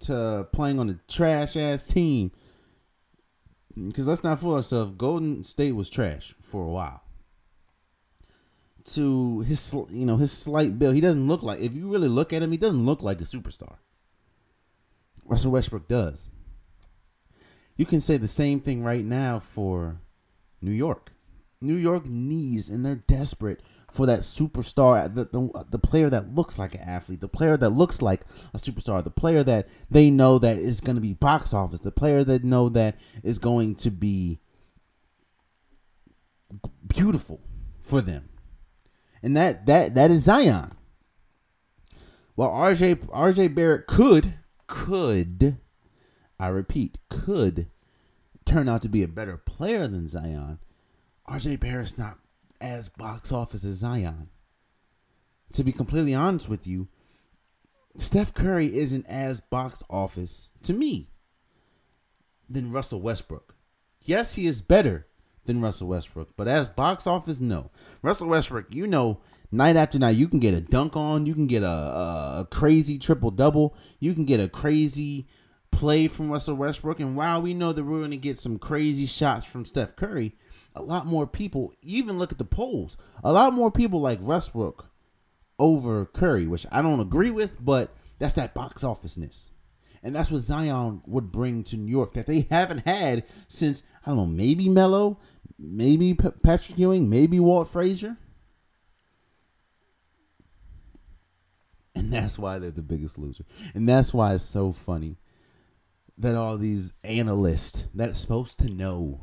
to 0.00 0.48
playing 0.52 0.78
on 0.78 0.90
a 0.90 0.98
trash 1.06 1.56
ass 1.56 1.86
team. 1.86 2.32
Because 3.74 4.06
let's 4.06 4.24
not 4.24 4.40
fool 4.40 4.54
ourselves, 4.54 4.94
Golden 4.96 5.44
State 5.44 5.72
was 5.72 5.88
trash 5.88 6.34
for 6.40 6.64
a 6.64 6.70
while 6.70 7.02
to 8.84 9.40
his 9.40 9.72
you 9.90 10.06
know 10.06 10.16
his 10.16 10.32
slight 10.32 10.78
build. 10.78 10.94
He 10.94 11.00
doesn't 11.00 11.28
look 11.28 11.42
like 11.42 11.60
if 11.60 11.74
you 11.74 11.90
really 11.90 12.08
look 12.08 12.32
at 12.32 12.42
him, 12.42 12.50
he 12.52 12.58
doesn't 12.58 12.84
look 12.84 13.02
like 13.02 13.20
a 13.20 13.24
superstar. 13.24 13.76
Russell 15.24 15.52
Westbrook 15.52 15.88
does. 15.88 16.28
You 17.76 17.86
can 17.86 18.00
say 18.00 18.16
the 18.16 18.28
same 18.28 18.60
thing 18.60 18.82
right 18.82 19.04
now 19.04 19.38
for 19.38 20.00
New 20.60 20.72
York. 20.72 21.11
New 21.62 21.76
York 21.76 22.06
needs 22.06 22.68
and 22.68 22.84
they're 22.84 22.96
desperate 22.96 23.60
for 23.90 24.06
that 24.06 24.20
superstar, 24.20 25.14
the, 25.14 25.24
the, 25.24 25.64
the 25.70 25.78
player 25.78 26.08
that 26.08 26.34
looks 26.34 26.58
like 26.58 26.74
an 26.74 26.80
athlete, 26.80 27.20
the 27.20 27.28
player 27.28 27.56
that 27.56 27.70
looks 27.70 28.00
like 28.00 28.22
a 28.54 28.58
superstar, 28.58 29.04
the 29.04 29.10
player 29.10 29.42
that 29.42 29.68
they 29.90 30.10
know 30.10 30.38
that 30.38 30.56
is 30.56 30.80
going 30.80 30.96
to 30.96 31.02
be 31.02 31.12
box 31.12 31.52
office, 31.52 31.80
the 31.80 31.92
player 31.92 32.24
that 32.24 32.42
know 32.42 32.68
that 32.70 32.98
is 33.22 33.38
going 33.38 33.74
to 33.76 33.90
be 33.90 34.40
beautiful 36.86 37.40
for 37.80 38.00
them 38.00 38.28
and 39.22 39.36
that 39.36 39.66
that 39.66 39.94
that 39.94 40.10
is 40.10 40.24
Zion. 40.24 40.72
Well, 42.36 42.50
RJ 42.50 43.06
RJ 43.08 43.54
Barrett 43.54 43.86
could 43.86 44.34
could 44.66 45.58
I 46.38 46.48
repeat 46.48 46.98
could 47.08 47.68
turn 48.44 48.68
out 48.68 48.82
to 48.82 48.88
be 48.88 49.02
a 49.02 49.08
better 49.08 49.36
player 49.36 49.86
than 49.86 50.08
Zion. 50.08 50.58
RJ 51.32 51.60
Barrett's 51.60 51.96
not 51.96 52.18
as 52.60 52.90
box 52.90 53.32
office 53.32 53.64
as 53.64 53.76
Zion. 53.76 54.28
To 55.54 55.64
be 55.64 55.72
completely 55.72 56.14
honest 56.14 56.46
with 56.46 56.66
you, 56.66 56.88
Steph 57.96 58.34
Curry 58.34 58.76
isn't 58.76 59.06
as 59.06 59.40
box 59.40 59.82
office 59.88 60.52
to 60.62 60.74
me 60.74 61.08
than 62.50 62.70
Russell 62.70 63.00
Westbrook. 63.00 63.54
Yes, 64.02 64.34
he 64.34 64.46
is 64.46 64.60
better 64.60 65.06
than 65.46 65.62
Russell 65.62 65.88
Westbrook, 65.88 66.36
but 66.36 66.48
as 66.48 66.68
box 66.68 67.06
office, 67.06 67.40
no. 67.40 67.70
Russell 68.02 68.28
Westbrook, 68.28 68.66
you 68.74 68.86
know, 68.86 69.20
night 69.50 69.76
after 69.76 69.98
night, 69.98 70.16
you 70.16 70.28
can 70.28 70.38
get 70.38 70.52
a 70.52 70.60
dunk 70.60 70.96
on, 70.98 71.24
you 71.24 71.32
can 71.32 71.46
get 71.46 71.62
a, 71.62 71.66
a, 71.66 72.48
crazy 72.50 72.98
triple 72.98 73.30
double, 73.30 73.74
you 74.00 74.12
can 74.12 74.26
get 74.26 74.38
a 74.38 74.48
crazy 74.48 75.26
play 75.72 76.06
from 76.06 76.30
Russell 76.30 76.54
Westbrook, 76.54 77.00
and 77.00 77.16
while 77.16 77.42
we 77.42 77.54
know 77.54 77.72
that 77.72 77.82
we're 77.82 77.98
going 77.98 78.12
to 78.12 78.16
get 78.16 78.38
some 78.38 78.58
crazy 78.58 79.06
shots 79.06 79.44
from 79.44 79.64
Steph 79.64 79.96
Curry, 79.96 80.36
a 80.74 80.82
lot 80.82 81.06
more 81.06 81.26
people, 81.26 81.72
even 81.82 82.18
look 82.18 82.30
at 82.30 82.38
the 82.38 82.44
polls, 82.44 82.96
a 83.24 83.32
lot 83.32 83.52
more 83.52 83.70
people 83.70 84.00
like 84.00 84.22
Westbrook 84.22 84.90
over 85.58 86.06
Curry, 86.06 86.46
which 86.46 86.66
I 86.70 86.82
don't 86.82 87.00
agree 87.00 87.30
with, 87.30 87.62
but 87.64 87.94
that's 88.18 88.34
that 88.34 88.54
box 88.54 88.84
officeness. 88.84 89.50
And 90.02 90.14
that's 90.14 90.30
what 90.30 90.40
Zion 90.40 91.02
would 91.06 91.30
bring 91.30 91.62
to 91.64 91.76
New 91.76 91.90
York 91.90 92.12
that 92.14 92.26
they 92.26 92.46
haven't 92.50 92.86
had 92.86 93.24
since, 93.48 93.84
I 94.04 94.10
don't 94.10 94.18
know, 94.18 94.26
maybe 94.26 94.68
Melo, 94.68 95.18
maybe 95.58 96.14
P- 96.14 96.30
Patrick 96.42 96.78
Ewing, 96.78 97.08
maybe 97.08 97.38
Walt 97.38 97.68
Frazier. 97.68 98.16
And 101.94 102.12
that's 102.12 102.38
why 102.38 102.58
they're 102.58 102.70
the 102.70 102.82
biggest 102.82 103.18
loser. 103.18 103.44
And 103.74 103.88
that's 103.88 104.12
why 104.12 104.34
it's 104.34 104.42
so 104.42 104.72
funny 104.72 105.18
that 106.18 106.34
all 106.34 106.56
these 106.56 106.92
analysts 107.04 107.84
that's 107.94 108.20
supposed 108.20 108.58
to 108.60 108.68
know 108.68 109.20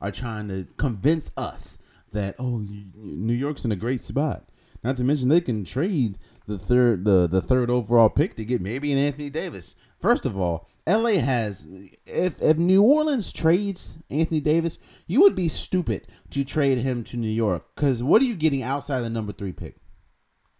are 0.00 0.10
trying 0.10 0.48
to 0.48 0.66
convince 0.76 1.30
us 1.36 1.78
that, 2.12 2.34
oh, 2.38 2.64
New 2.94 3.34
York's 3.34 3.64
in 3.64 3.72
a 3.72 3.76
great 3.76 4.02
spot. 4.04 4.48
Not 4.82 4.96
to 4.98 5.04
mention 5.04 5.28
they 5.28 5.40
can 5.40 5.64
trade 5.64 6.18
the 6.46 6.58
third 6.58 7.04
the, 7.04 7.26
the 7.26 7.42
third 7.42 7.68
overall 7.68 8.08
pick 8.08 8.36
to 8.36 8.44
get 8.44 8.60
maybe 8.60 8.92
an 8.92 8.98
Anthony 8.98 9.28
Davis. 9.28 9.74
First 10.00 10.24
of 10.24 10.38
all, 10.38 10.68
LA 10.86 11.20
has 11.20 11.66
if 12.06 12.40
if 12.40 12.56
New 12.56 12.82
Orleans 12.82 13.32
trades 13.32 13.98
Anthony 14.08 14.40
Davis, 14.40 14.78
you 15.06 15.20
would 15.20 15.34
be 15.34 15.48
stupid 15.48 16.06
to 16.30 16.44
trade 16.44 16.78
him 16.78 17.02
to 17.04 17.16
New 17.16 17.28
York 17.28 17.74
cuz 17.74 18.02
what 18.02 18.22
are 18.22 18.26
you 18.26 18.36
getting 18.36 18.62
outside 18.62 19.00
the 19.00 19.10
number 19.10 19.32
3 19.32 19.52
pick? 19.52 19.76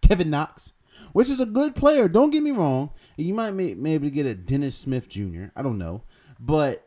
Kevin 0.01 0.29
Knox, 0.29 0.73
which 1.13 1.29
is 1.29 1.39
a 1.39 1.45
good 1.45 1.75
player, 1.75 2.07
don't 2.07 2.31
get 2.31 2.43
me 2.43 2.51
wrong. 2.51 2.91
You 3.17 3.33
might 3.33 3.51
may, 3.51 3.73
maybe 3.73 4.09
get 4.09 4.25
a 4.25 4.35
Dennis 4.35 4.75
Smith 4.75 5.09
Jr., 5.09 5.45
I 5.55 5.61
don't 5.61 5.77
know. 5.77 6.03
But 6.39 6.85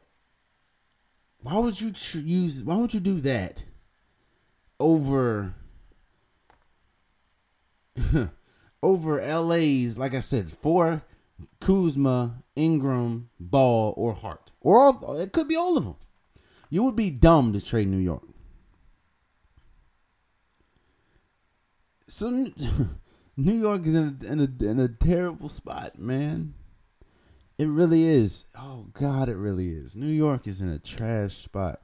why 1.41 1.59
would 1.59 1.81
you 1.81 1.93
use 2.21 2.63
why 2.63 2.77
would 2.77 2.95
you 2.95 3.01
do 3.01 3.21
that 3.21 3.65
over 4.79 5.55
over 8.83 9.21
LA's, 9.21 9.99
like 9.99 10.15
I 10.15 10.21
said, 10.21 10.51
for 10.51 11.03
Kuzma, 11.61 12.43
Ingram, 12.57 13.31
Ball, 13.39 13.95
or 13.97 14.15
Hart. 14.15 14.53
Or 14.61 14.79
all, 14.79 15.21
it 15.21 15.33
could 15.33 15.49
be 15.49 15.57
all 15.57 15.77
of 15.77 15.85
them. 15.85 15.97
You 16.71 16.83
would 16.85 16.97
be 16.97 17.11
dumb 17.11 17.53
to 17.53 17.65
trade 17.65 17.89
New 17.89 17.99
York. 17.99 18.23
So 22.09 22.29
New 23.37 23.55
York 23.55 23.87
is 23.87 23.95
in 23.95 24.19
a, 24.21 24.27
in 24.27 24.41
a, 24.41 24.65
in 24.71 24.81
a 24.81 24.89
terrible 24.89 25.49
spot, 25.49 25.99
man. 25.99 26.55
It 27.59 27.69
really 27.69 28.05
is. 28.05 28.47
Oh 28.59 28.89
God, 28.93 29.29
it 29.29 29.37
really 29.37 29.71
is. 29.71 29.95
New 29.95 30.07
York 30.07 30.47
is 30.47 30.61
in 30.61 30.69
a 30.69 30.79
trash 30.79 31.45
spot. 31.45 31.81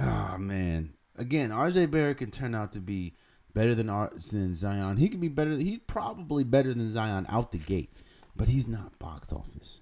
Oh 0.00 0.36
man. 0.38 0.94
Again, 1.16 1.50
RJ 1.50 1.90
Barrett 1.90 2.18
can 2.18 2.30
turn 2.30 2.54
out 2.54 2.72
to 2.72 2.80
be 2.80 3.14
better 3.52 3.74
than 3.74 3.86
than 3.86 4.54
Zion. 4.54 4.96
He 4.96 5.08
can 5.08 5.20
be 5.20 5.28
better. 5.28 5.52
He's 5.52 5.80
probably 5.80 6.44
better 6.44 6.72
than 6.72 6.92
Zion 6.92 7.26
out 7.28 7.52
the 7.52 7.58
gate, 7.58 7.90
but 8.36 8.48
he's 8.48 8.68
not 8.68 8.98
box 8.98 9.32
office 9.32 9.80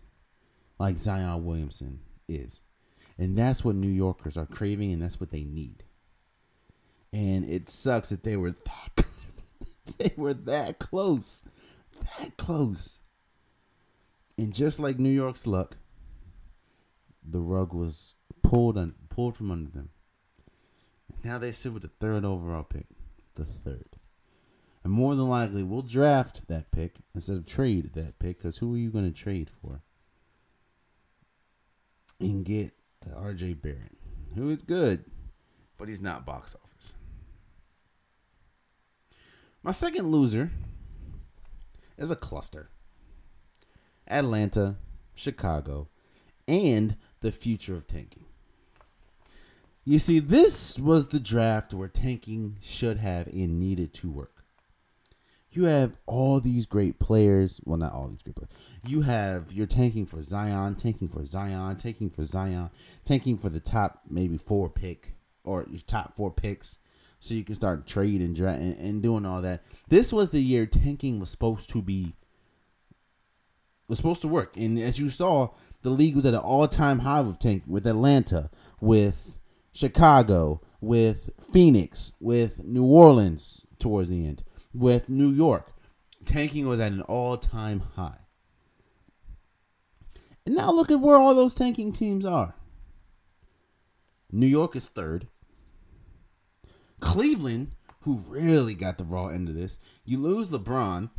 like 0.78 0.96
Zion 0.96 1.44
Williamson 1.44 2.00
is, 2.28 2.60
and 3.16 3.36
that's 3.36 3.64
what 3.64 3.74
New 3.76 3.88
Yorkers 3.90 4.36
are 4.36 4.46
craving, 4.46 4.92
and 4.92 5.02
that's 5.02 5.20
what 5.20 5.30
they 5.30 5.44
need. 5.44 5.84
And 7.12 7.44
it 7.48 7.68
sucks 7.68 8.10
that 8.10 8.22
they 8.22 8.36
were 8.36 8.52
that 8.52 9.07
they 9.98 10.12
were 10.16 10.34
that 10.34 10.78
close, 10.78 11.42
that 12.18 12.36
close. 12.36 13.00
And 14.36 14.52
just 14.52 14.78
like 14.78 14.98
New 14.98 15.10
York's 15.10 15.46
luck, 15.46 15.76
the 17.26 17.40
rug 17.40 17.74
was 17.74 18.14
pulled 18.42 18.76
and 18.78 18.94
pulled 19.08 19.36
from 19.36 19.50
under 19.50 19.70
them. 19.70 19.90
Now 21.24 21.38
they 21.38 21.52
sit 21.52 21.72
with 21.72 21.82
the 21.82 21.88
third 21.88 22.24
overall 22.24 22.62
pick 22.62 22.86
the 23.38 23.44
third. 23.44 23.96
And 24.84 24.92
more 24.92 25.14
than 25.14 25.28
likely, 25.28 25.62
we'll 25.62 25.82
draft 25.82 26.46
that 26.48 26.70
pick 26.70 26.96
instead 27.14 27.36
of 27.36 27.46
trade 27.46 27.92
that 27.94 28.18
pick 28.18 28.38
because 28.38 28.58
who 28.58 28.74
are 28.74 28.78
you 28.78 28.90
going 28.90 29.10
to 29.10 29.18
trade 29.18 29.50
for? 29.50 29.82
And 32.20 32.44
get 32.44 32.72
RJ 33.08 33.62
Barrett, 33.62 33.96
who 34.34 34.50
is 34.50 34.62
good, 34.62 35.04
but 35.76 35.88
he's 35.88 36.00
not 36.00 36.26
box 36.26 36.54
office. 36.54 36.67
My 39.62 39.72
second 39.72 40.10
loser 40.10 40.50
is 41.96 42.10
a 42.10 42.16
cluster 42.16 42.70
Atlanta, 44.06 44.76
Chicago, 45.14 45.88
and 46.46 46.96
the 47.20 47.32
future 47.32 47.74
of 47.74 47.86
tanking. 47.86 48.24
You 49.84 49.98
see, 49.98 50.18
this 50.18 50.78
was 50.78 51.08
the 51.08 51.20
draft 51.20 51.74
where 51.74 51.88
tanking 51.88 52.58
should 52.62 52.98
have 52.98 53.26
and 53.28 53.58
needed 53.58 53.92
to 53.94 54.10
work. 54.10 54.44
You 55.50 55.64
have 55.64 55.96
all 56.06 56.40
these 56.40 56.66
great 56.66 56.98
players. 56.98 57.60
Well, 57.64 57.78
not 57.78 57.92
all 57.92 58.08
these 58.08 58.22
great 58.22 58.36
players. 58.36 58.52
You 58.86 59.00
have 59.02 59.50
you're 59.50 59.66
tanking 59.66 60.06
for 60.06 60.22
Zion, 60.22 60.74
tanking 60.74 61.08
for 61.08 61.24
Zion, 61.24 61.76
tanking 61.76 62.10
for 62.10 62.24
Zion, 62.24 62.70
tanking 63.04 63.38
for 63.38 63.48
the 63.48 63.60
top 63.60 64.02
maybe 64.08 64.36
four 64.36 64.68
pick 64.68 65.14
or 65.42 65.66
your 65.70 65.80
top 65.80 66.14
four 66.14 66.30
picks, 66.30 66.78
so 67.20 67.34
you 67.34 67.44
can 67.44 67.54
start 67.54 67.86
trading 67.86 68.22
and, 68.22 68.38
and, 68.38 68.78
and 68.78 69.02
doing 69.02 69.26
all 69.26 69.42
that. 69.42 69.62
This 69.88 70.12
was 70.12 70.30
the 70.30 70.42
year 70.42 70.66
tanking 70.66 71.18
was 71.20 71.30
supposed 71.30 71.68
to 71.70 71.82
be 71.82 72.14
was 73.88 73.96
supposed 73.96 74.20
to 74.20 74.28
work, 74.28 74.54
and 74.56 74.78
as 74.78 74.98
you 75.00 75.08
saw, 75.08 75.48
the 75.82 75.88
league 75.88 76.14
was 76.14 76.26
at 76.26 76.34
an 76.34 76.40
all 76.40 76.68
time 76.68 77.00
high 77.00 77.20
with 77.20 77.38
tank 77.38 77.62
with 77.66 77.86
Atlanta, 77.86 78.50
with 78.80 79.38
Chicago, 79.72 80.60
with 80.80 81.30
Phoenix, 81.52 82.12
with 82.20 82.62
New 82.64 82.84
Orleans 82.84 83.66
towards 83.78 84.08
the 84.08 84.26
end, 84.26 84.42
with 84.74 85.08
New 85.08 85.30
York. 85.30 85.72
Tanking 86.24 86.68
was 86.68 86.80
at 86.80 86.92
an 86.92 87.02
all 87.02 87.36
time 87.36 87.80
high. 87.94 88.18
And 90.44 90.56
now 90.56 90.70
look 90.70 90.90
at 90.90 91.00
where 91.00 91.16
all 91.16 91.34
those 91.34 91.54
tanking 91.54 91.92
teams 91.92 92.24
are. 92.24 92.54
New 94.30 94.46
York 94.46 94.76
is 94.76 94.88
third. 94.88 95.28
Cleveland, 97.00 97.72
who 98.00 98.22
really 98.28 98.74
got 98.74 98.98
the 98.98 99.04
raw 99.04 99.28
end 99.28 99.48
of 99.48 99.54
this, 99.54 99.78
you 100.04 100.18
lose 100.18 100.50
LeBron. 100.50 101.10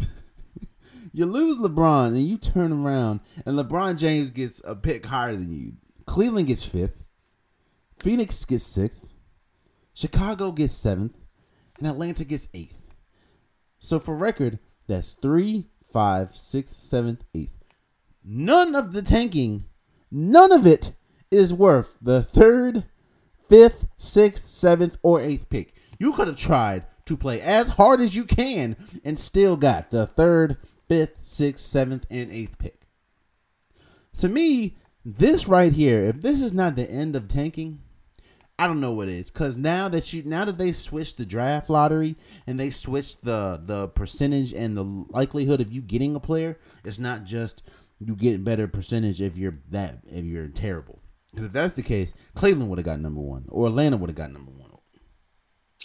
you 1.14 1.26
lose 1.26 1.58
LeBron 1.58 2.08
and 2.08 2.28
you 2.28 2.38
turn 2.38 2.72
around 2.72 3.20
and 3.46 3.58
LeBron 3.58 3.98
James 3.98 4.30
gets 4.30 4.62
a 4.66 4.76
pick 4.76 5.06
higher 5.06 5.36
than 5.36 5.52
you. 5.52 5.74
Cleveland 6.06 6.48
gets 6.48 6.66
fifth. 6.66 7.04
Phoenix 8.00 8.46
gets 8.46 8.66
sixth, 8.66 9.14
Chicago 9.94 10.54
gets 10.54 10.74
seventh, 10.74 11.18
and 11.78 11.88
Atlanta 11.88 12.24
gets 12.24 12.48
eighth. 12.54 12.94
So 13.80 14.00
for 14.00 14.16
record, 14.16 14.60
that's 14.88 15.14
three, 15.14 15.68
five, 15.92 16.36
six, 16.36 16.72
seventh, 16.72 17.26
eighth. 17.36 17.58
None 18.24 18.74
of 18.74 18.94
the 18.94 19.02
tanking, 19.02 19.66
none 20.10 20.54
of 20.54 20.66
it 20.66 20.94
is 21.30 21.54
worth 21.54 21.98
the 22.02 22.24
third, 22.24 22.86
fifth, 23.50 23.88
sixth, 23.98 24.48
seventh, 24.48 24.98
or 25.04 25.20
eighth 25.20 25.50
pick. 25.50 25.74
You 25.98 26.14
could 26.14 26.28
have 26.28 26.38
tried 26.38 26.86
to 27.06 27.18
play 27.18 27.42
as 27.42 27.70
hard 27.70 28.00
as 28.00 28.16
you 28.16 28.24
can 28.24 28.78
and 29.04 29.20
still 29.20 29.58
got 29.58 29.90
the 29.90 30.06
third, 30.06 30.58
fifth, 30.88 31.16
sixth, 31.22 31.66
seventh, 31.66 32.06
and 32.10 32.32
eighth 32.32 32.58
pick. 32.58 32.82
To 34.20 34.30
me, 34.30 34.78
this 35.04 35.48
right 35.48 35.74
here, 35.74 36.06
if 36.06 36.22
this 36.22 36.42
is 36.42 36.54
not 36.54 36.76
the 36.76 36.90
end 36.90 37.16
of 37.16 37.28
tanking, 37.28 37.82
I 38.60 38.68
don't 38.68 38.82
know 38.82 38.92
what 38.92 39.08
it 39.08 39.14
is 39.14 39.32
because 39.32 39.58
now 39.58 39.88
that 39.88 40.12
you 40.12 40.22
now 40.24 40.44
that 40.44 40.58
they 40.58 40.74
switched 40.74 41.16
the 41.18 41.26
draft 41.26 41.70
lottery 41.70 42.18
and 42.46 42.60
they 42.60 42.70
switched 42.70 43.24
the 43.24 43.60
the 43.64 43.88
percentage 43.88 44.54
and 44.54 44.76
the 44.76 44.84
likelihood 44.84 45.62
of 45.62 45.72
you 45.72 45.82
getting 45.82 46.14
a 46.14 46.20
player, 46.20 46.60
it's 46.84 47.00
not 47.00 47.24
just 47.24 47.64
you 48.00 48.16
get 48.16 48.44
better 48.44 48.68
percentage 48.68 49.22
if 49.22 49.38
you're 49.38 49.60
that 49.70 50.00
if 50.08 50.26
you're 50.26 50.50
terrible. 50.50 51.00
Because 51.32 51.46
if 51.46 51.52
that's 51.52 51.74
the 51.74 51.84
case, 51.84 52.14
Cleveland 52.34 52.70
would 52.70 52.80
have 52.80 52.86
got 52.86 53.00
number 53.00 53.22
one, 53.22 53.46
or 53.50 53.68
Atlanta 53.68 53.98
would 53.98 54.10
have 54.10 54.18
got 54.18 54.32
number 54.32 54.52
one, 54.52 54.72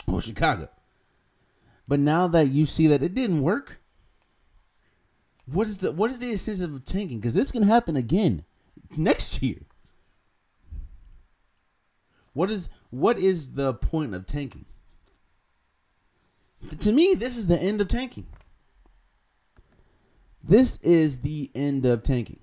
or 0.06 0.20
Chicago. 0.20 0.68
But 1.86 2.00
now 2.00 2.26
that 2.28 2.48
you 2.48 2.66
see 2.66 2.86
that 2.86 3.02
it 3.02 3.14
didn't 3.14 3.42
work, 3.42 3.80
what 5.46 5.66
is 5.66 5.78
the 5.78 5.92
what 5.92 6.10
is 6.10 6.18
the 6.18 6.32
essence 6.32 6.60
of 6.60 6.84
tanking? 6.84 7.20
Because 7.20 7.34
this 7.34 7.52
can 7.52 7.64
happen 7.64 7.96
again 7.96 8.44
next 8.96 9.42
year. 9.42 9.60
What 12.32 12.50
is 12.50 12.70
what 12.90 13.18
is 13.18 13.52
the 13.52 13.74
point 13.74 14.14
of 14.14 14.26
tanking? 14.26 14.64
To 16.80 16.92
me, 16.92 17.14
this 17.14 17.36
is 17.36 17.46
the 17.46 17.60
end 17.60 17.80
of 17.80 17.88
tanking. 17.88 18.26
This 20.42 20.78
is 20.78 21.20
the 21.20 21.50
end 21.54 21.84
of 21.84 22.02
tanking. 22.02 22.40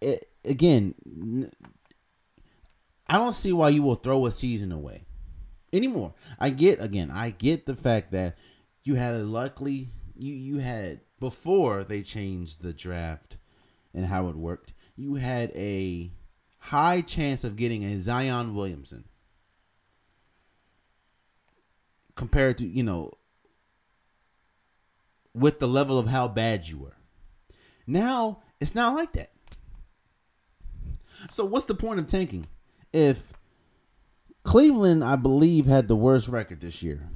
It, 0.00 0.26
again, 0.44 0.94
I 3.06 3.18
don't 3.18 3.32
see 3.32 3.52
why 3.52 3.70
you 3.70 3.82
will 3.82 3.94
throw 3.94 4.26
a 4.26 4.30
season 4.30 4.72
away 4.72 5.06
anymore. 5.72 6.14
I 6.38 6.50
get 6.50 6.80
again, 6.80 7.10
I 7.10 7.30
get 7.30 7.66
the 7.66 7.76
fact 7.76 8.12
that 8.12 8.36
you 8.82 8.94
had 8.94 9.14
a 9.14 9.24
luckily 9.24 9.88
you 10.16 10.34
you 10.34 10.58
had 10.58 11.00
before 11.18 11.84
they 11.84 12.02
changed 12.02 12.62
the 12.62 12.72
draft 12.72 13.36
and 13.94 14.06
how 14.06 14.28
it 14.28 14.36
worked. 14.36 14.72
You 14.96 15.14
had 15.14 15.50
a 15.54 16.12
high 16.58 17.00
chance 17.00 17.44
of 17.44 17.56
getting 17.56 17.84
a 17.84 18.00
Zion 18.00 18.54
Williamson 18.54 19.04
compared 22.14 22.58
to, 22.58 22.66
you 22.66 22.82
know, 22.82 23.12
with 25.34 25.58
the 25.58 25.68
level 25.68 25.98
of 25.98 26.08
how 26.08 26.28
bad 26.28 26.66
you 26.66 26.78
were. 26.78 26.96
Now, 27.86 28.42
it's 28.58 28.74
not 28.74 28.94
like 28.94 29.12
that. 29.12 29.30
So 31.28 31.44
what's 31.44 31.66
the 31.66 31.74
point 31.74 31.98
of 31.98 32.06
tanking? 32.06 32.46
If 32.92 33.32
Cleveland, 34.46 35.02
I 35.02 35.16
believe, 35.16 35.66
had 35.66 35.88
the 35.88 35.96
worst 35.96 36.28
record 36.28 36.60
this 36.60 36.82
year. 36.82 37.08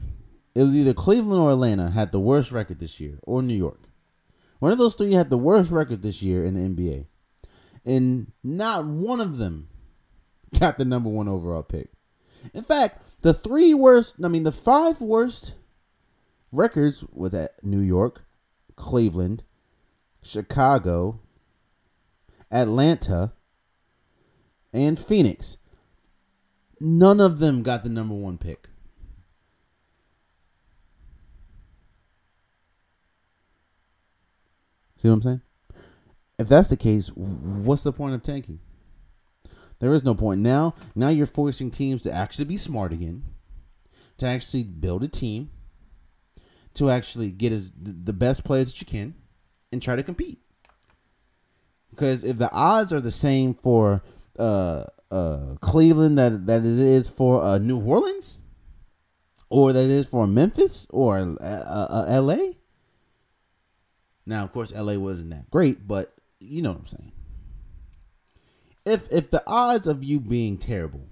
It 0.54 0.62
was 0.62 0.74
either 0.74 0.92
Cleveland 0.92 1.40
or 1.40 1.52
Atlanta 1.52 1.90
had 1.90 2.10
the 2.10 2.18
worst 2.18 2.50
record 2.50 2.80
this 2.80 2.98
year, 2.98 3.20
or 3.22 3.40
New 3.40 3.54
York. 3.54 3.88
One 4.58 4.72
of 4.72 4.78
those 4.78 4.94
three 4.94 5.12
had 5.12 5.30
the 5.30 5.38
worst 5.38 5.70
record 5.70 6.02
this 6.02 6.22
year 6.22 6.44
in 6.44 6.54
the 6.54 6.68
NBA. 6.68 7.06
And 7.84 8.32
not 8.42 8.84
one 8.84 9.20
of 9.20 9.38
them 9.38 9.68
got 10.58 10.76
the 10.76 10.84
number 10.84 11.08
one 11.08 11.28
overall 11.28 11.62
pick. 11.62 11.90
In 12.52 12.64
fact, 12.64 13.00
the 13.22 13.32
three 13.32 13.74
worst, 13.74 14.16
I 14.22 14.28
mean, 14.28 14.42
the 14.42 14.52
five 14.52 15.00
worst 15.00 15.54
records 16.50 17.04
was 17.12 17.32
at 17.32 17.62
New 17.62 17.80
York, 17.80 18.24
Cleveland, 18.74 19.44
Chicago, 20.22 21.20
Atlanta, 22.50 23.32
and 24.72 24.98
Phoenix. 24.98 25.58
None 26.80 27.20
of 27.20 27.38
them 27.38 27.62
got 27.62 27.82
the 27.82 27.88
number 27.88 28.14
one 28.14 28.38
pick. 28.38 28.68
See 34.96 35.08
what 35.08 35.14
I'm 35.14 35.22
saying? 35.22 35.40
If 36.38 36.48
that's 36.48 36.68
the 36.68 36.76
case, 36.76 37.08
what's 37.14 37.82
the 37.82 37.92
point 37.92 38.14
of 38.14 38.22
tanking? 38.22 38.60
There 39.78 39.94
is 39.94 40.04
no 40.04 40.14
point. 40.14 40.40
Now, 40.40 40.74
now 40.94 41.08
you're 41.08 41.26
forcing 41.26 41.70
teams 41.70 42.02
to 42.02 42.12
actually 42.12 42.44
be 42.44 42.58
smart 42.58 42.92
again, 42.92 43.24
to 44.18 44.26
actually 44.26 44.64
build 44.64 45.02
a 45.02 45.08
team, 45.08 45.50
to 46.74 46.90
actually 46.90 47.30
get 47.30 47.52
as 47.52 47.70
the 47.80 48.12
best 48.12 48.44
players 48.44 48.72
that 48.72 48.80
you 48.80 48.86
can 48.86 49.14
and 49.72 49.80
try 49.82 49.96
to 49.96 50.02
compete. 50.02 50.38
Because 51.90 52.22
if 52.22 52.36
the 52.36 52.50
odds 52.52 52.92
are 52.92 53.00
the 53.00 53.10
same 53.10 53.54
for 53.54 54.02
uh, 54.38 54.84
uh, 55.10 55.56
Cleveland 55.60 56.18
that 56.18 56.46
that 56.46 56.60
it 56.60 56.78
is 56.78 57.08
for 57.08 57.42
uh, 57.42 57.58
New 57.58 57.80
Orleans, 57.80 58.38
or 59.48 59.72
that 59.72 59.84
it 59.84 59.90
is 59.90 60.06
for 60.06 60.26
Memphis 60.26 60.86
or 60.90 61.18
uh, 61.18 61.44
uh, 61.44 62.06
L.A. 62.08 62.56
Now, 64.26 64.44
of 64.44 64.52
course, 64.52 64.72
L.A. 64.74 64.98
wasn't 64.98 65.30
that 65.30 65.50
great, 65.50 65.88
but 65.88 66.14
you 66.38 66.62
know 66.62 66.70
what 66.70 66.80
I'm 66.80 66.86
saying. 66.86 67.12
If 68.84 69.08
if 69.12 69.30
the 69.30 69.42
odds 69.46 69.86
of 69.86 70.04
you 70.04 70.20
being 70.20 70.56
terrible 70.56 71.08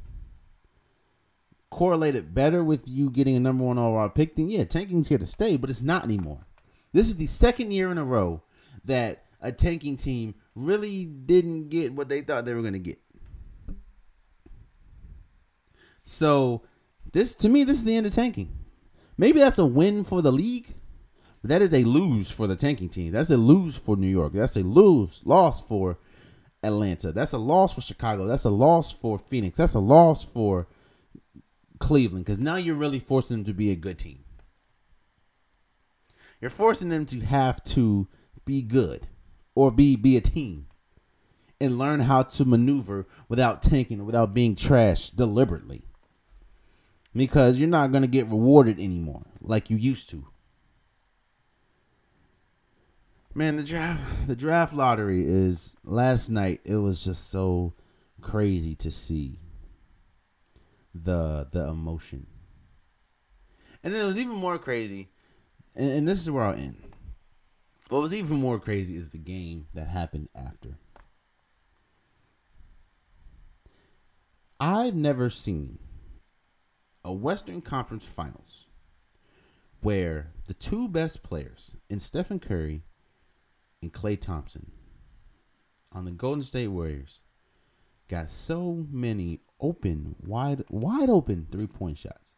correlated 1.71 2.35
better 2.35 2.65
with 2.65 2.89
you 2.89 3.11
getting 3.11 3.37
a 3.37 3.41
number 3.41 3.65
one 3.65 3.79
overall 3.79 4.09
pick, 4.09 4.35
then 4.35 4.49
yeah, 4.49 4.65
tanking's 4.65 5.09
here 5.09 5.19
to 5.19 5.27
stay, 5.27 5.57
but 5.57 5.71
it's 5.71 5.83
not 5.83 6.05
anymore. 6.05 6.47
This 6.93 7.09
is 7.09 7.17
the 7.17 7.27
second 7.27 7.73
year 7.73 7.93
in 7.93 7.99
a 7.99 8.05
row 8.05 8.43
that 8.85 9.25
a 9.41 9.53
tanking 9.53 9.97
team 9.97 10.35
really 10.55 11.05
didn't 11.05 11.69
get 11.69 11.93
what 11.93 12.09
they 12.09 12.23
thought 12.23 12.45
they 12.45 12.55
were 12.55 12.63
going 12.63 12.73
to 12.73 12.79
get. 12.79 12.99
So, 16.11 16.63
this 17.13 17.35
to 17.35 17.51
me, 17.51 17.65
this 17.65 17.77
is 17.77 17.85
the 17.85 17.95
end 17.95 18.07
of 18.07 18.15
tanking. 18.15 18.49
Maybe 19.19 19.41
that's 19.41 19.59
a 19.59 19.67
win 19.67 20.05
for 20.05 20.23
the 20.23 20.33
league, 20.33 20.75
but 21.43 21.51
that 21.51 21.61
is 21.61 21.75
a 21.75 21.85
lose 21.85 22.31
for 22.31 22.47
the 22.47 22.57
tanking 22.57 22.89
team. 22.89 23.13
That's 23.13 23.29
a 23.29 23.37
lose 23.37 23.77
for 23.77 23.95
New 23.95 24.09
York. 24.09 24.33
That's 24.33 24.57
a 24.57 24.63
lose, 24.63 25.21
loss 25.27 25.61
for 25.61 25.99
Atlanta. 26.63 27.13
That's 27.13 27.35
a 27.35 27.39
loss 27.39 27.75
for 27.75 27.83
Chicago. 27.83 28.27
That's 28.27 28.45
a 28.45 28.51
loss 28.51 28.91
for 28.91 29.19
Phoenix. 29.19 29.59
That's 29.59 29.75
a 29.75 29.81
loss 29.81 30.25
for 30.25 30.67
Cleveland 31.79 32.25
because 32.25 32.39
now 32.39 32.57
you're 32.57 32.75
really 32.75 33.01
forcing 33.01 33.37
them 33.37 33.45
to 33.45 33.53
be 33.53 33.71
a 33.71 33.77
good 33.77 33.99
team. 33.99 34.25
You're 36.41 36.51
forcing 36.51 36.89
them 36.89 37.05
to 37.05 37.21
have 37.21 37.63
to 37.65 38.09
be 38.47 38.63
good 38.63 39.09
or 39.55 39.71
be 39.71 39.95
be 39.95 40.17
a 40.17 40.23
team 40.23 40.69
and 41.61 41.79
learn 41.79 42.01
how 42.01 42.23
to 42.23 42.47
maneuver 42.47 43.07
without 43.29 43.61
tanking, 43.61 44.07
without 44.07 44.33
being 44.33 44.57
trashed 44.57 45.15
deliberately. 45.15 45.83
Because 47.15 47.57
you're 47.57 47.69
not 47.69 47.91
going 47.91 48.03
to 48.03 48.09
get 48.09 48.27
rewarded 48.27 48.79
anymore 48.79 49.27
like 49.41 49.71
you 49.71 49.77
used 49.77 50.11
to. 50.11 50.29
Man, 53.35 53.57
the 53.57 53.63
draft 53.63 54.27
the 54.27 54.35
draft 54.37 54.75
lottery 54.75 55.25
is 55.25 55.77
last 55.85 56.29
night 56.29 56.61
it 56.65 56.77
was 56.77 57.05
just 57.05 57.31
so 57.31 57.75
crazy 58.21 58.75
to 58.77 58.91
see 58.91 59.39
the 60.95 61.47
the 61.51 61.69
emotion. 61.69 62.27
And 63.83 63.95
then 63.95 64.03
it 64.03 64.07
was 64.07 64.19
even 64.19 64.35
more 64.35 64.59
crazy, 64.59 65.09
and, 65.77 65.91
and 65.91 66.09
this 66.09 66.21
is 66.21 66.31
where 66.31 66.45
I'll 66.45 66.55
end. 66.55 66.83
What 67.89 68.03
was 68.03 68.13
even 68.13 68.41
more 68.41 68.59
crazy 68.59 68.97
is 68.97 69.13
the 69.13 69.19
game 69.19 69.67
that 69.73 69.87
happened 69.87 70.29
after. 70.35 70.79
I've 74.61 74.97
never 74.97 75.31
seen 75.31 75.79
a 77.09 77.13
Western 77.13 77.63
Conference 77.63 78.07
Finals 78.07 78.67
where 79.81 80.31
the 80.47 80.53
two 80.53 80.87
best 80.87 81.23
players 81.23 81.75
in 81.89 81.99
Stephen 81.99 82.39
Curry 82.39 82.83
and 83.81 83.91
Klay 83.95 84.21
Thompson 84.21 84.71
on 85.91 86.05
the 86.05 86.11
Golden 86.11 86.43
State 86.43 86.69
Warriors 86.69 87.23
got 88.09 88.29
so 88.29 88.85
many 88.91 89.41
open, 89.59 90.17
wide, 90.23 90.65
wide 90.69 91.09
open 91.09 91.47
three 91.51 91.67
point 91.67 91.97
shots. 91.97 92.35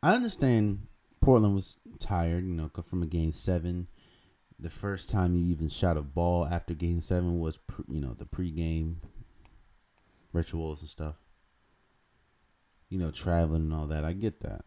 I 0.00 0.14
understand 0.14 0.86
Portland 1.20 1.56
was 1.56 1.78
tired, 1.98 2.46
you 2.46 2.54
know, 2.54 2.70
from 2.80 3.02
a 3.02 3.06
game 3.06 3.32
seven. 3.32 3.88
The 4.56 4.70
first 4.70 5.10
time 5.10 5.34
you 5.34 5.50
even 5.50 5.68
shot 5.68 5.96
a 5.96 6.02
ball 6.02 6.46
after 6.46 6.74
game 6.74 7.00
seven 7.00 7.40
was, 7.40 7.58
you 7.88 8.00
know, 8.00 8.14
the 8.14 8.24
pregame 8.24 8.98
rituals 10.32 10.80
and 10.80 10.88
stuff. 10.88 11.16
You 12.88 12.98
know, 12.98 13.10
traveling 13.10 13.62
and 13.62 13.74
all 13.74 13.86
that. 13.86 14.04
I 14.04 14.12
get 14.12 14.40
that. 14.40 14.62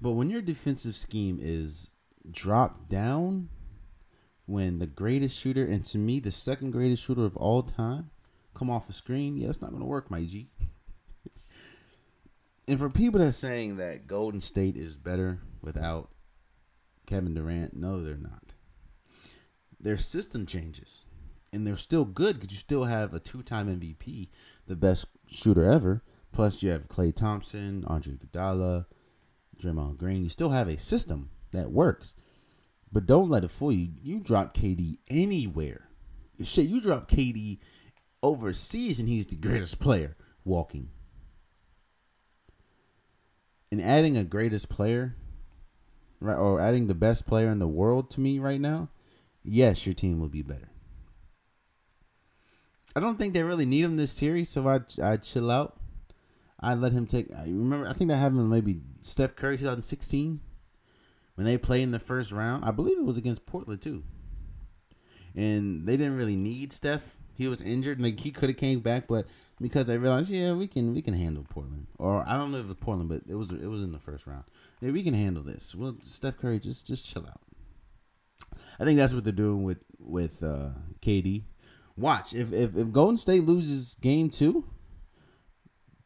But 0.00 0.12
when 0.12 0.30
your 0.30 0.42
defensive 0.42 0.96
scheme 0.96 1.38
is 1.40 1.92
drop 2.30 2.88
down 2.88 3.48
when 4.46 4.78
the 4.78 4.86
greatest 4.86 5.38
shooter 5.38 5.64
and 5.64 5.84
to 5.84 5.98
me 5.98 6.20
the 6.20 6.30
second 6.30 6.70
greatest 6.70 7.02
shooter 7.02 7.24
of 7.24 7.36
all 7.36 7.62
time 7.62 8.10
come 8.54 8.70
off 8.70 8.88
a 8.88 8.92
screen, 8.92 9.36
yeah, 9.36 9.48
it's 9.48 9.62
not 9.62 9.72
gonna 9.72 9.84
work, 9.84 10.10
my 10.10 10.24
G. 10.24 10.50
and 12.68 12.78
for 12.78 12.88
people 12.88 13.18
that 13.20 13.28
are 13.28 13.32
saying 13.32 13.76
that 13.78 14.06
Golden 14.06 14.40
State 14.40 14.76
is 14.76 14.96
better 14.96 15.40
without 15.60 16.10
Kevin 17.06 17.34
Durant, 17.34 17.74
no, 17.74 18.02
they're 18.02 18.16
not. 18.16 18.52
Their 19.80 19.98
system 19.98 20.46
changes, 20.46 21.06
and 21.54 21.66
they're 21.66 21.76
still 21.76 22.04
good 22.04 22.40
because 22.40 22.52
you 22.52 22.58
still 22.58 22.84
have 22.84 23.14
a 23.14 23.20
two-time 23.20 23.68
MVP, 23.68 24.28
the 24.66 24.76
best 24.76 25.06
shooter 25.30 25.64
ever. 25.64 26.02
Plus, 26.32 26.62
you 26.62 26.70
have 26.70 26.88
Klay 26.88 27.14
Thompson, 27.14 27.84
Andre 27.86 28.14
Iguodala, 28.14 28.86
Draymond 29.56 29.96
Green. 29.96 30.24
You 30.24 30.28
still 30.28 30.50
have 30.50 30.68
a 30.68 30.78
system 30.78 31.30
that 31.52 31.70
works. 31.70 32.16
But 32.90 33.06
don't 33.06 33.30
let 33.30 33.44
it 33.44 33.50
fool 33.50 33.72
you. 33.72 33.90
You 34.02 34.20
drop 34.20 34.54
KD 34.54 34.98
anywhere. 35.08 35.88
Shit, 36.42 36.66
you 36.66 36.80
drop 36.80 37.08
KD 37.08 37.58
overseas 38.22 38.98
and 38.98 39.08
he's 39.08 39.26
the 39.26 39.36
greatest 39.36 39.78
player 39.78 40.16
walking. 40.44 40.90
And 43.70 43.80
adding 43.80 44.16
a 44.16 44.24
greatest 44.24 44.68
player, 44.68 45.16
right, 46.20 46.36
or 46.36 46.60
adding 46.60 46.86
the 46.86 46.94
best 46.94 47.26
player 47.26 47.48
in 47.48 47.58
the 47.58 47.68
world 47.68 48.10
to 48.12 48.20
me 48.20 48.38
right 48.38 48.60
now, 48.60 48.90
yes, 49.44 49.86
your 49.86 49.94
team 49.94 50.20
will 50.20 50.28
be 50.28 50.42
better. 50.42 50.70
I 52.96 53.00
don't 53.00 53.16
think 53.16 53.34
they 53.34 53.42
really 53.42 53.66
need 53.66 53.84
him 53.84 53.96
this 53.96 54.12
series, 54.12 54.50
so 54.50 54.68
I 54.68 54.80
I 55.02 55.16
chill 55.16 55.50
out. 55.50 55.76
I 56.60 56.74
let 56.74 56.92
him 56.92 57.06
take. 57.06 57.32
I 57.34 57.44
remember. 57.44 57.88
I 57.88 57.92
think 57.92 58.08
that 58.08 58.16
happened 58.16 58.48
maybe 58.48 58.80
Steph 59.02 59.34
Curry 59.36 59.58
2016 59.58 60.40
when 61.34 61.44
they 61.44 61.58
played 61.58 61.82
in 61.82 61.90
the 61.90 61.98
first 61.98 62.32
round. 62.32 62.64
I 62.64 62.70
believe 62.70 62.98
it 62.98 63.04
was 63.04 63.18
against 63.18 63.46
Portland 63.46 63.82
too, 63.82 64.04
and 65.34 65.86
they 65.86 65.96
didn't 65.96 66.16
really 66.16 66.36
need 66.36 66.72
Steph. 66.72 67.16
He 67.34 67.48
was 67.48 67.60
injured, 67.60 67.98
and 67.98 68.06
like 68.06 68.20
he 68.20 68.30
could 68.30 68.48
have 68.48 68.58
came 68.58 68.80
back, 68.80 69.08
but 69.08 69.26
because 69.60 69.86
they 69.86 69.98
realized, 69.98 70.30
yeah, 70.30 70.52
we 70.52 70.66
can 70.66 70.94
we 70.94 71.02
can 71.02 71.14
handle 71.14 71.44
Portland. 71.48 71.88
Or 71.98 72.26
I 72.26 72.34
don't 72.36 72.52
know 72.52 72.58
if 72.58 72.64
it 72.64 72.68
was 72.68 72.76
Portland, 72.80 73.08
but 73.08 73.22
it 73.28 73.34
was 73.34 73.50
it 73.50 73.66
was 73.66 73.82
in 73.82 73.92
the 73.92 73.98
first 73.98 74.26
round. 74.26 74.44
Yeah, 74.80 74.92
we 74.92 75.02
can 75.02 75.14
handle 75.14 75.42
this. 75.42 75.74
Well, 75.74 75.96
Steph 76.04 76.38
Curry, 76.38 76.60
just 76.60 76.86
just 76.86 77.04
chill 77.04 77.26
out. 77.26 77.40
I 78.78 78.84
think 78.84 78.98
that's 78.98 79.12
what 79.12 79.24
they're 79.24 79.32
doing 79.32 79.64
with 79.64 79.84
with 79.98 80.42
uh, 80.42 80.70
KD. 81.00 81.42
Watch 81.96 82.34
if, 82.34 82.52
if 82.52 82.76
if 82.76 82.90
Golden 82.90 83.16
State 83.16 83.44
loses 83.44 83.94
Game 84.00 84.28
Two, 84.28 84.64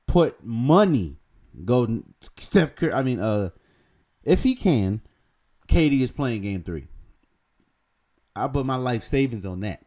put 0.06 0.44
money 0.44 1.16
Golden 1.64 2.14
Steph 2.20 2.74
Curry. 2.74 2.92
I 2.92 3.02
mean, 3.02 3.20
uh, 3.20 3.50
if 4.22 4.42
he 4.42 4.54
can, 4.54 5.00
KD 5.68 6.00
is 6.00 6.10
playing 6.10 6.42
Game 6.42 6.62
Three. 6.62 6.88
I 8.36 8.48
put 8.48 8.66
my 8.66 8.76
life 8.76 9.02
savings 9.02 9.46
on 9.46 9.60
that. 9.60 9.84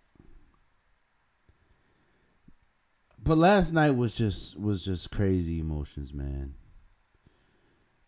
But 3.23 3.37
last 3.37 3.71
night 3.71 3.91
was 3.91 4.15
just 4.15 4.59
was 4.59 4.83
just 4.83 5.11
crazy 5.11 5.59
emotions, 5.59 6.13
man. 6.13 6.55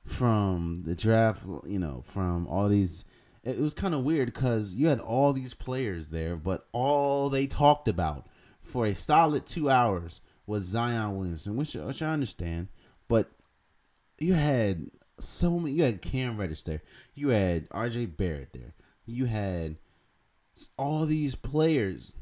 From 0.03 0.83
the 0.85 0.95
draft, 0.95 1.45
you 1.65 1.79
know, 1.79 2.01
from 2.01 2.47
all 2.47 2.67
these 2.67 3.05
it 3.43 3.59
was 3.59 3.73
kind 3.73 3.93
of 3.93 4.03
weird 4.03 4.27
because 4.33 4.73
you 4.73 4.87
had 4.87 4.99
all 4.99 5.33
these 5.33 5.53
players 5.53 6.09
there, 6.09 6.35
but 6.35 6.67
all 6.71 7.29
they 7.29 7.45
talked 7.45 7.87
about 7.87 8.27
for 8.61 8.85
a 8.85 8.95
solid 8.95 9.45
two 9.45 9.69
hours 9.69 10.21
was 10.45 10.63
Zion 10.63 11.17
Williamson, 11.17 11.55
which, 11.55 11.75
which 11.75 12.01
I 12.01 12.13
understand. 12.13 12.69
But 13.07 13.29
you 14.17 14.33
had 14.33 14.89
so 15.19 15.59
many. 15.59 15.75
You 15.75 15.83
had 15.83 16.01
Cam 16.01 16.37
Reddish 16.37 16.63
there. 16.63 16.81
You 17.13 17.29
had 17.29 17.67
R.J. 17.71 18.07
Barrett 18.07 18.53
there. 18.53 18.73
You 19.05 19.25
had 19.25 19.77
all 20.77 21.05
these 21.05 21.35
players. 21.35 22.13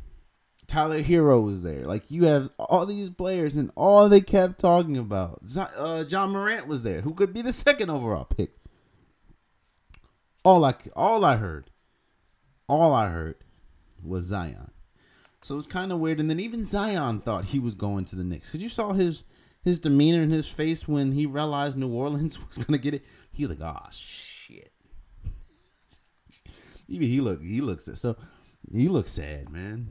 Tyler 0.68 1.04
Herro 1.04 1.44
was 1.44 1.64
there. 1.64 1.84
Like 1.84 2.10
you 2.10 2.26
have 2.26 2.50
all 2.58 2.86
these 2.86 3.10
players, 3.10 3.56
and 3.56 3.72
all 3.76 4.10
they 4.10 4.22
kept 4.22 4.60
talking 4.60 4.98
about. 4.98 5.42
Uh, 5.56 6.06
Ja 6.08 6.28
Morant 6.28 6.68
was 6.68 6.84
there, 6.84 7.02
who 7.02 7.14
could 7.14 7.34
be 7.34 7.42
the 7.42 7.54
second 7.54 7.90
overall 7.90 8.26
pick. 8.26 8.52
All 10.44 10.66
I 10.66 10.74
all 10.96 11.24
I 11.24 11.36
heard, 11.36 11.70
all 12.68 12.94
I 12.94 13.10
heard 13.10 13.36
was 14.04 14.26
Zion. 14.26 14.72
So 15.44 15.56
it 15.56 15.58
was 15.58 15.68
kind 15.68 15.92
of 15.92 16.00
weird. 16.00 16.20
And 16.20 16.30
then 16.30 16.40
even 16.40 16.66
Zion 16.66 17.20
thought 17.20 17.46
he 17.46 17.60
was 17.60 17.76
going 17.76 18.06
to 18.06 18.16
the 18.16 18.24
Knicks 18.24 18.48
because 18.48 18.62
you 18.62 18.70
saw 18.70 18.94
his 18.94 19.24
his 19.64 19.80
demeanor 19.80 20.24
in 20.24 20.30
his 20.30 20.48
face 20.48 20.88
when 20.88 21.12
he 21.12 21.26
realized 21.26 21.78
New 21.78 21.94
Orleans 21.94 22.40
was 22.48 22.58
gonna 22.58 22.78
get 22.78 22.96
it. 22.96 23.06
He 23.32 23.46
was 23.46 23.60
like, 23.60 23.76
"Oh 23.76 23.90
shit." 23.92 24.72
even 26.88 27.08
he 27.08 27.22
looked 27.22 27.44
he 27.44 27.62
looks 27.62 27.90
so 27.96 28.16
he 28.72 28.88
looks 28.88 29.12
sad, 29.12 29.50
man. 29.50 29.88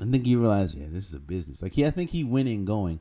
I 0.00 0.04
think 0.06 0.26
he 0.26 0.34
realized, 0.34 0.74
yeah, 0.74 0.86
this 0.90 1.06
is 1.06 1.14
a 1.14 1.20
business. 1.20 1.62
Like, 1.62 1.76
yeah, 1.76 1.86
I 1.86 1.90
think 1.90 2.10
he 2.10 2.24
went 2.24 2.48
in 2.48 2.64
going. 2.64 3.00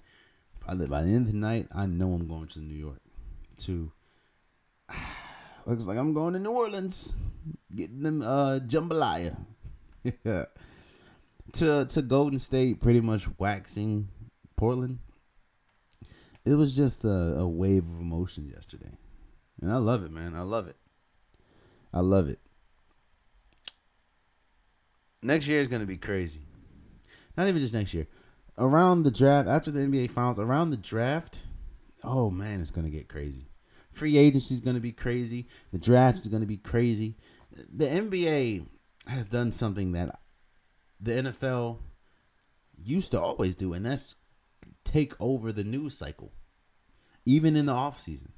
Probably 0.59 0.87
by 0.87 1.01
the 1.01 1.09
end 1.09 1.25
of 1.25 1.33
the 1.33 1.37
night, 1.37 1.67
I 1.73 1.87
know 1.87 2.13
I'm 2.13 2.27
going 2.27 2.47
to 2.49 2.59
New 2.59 2.75
York 2.75 3.01
to 3.59 3.91
Looks 5.65 5.85
like 5.85 5.97
I'm 5.97 6.13
going 6.13 6.33
to 6.33 6.39
New 6.39 6.51
Orleans, 6.51 7.13
getting 7.73 8.03
them 8.03 8.21
uh 8.21 8.59
jambalaya. 8.59 9.37
To 11.53 11.85
to 11.85 12.01
Golden 12.01 12.39
State, 12.39 12.79
pretty 12.79 12.99
much 12.99 13.27
waxing 13.37 14.07
Portland. 14.55 14.99
It 16.45 16.55
was 16.55 16.73
just 16.73 17.03
a, 17.03 17.35
a 17.37 17.47
wave 17.47 17.83
of 17.83 17.99
emotion 17.99 18.49
yesterday, 18.49 18.97
and 19.61 19.71
I 19.71 19.77
love 19.77 20.03
it, 20.03 20.11
man. 20.11 20.35
I 20.35 20.41
love 20.41 20.67
it. 20.67 20.77
I 21.93 21.99
love 21.99 22.27
it. 22.27 22.39
Next 25.21 25.45
year 25.45 25.61
is 25.61 25.67
gonna 25.67 25.85
be 25.85 25.97
crazy. 25.97 26.41
Not 27.37 27.47
even 27.47 27.61
just 27.61 27.75
next 27.75 27.93
year. 27.93 28.07
Around 28.57 29.03
the 29.03 29.11
draft, 29.11 29.47
after 29.47 29.69
the 29.69 29.81
NBA 29.81 30.09
Finals, 30.09 30.39
around 30.39 30.71
the 30.71 30.77
draft, 30.77 31.43
oh 32.03 32.31
man, 32.31 32.61
it's 32.61 32.71
gonna 32.71 32.89
get 32.89 33.07
crazy. 33.07 33.45
Free 33.93 34.17
agency 34.17 34.55
is 34.55 34.59
going 34.59 34.75
to 34.75 34.81
be 34.81 34.91
crazy. 34.91 35.47
The 35.71 35.77
draft 35.77 36.17
is 36.17 36.27
going 36.27 36.41
to 36.41 36.47
be 36.47 36.57
crazy. 36.57 37.15
The 37.51 37.85
NBA 37.85 38.65
has 39.07 39.25
done 39.25 39.51
something 39.51 39.91
that 39.91 40.19
the 40.99 41.11
NFL 41.11 41.77
used 42.83 43.11
to 43.11 43.21
always 43.21 43.55
do, 43.55 43.73
and 43.73 43.85
that's 43.85 44.15
take 44.83 45.13
over 45.19 45.51
the 45.51 45.63
news 45.63 45.95
cycle, 45.95 46.31
even 47.25 47.55
in 47.55 47.67
the 47.67 47.73
off 47.73 47.99
season. 47.99 48.31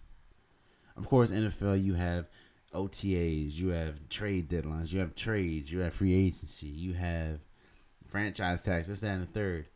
Of 0.97 1.07
course, 1.07 1.31
NFL 1.31 1.81
you 1.83 1.93
have 1.93 2.27
OTAs, 2.73 3.53
you 3.53 3.69
have 3.69 4.09
trade 4.09 4.49
deadlines, 4.49 4.91
you 4.91 4.99
have 4.99 5.15
trades, 5.15 5.71
you 5.71 5.79
have 5.79 5.93
free 5.93 6.13
agency, 6.13 6.67
you 6.67 6.93
have 6.93 7.39
franchise 8.05 8.63
tax, 8.63 8.87
this, 8.87 8.99
that, 8.99 9.11
and 9.11 9.23
the 9.23 9.31
third. 9.31 9.67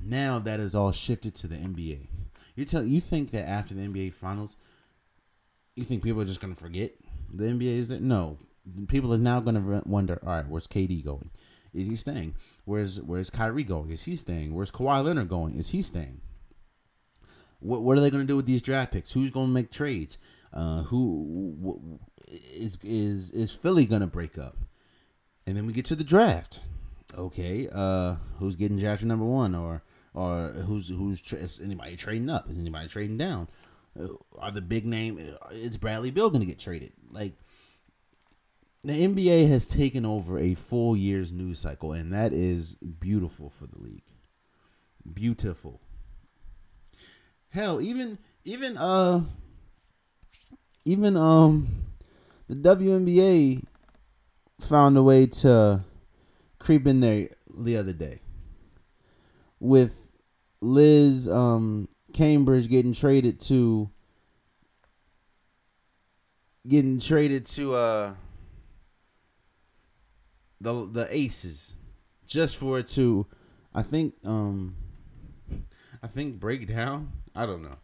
Now 0.00 0.38
that 0.38 0.60
is 0.60 0.74
all 0.74 0.92
shifted 0.92 1.34
to 1.36 1.46
the 1.46 1.56
NBA. 1.56 2.08
You 2.54 2.64
tell 2.64 2.84
you 2.84 3.00
think 3.00 3.30
that 3.32 3.48
after 3.48 3.74
the 3.74 3.82
NBA 3.82 4.12
finals, 4.12 4.56
you 5.74 5.84
think 5.84 6.02
people 6.02 6.20
are 6.22 6.26
just 6.26 6.40
gonna 6.40 6.54
forget 6.54 6.92
the 7.32 7.44
NBA 7.44 7.78
is 7.78 7.88
there? 7.88 8.00
No, 8.00 8.38
people 8.88 9.12
are 9.12 9.18
now 9.18 9.40
gonna 9.40 9.82
wonder. 9.84 10.20
All 10.24 10.32
right, 10.32 10.48
where's 10.48 10.66
KD 10.66 11.04
going? 11.04 11.30
Is 11.72 11.88
he 11.88 11.96
staying? 11.96 12.36
Where's 12.64 13.00
Where's 13.02 13.30
Kyrie 13.30 13.64
going? 13.64 13.90
Is 13.90 14.04
he 14.04 14.14
staying? 14.16 14.54
Where's 14.54 14.70
Kawhi 14.70 15.04
Leonard 15.04 15.28
going? 15.28 15.56
Is 15.58 15.70
he 15.70 15.82
staying? 15.82 16.20
What 17.60 17.82
What 17.82 17.98
are 17.98 18.00
they 18.00 18.10
gonna 18.10 18.24
do 18.24 18.36
with 18.36 18.46
these 18.46 18.62
draft 18.62 18.92
picks? 18.92 19.12
Who's 19.12 19.30
gonna 19.30 19.48
make 19.48 19.70
trades? 19.70 20.18
Uh, 20.52 20.82
who 20.84 21.68
is 22.28 22.78
is 22.84 23.30
is 23.32 23.52
Philly 23.52 23.86
gonna 23.86 24.06
break 24.06 24.38
up? 24.38 24.56
And 25.46 25.56
then 25.56 25.66
we 25.66 25.72
get 25.72 25.84
to 25.86 25.96
the 25.96 26.04
draft. 26.04 26.60
Okay, 27.16 27.68
uh, 27.72 28.16
who's 28.38 28.56
getting 28.56 28.78
drafted 28.78 29.08
number 29.08 29.24
one, 29.24 29.54
or 29.54 29.82
or 30.14 30.50
who's 30.66 30.88
who's 30.88 31.20
tra- 31.20 31.38
is 31.38 31.60
anybody 31.60 31.96
trading 31.96 32.30
up? 32.30 32.48
Is 32.48 32.56
anybody 32.56 32.88
trading 32.88 33.18
down? 33.18 33.48
Are 34.38 34.50
the 34.50 34.60
big 34.60 34.86
name? 34.86 35.18
Is 35.50 35.76
Bradley 35.76 36.10
Beal 36.10 36.30
going 36.30 36.40
to 36.40 36.46
get 36.46 36.58
traded? 36.58 36.92
Like 37.10 37.34
the 38.82 38.92
NBA 38.92 39.48
has 39.48 39.66
taken 39.66 40.04
over 40.04 40.38
a 40.38 40.54
full 40.54 40.96
year's 40.96 41.32
news 41.32 41.58
cycle, 41.58 41.92
and 41.92 42.12
that 42.12 42.32
is 42.32 42.74
beautiful 42.74 43.48
for 43.48 43.66
the 43.66 43.78
league. 43.78 44.02
Beautiful. 45.12 45.80
Hell, 47.50 47.80
even 47.80 48.18
even 48.44 48.76
uh 48.76 49.22
even 50.84 51.16
um 51.16 51.68
the 52.48 52.56
WNBA 52.56 53.64
found 54.60 54.96
a 54.96 55.02
way 55.02 55.26
to 55.26 55.84
creep 56.58 56.86
in 56.86 57.00
there 57.00 57.28
the 57.56 57.76
other 57.76 57.92
day 57.92 58.20
with 59.60 60.10
Liz 60.60 61.28
um 61.28 61.88
Cambage 62.14 62.68
getting 62.68 62.94
traded 62.94 63.40
to 63.40 63.90
getting 66.66 67.00
traded 67.00 67.44
to 67.44 67.74
uh 67.74 68.14
the 70.60 70.86
the 70.86 71.08
Aces 71.10 71.74
just 72.26 72.56
for 72.56 72.78
it 72.78 72.88
to 72.88 73.26
I 73.74 73.82
think 73.82 74.14
um 74.24 74.76
I 76.02 76.06
think 76.06 76.38
break 76.38 76.68
down. 76.68 77.12
I 77.34 77.46
don't 77.46 77.62
know. 77.62 77.78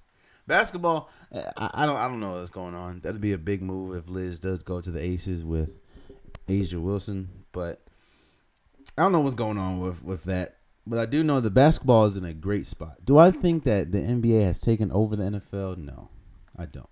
Basketball 0.46 1.10
I, 1.34 1.70
I 1.74 1.86
don't 1.86 1.96
I 1.96 2.06
don't 2.06 2.20
know 2.20 2.38
what's 2.38 2.50
going 2.50 2.76
on. 2.76 3.00
That'd 3.00 3.20
be 3.20 3.32
a 3.32 3.38
big 3.38 3.62
move 3.62 3.96
if 3.96 4.08
Liz 4.08 4.38
does 4.38 4.62
go 4.62 4.80
to 4.80 4.90
the 4.90 5.02
Aces 5.02 5.44
with 5.44 5.78
A'ja 6.48 6.80
Wilson, 6.80 7.28
but 7.50 7.82
I 8.96 9.02
don't 9.02 9.12
know 9.12 9.20
what's 9.20 9.34
going 9.34 9.58
on 9.58 9.80
with 9.80 10.04
with 10.04 10.24
that. 10.24 10.59
But 10.86 10.98
I 10.98 11.06
do 11.06 11.22
know 11.22 11.40
the 11.40 11.50
basketball 11.50 12.06
is 12.06 12.16
in 12.16 12.24
a 12.24 12.34
great 12.34 12.66
spot. 12.66 13.04
Do 13.04 13.18
I 13.18 13.30
think 13.30 13.64
that 13.64 13.92
the 13.92 13.98
NBA 13.98 14.42
has 14.42 14.58
taken 14.58 14.90
over 14.90 15.14
the 15.14 15.24
NFL? 15.24 15.76
No, 15.76 16.08
I 16.56 16.66
don't. 16.66 16.88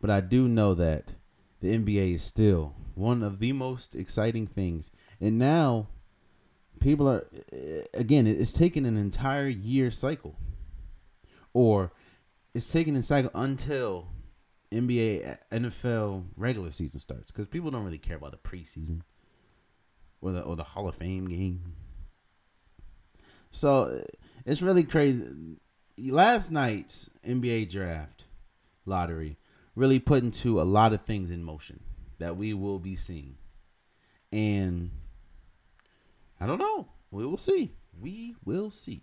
But 0.00 0.10
I 0.10 0.20
do 0.20 0.48
know 0.48 0.74
that 0.74 1.14
the 1.60 1.76
NBA 1.76 2.14
is 2.14 2.22
still 2.22 2.74
one 2.94 3.22
of 3.22 3.38
the 3.38 3.52
most 3.52 3.94
exciting 3.94 4.46
things. 4.46 4.90
And 5.20 5.38
now 5.38 5.88
people 6.80 7.08
are 7.08 7.26
again, 7.94 8.26
it's 8.26 8.52
taken 8.52 8.84
an 8.84 8.96
entire 8.96 9.48
year 9.48 9.90
cycle. 9.90 10.36
Or 11.54 11.92
it's 12.54 12.70
taken 12.70 12.96
a 12.96 13.02
cycle 13.02 13.30
until 13.34 14.08
NBA 14.70 15.38
NFL 15.50 16.24
regular 16.36 16.70
season 16.70 16.98
starts 16.98 17.30
because 17.30 17.46
people 17.46 17.70
don't 17.70 17.84
really 17.84 17.98
care 17.98 18.16
about 18.16 18.32
the 18.32 18.38
preseason 18.38 19.02
or 20.20 20.32
the 20.32 20.40
or 20.40 20.56
the 20.56 20.64
Hall 20.64 20.88
of 20.88 20.94
Fame 20.94 21.28
game 21.28 21.74
so 23.52 24.02
it's 24.44 24.62
really 24.62 24.82
crazy. 24.82 25.24
Last 25.98 26.50
night's 26.50 27.10
NBA 27.26 27.70
draft 27.70 28.24
lottery 28.84 29.36
really 29.76 30.00
put 30.00 30.24
into 30.24 30.60
a 30.60 30.64
lot 30.64 30.92
of 30.92 31.02
things 31.02 31.30
in 31.30 31.44
motion 31.44 31.80
that 32.18 32.36
we 32.36 32.52
will 32.54 32.78
be 32.78 32.96
seeing. 32.96 33.36
And 34.32 34.90
I 36.40 36.46
don't 36.46 36.58
know. 36.58 36.88
We 37.10 37.26
will 37.26 37.38
see. 37.38 37.74
We 38.00 38.34
will 38.44 38.70
see. 38.70 39.02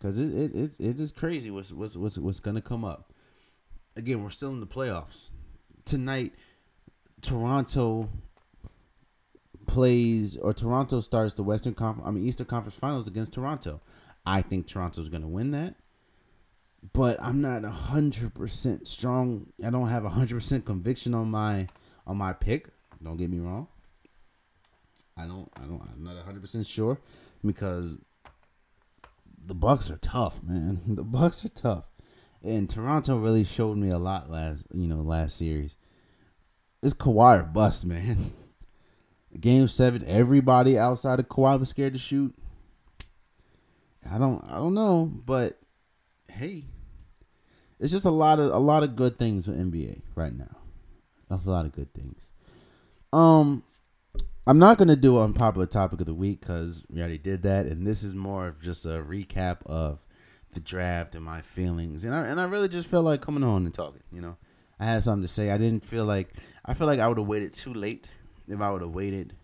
Cause 0.00 0.18
it 0.18 0.32
it, 0.32 0.54
it, 0.54 0.70
it 0.78 1.00
is 1.00 1.10
crazy 1.10 1.50
what's 1.50 1.72
what's 1.72 1.96
what's 1.96 2.18
what's 2.18 2.40
gonna 2.40 2.60
come 2.60 2.84
up. 2.84 3.12
Again, 3.96 4.22
we're 4.22 4.30
still 4.30 4.50
in 4.50 4.60
the 4.60 4.66
playoffs. 4.66 5.30
Tonight, 5.86 6.34
Toronto 7.22 8.10
plays 9.76 10.38
or 10.38 10.54
Toronto 10.54 11.02
starts 11.02 11.34
the 11.34 11.42
Western 11.42 11.74
Conference 11.74 12.08
I 12.08 12.10
mean 12.10 12.26
Eastern 12.26 12.46
Conference 12.46 12.78
Finals 12.78 13.06
against 13.06 13.34
Toronto. 13.34 13.82
I 14.24 14.40
think 14.40 14.66
Toronto's 14.66 15.10
gonna 15.10 15.28
win 15.28 15.50
that. 15.50 15.74
But 16.94 17.18
I'm 17.20 17.42
not 17.42 17.62
hundred 17.62 18.32
percent 18.32 18.88
strong. 18.88 19.52
I 19.62 19.68
don't 19.68 19.88
have 19.88 20.04
hundred 20.04 20.36
percent 20.36 20.64
conviction 20.64 21.12
on 21.12 21.30
my 21.30 21.68
on 22.06 22.16
my 22.16 22.32
pick. 22.32 22.70
Don't 23.02 23.18
get 23.18 23.28
me 23.28 23.38
wrong. 23.38 23.68
I 25.14 25.26
don't. 25.26 25.50
I 25.56 25.66
don't. 25.66 25.82
I'm 25.92 26.02
not 26.02 26.14
100 26.14 26.40
percent 26.40 26.66
sure 26.66 26.98
because 27.44 27.98
the 29.46 29.54
Bucks 29.54 29.90
are 29.90 29.98
tough, 29.98 30.42
man. 30.42 30.80
The 30.86 31.04
Bucks 31.04 31.44
are 31.44 31.50
tough, 31.50 31.84
and 32.42 32.68
Toronto 32.68 33.18
really 33.18 33.44
showed 33.44 33.76
me 33.76 33.90
a 33.90 33.98
lot 33.98 34.30
last. 34.30 34.66
You 34.72 34.86
know, 34.86 35.02
last 35.02 35.36
series. 35.36 35.76
This 36.80 36.94
Kawhi 36.94 37.40
or 37.40 37.42
bust, 37.42 37.84
man. 37.84 38.32
Game 39.40 39.68
seven, 39.68 40.04
everybody 40.06 40.78
outside 40.78 41.18
of 41.18 41.28
Kawhi 41.28 41.58
was 41.58 41.68
scared 41.68 41.92
to 41.92 41.98
shoot. 41.98 42.34
I 44.10 44.18
don't. 44.18 44.44
I 44.48 44.56
don't 44.56 44.74
know, 44.74 45.10
but 45.24 45.58
hey, 46.28 46.64
it's 47.78 47.92
just 47.92 48.06
a 48.06 48.10
lot 48.10 48.38
of 48.38 48.52
a 48.52 48.58
lot 48.58 48.82
of 48.82 48.96
good 48.96 49.18
things 49.18 49.48
with 49.48 49.58
NBA 49.58 50.02
right 50.14 50.34
now. 50.34 50.56
That's 51.28 51.46
a 51.46 51.50
lot 51.50 51.66
of 51.66 51.72
good 51.72 51.92
things. 51.92 52.30
Um, 53.12 53.64
I'm 54.46 54.58
not 54.58 54.78
gonna 54.78 54.96
do 54.96 55.18
unpopular 55.18 55.66
topic 55.66 56.00
of 56.00 56.06
the 56.06 56.14
week 56.14 56.40
because 56.40 56.84
we 56.88 57.00
already 57.00 57.18
did 57.18 57.42
that, 57.42 57.66
and 57.66 57.86
this 57.86 58.02
is 58.02 58.14
more 58.14 58.46
of 58.46 58.62
just 58.62 58.84
a 58.84 59.02
recap 59.02 59.58
of 59.66 60.06
the 60.54 60.60
draft 60.60 61.14
and 61.14 61.24
my 61.24 61.40
feelings. 61.40 62.04
And 62.04 62.14
I 62.14 62.26
and 62.26 62.40
I 62.40 62.44
really 62.44 62.68
just 62.68 62.88
felt 62.88 63.04
like 63.04 63.20
coming 63.20 63.44
on 63.44 63.64
and 63.64 63.74
talking. 63.74 64.02
You 64.12 64.20
know, 64.20 64.36
I 64.78 64.84
had 64.84 65.02
something 65.02 65.22
to 65.22 65.28
say. 65.28 65.50
I 65.50 65.58
didn't 65.58 65.84
feel 65.84 66.04
like 66.04 66.32
I 66.64 66.74
feel 66.74 66.86
like 66.86 67.00
I 67.00 67.08
would 67.08 67.18
have 67.18 67.26
waited 67.26 67.54
too 67.54 67.74
late 67.74 68.08
if 68.48 68.60
I 68.60 68.70
would 68.70 68.82
have 68.82 68.94
waited 68.94 69.34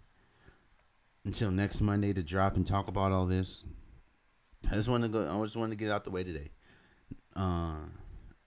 until 1.24 1.50
next 1.50 1.80
Monday 1.80 2.12
to 2.12 2.22
drop 2.22 2.56
and 2.56 2.66
talk 2.66 2.88
about 2.88 3.12
all 3.12 3.26
this. 3.26 3.64
I 4.70 4.74
just 4.74 4.88
want 4.88 5.02
to 5.04 5.08
go. 5.08 5.20
I 5.28 5.44
just 5.44 5.56
want 5.56 5.72
to 5.72 5.76
get 5.76 5.90
out 5.90 6.04
the 6.04 6.10
way 6.10 6.22
today. 6.24 6.50
Uh, 7.34 7.76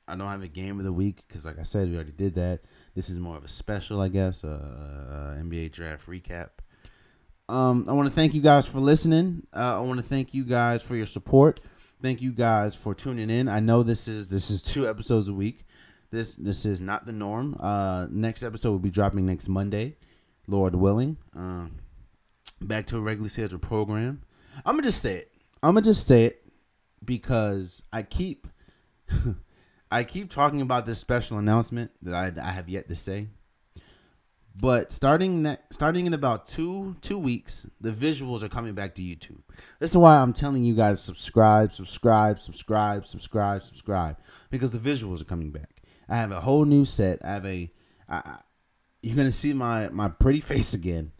I 0.07 0.15
don't 0.15 0.27
have 0.27 0.43
a 0.43 0.47
game 0.47 0.79
of 0.79 0.85
the 0.85 0.93
week 0.93 1.23
because, 1.27 1.45
like 1.45 1.59
I 1.59 1.63
said, 1.63 1.89
we 1.89 1.95
already 1.95 2.11
did 2.11 2.35
that. 2.35 2.61
This 2.93 3.09
is 3.09 3.19
more 3.19 3.37
of 3.37 3.43
a 3.43 3.49
special, 3.49 4.01
I 4.01 4.07
guess, 4.09 4.43
uh, 4.43 4.47
uh, 4.47 5.41
NBA 5.41 5.71
draft 5.71 6.07
recap. 6.07 6.49
Um, 7.49 7.85
I 7.87 7.93
want 7.93 8.07
to 8.07 8.13
thank 8.13 8.33
you 8.33 8.41
guys 8.41 8.67
for 8.67 8.79
listening. 8.79 9.45
Uh, 9.55 9.77
I 9.77 9.79
want 9.81 9.99
to 9.99 10.05
thank 10.05 10.33
you 10.33 10.43
guys 10.43 10.81
for 10.81 10.95
your 10.95 11.05
support. 11.05 11.59
Thank 12.01 12.21
you 12.21 12.31
guys 12.31 12.75
for 12.75 12.93
tuning 12.93 13.29
in. 13.29 13.47
I 13.47 13.59
know 13.59 13.83
this 13.83 14.07
is 14.07 14.27
this 14.27 14.49
is 14.49 14.61
two 14.61 14.87
episodes 14.87 15.27
a 15.27 15.33
week. 15.33 15.65
This 16.11 16.35
this 16.35 16.65
is 16.65 16.81
not 16.81 17.05
the 17.05 17.11
norm. 17.11 17.55
Uh, 17.59 18.07
next 18.09 18.43
episode 18.43 18.71
will 18.71 18.79
be 18.79 18.89
dropping 18.89 19.25
next 19.25 19.47
Monday, 19.47 19.97
Lord 20.47 20.75
willing. 20.75 21.17
Uh, 21.37 21.67
back 22.61 22.87
to 22.87 22.97
a 22.97 23.01
regularly 23.01 23.29
scheduled 23.29 23.61
program. 23.61 24.21
I'm 24.65 24.75
gonna 24.75 24.83
just 24.83 25.01
say 25.01 25.17
it. 25.17 25.31
I'm 25.61 25.73
gonna 25.73 25.85
just 25.85 26.07
say 26.07 26.25
it 26.25 26.43
because 27.03 27.83
I 27.91 28.03
keep 28.03 28.47
I 29.91 30.03
keep 30.03 30.29
talking 30.29 30.61
about 30.61 30.85
this 30.85 30.99
special 30.99 31.37
announcement 31.37 31.91
that 32.01 32.13
I, 32.13 32.41
I 32.41 32.51
have 32.51 32.69
yet 32.69 32.89
to 32.89 32.95
say. 32.95 33.27
But 34.57 34.93
starting 34.93 35.43
ne- 35.43 35.57
starting 35.69 36.05
in 36.05 36.13
about 36.13 36.47
two 36.47 36.95
two 37.01 37.17
weeks, 37.17 37.69
the 37.81 37.91
visuals 37.91 38.41
are 38.41 38.49
coming 38.49 38.73
back 38.73 38.95
to 38.95 39.01
YouTube. 39.01 39.41
This 39.79 39.91
is 39.91 39.97
why 39.97 40.17
I'm 40.17 40.31
telling 40.31 40.63
you 40.63 40.75
guys 40.75 41.01
subscribe, 41.01 41.73
subscribe, 41.73 42.39
subscribe, 42.39 43.05
subscribe, 43.05 43.63
subscribe 43.63 44.17
because 44.49 44.71
the 44.71 44.79
visuals 44.79 45.21
are 45.21 45.25
coming 45.25 45.51
back. 45.51 45.81
I 46.07 46.15
have 46.15 46.31
a 46.31 46.39
whole 46.39 46.63
new 46.63 46.85
set. 46.85 47.23
I 47.25 47.33
have 47.33 47.45
a 47.45 47.69
I, 48.07 48.37
you're 49.05 49.15
gonna 49.15 49.31
see 49.31 49.53
my 49.53 49.89
my 49.89 50.07
pretty 50.07 50.39
face 50.41 50.73
again, 50.73 51.11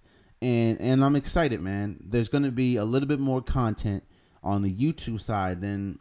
and 0.42 0.82
and 0.82 1.06
I'm 1.06 1.16
excited, 1.16 1.62
man. 1.62 1.98
There's 2.04 2.30
gonna 2.30 2.52
be 2.52 2.78
a 2.78 2.84
little 2.84 3.08
bit 3.08 3.20
more 3.20 3.44
content 3.44 4.04
on 4.44 4.64
the 4.64 4.74
YouTube 4.74 5.22
side 5.22 5.62
than 5.62 6.00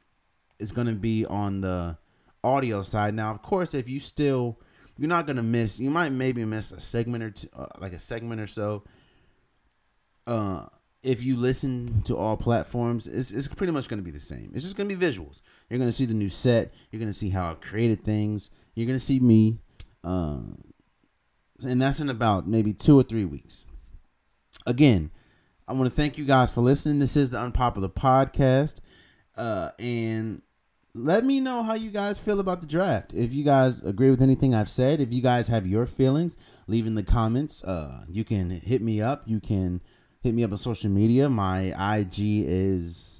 it's 0.58 0.72
gonna 0.72 0.94
be 0.94 1.26
on 1.26 1.60
the 1.60 1.98
audio 2.42 2.80
side. 2.80 3.12
Now, 3.14 3.30
of 3.30 3.42
course, 3.42 3.74
if 3.74 3.86
you 3.86 4.00
still 4.00 4.58
you're 4.96 5.10
not 5.10 5.26
gonna 5.26 5.42
miss, 5.42 5.78
you 5.78 5.90
might 5.90 6.10
maybe 6.10 6.42
miss 6.46 6.72
a 6.72 6.80
segment 6.80 7.22
or 7.22 7.30
two, 7.30 7.48
uh, 7.54 7.66
like 7.78 7.92
a 7.92 8.00
segment 8.00 8.40
or 8.40 8.46
so. 8.46 8.84
Uh, 10.26 10.64
if 11.02 11.22
you 11.22 11.36
listen 11.36 12.00
to 12.04 12.16
all 12.16 12.38
platforms, 12.38 13.06
it's, 13.06 13.30
it's 13.30 13.46
pretty 13.46 13.74
much 13.74 13.88
gonna 13.88 14.00
be 14.00 14.10
the 14.10 14.18
same. 14.18 14.52
It's 14.54 14.64
just 14.64 14.74
gonna 14.78 14.88
be 14.88 14.96
visuals. 14.96 15.42
You're 15.68 15.78
gonna 15.78 15.92
see 15.92 16.06
the 16.06 16.14
new 16.14 16.30
set. 16.30 16.72
You're 16.90 17.00
gonna 17.00 17.12
see 17.12 17.28
how 17.28 17.50
I 17.50 17.54
created 17.54 18.06
things. 18.06 18.48
You're 18.74 18.86
gonna 18.86 18.98
see 18.98 19.20
me, 19.20 19.58
uh, 20.02 20.38
and 21.62 21.80
that's 21.80 22.00
in 22.00 22.08
about 22.08 22.48
maybe 22.48 22.72
two 22.72 22.98
or 22.98 23.02
three 23.02 23.24
weeks. 23.24 23.64
Again, 24.66 25.10
I 25.68 25.72
want 25.72 25.84
to 25.84 25.94
thank 25.94 26.18
you 26.18 26.24
guys 26.24 26.50
for 26.50 26.60
listening. 26.60 26.98
This 26.98 27.16
is 27.16 27.30
the 27.30 27.38
Unpopular 27.38 27.88
Podcast, 27.88 28.80
uh, 29.36 29.70
and 29.78 30.42
let 30.94 31.24
me 31.24 31.40
know 31.40 31.62
how 31.62 31.74
you 31.74 31.90
guys 31.90 32.18
feel 32.18 32.40
about 32.40 32.60
the 32.60 32.66
draft. 32.66 33.12
If 33.14 33.32
you 33.32 33.44
guys 33.44 33.82
agree 33.82 34.10
with 34.10 34.22
anything 34.22 34.54
I've 34.54 34.68
said, 34.68 35.00
if 35.00 35.12
you 35.12 35.22
guys 35.22 35.48
have 35.48 35.66
your 35.66 35.86
feelings, 35.86 36.36
leave 36.66 36.86
in 36.86 36.94
the 36.94 37.02
comments. 37.02 37.62
Uh, 37.64 38.04
you 38.08 38.24
can 38.24 38.50
hit 38.50 38.80
me 38.80 39.00
up. 39.00 39.22
You 39.26 39.40
can 39.40 39.80
hit 40.20 40.34
me 40.34 40.44
up 40.44 40.52
on 40.52 40.58
social 40.58 40.90
media. 40.90 41.28
My 41.28 41.98
IG 41.98 42.44
is 42.46 43.14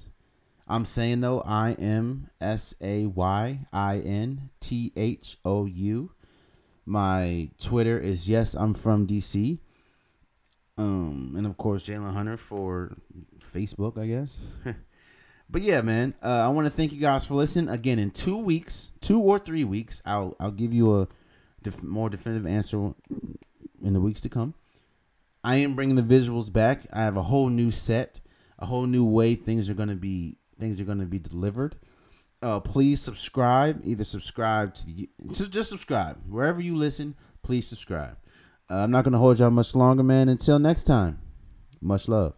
I'm 0.67 0.85
saying 0.85 1.21
though 1.21 1.41
I 1.41 1.73
M 1.73 2.29
S 2.41 2.73
A 2.81 3.05
Y 3.05 3.59
I 3.71 3.99
N 3.99 4.49
T 4.59 4.91
H 4.95 5.37
O 5.45 5.65
U. 5.65 6.11
My 6.85 7.49
Twitter 7.59 7.97
is 7.99 8.29
yes 8.29 8.53
I'm 8.53 8.73
from 8.73 9.07
DC. 9.07 9.59
Um, 10.77 11.33
and 11.37 11.45
of 11.45 11.57
course 11.57 11.83
Jalen 11.87 12.13
Hunter 12.13 12.37
for 12.37 12.95
Facebook, 13.39 13.97
I 13.97 14.07
guess. 14.07 14.39
But 15.49 15.61
yeah, 15.61 15.81
man, 15.81 16.15
uh, 16.23 16.27
I 16.27 16.47
want 16.47 16.65
to 16.65 16.71
thank 16.71 16.91
you 16.91 16.99
guys 16.99 17.25
for 17.25 17.35
listening. 17.35 17.69
Again, 17.69 17.99
in 17.99 18.09
two 18.09 18.37
weeks, 18.37 18.91
two 18.99 19.19
or 19.21 19.37
three 19.37 19.63
weeks, 19.63 20.01
I'll 20.05 20.35
I'll 20.39 20.51
give 20.51 20.73
you 20.73 21.01
a 21.01 21.07
def- 21.61 21.83
more 21.83 22.09
definitive 22.09 22.47
answer 22.47 22.93
in 23.83 23.93
the 23.93 23.99
weeks 23.99 24.21
to 24.21 24.29
come. 24.29 24.55
I 25.43 25.57
am 25.57 25.75
bringing 25.75 25.95
the 25.95 26.01
visuals 26.01 26.51
back. 26.51 26.87
I 26.91 27.03
have 27.03 27.15
a 27.15 27.23
whole 27.23 27.49
new 27.49 27.69
set, 27.69 28.21
a 28.57 28.65
whole 28.65 28.87
new 28.87 29.05
way 29.05 29.35
things 29.35 29.69
are 29.69 29.75
gonna 29.75 29.95
be 29.95 30.37
things 30.59 30.81
are 30.81 30.85
gonna 30.85 31.05
be 31.05 31.19
delivered. 31.19 31.75
Uh, 32.41 32.59
please 32.59 33.01
subscribe. 33.01 33.81
Either 33.83 34.03
subscribe 34.03 34.73
to 34.75 34.85
the, 34.85 35.09
just 35.31 35.51
just 35.51 35.69
subscribe 35.69 36.17
wherever 36.27 36.61
you 36.61 36.75
listen. 36.75 37.15
Please 37.41 37.67
subscribe. 37.67 38.17
Uh, 38.69 38.75
I'm 38.75 38.91
not 38.91 39.03
gonna 39.03 39.17
hold 39.17 39.39
y'all 39.39 39.51
much 39.51 39.75
longer, 39.75 40.03
man. 40.03 40.29
Until 40.29 40.59
next 40.59 40.83
time, 40.83 41.19
much 41.81 42.07
love. 42.07 42.35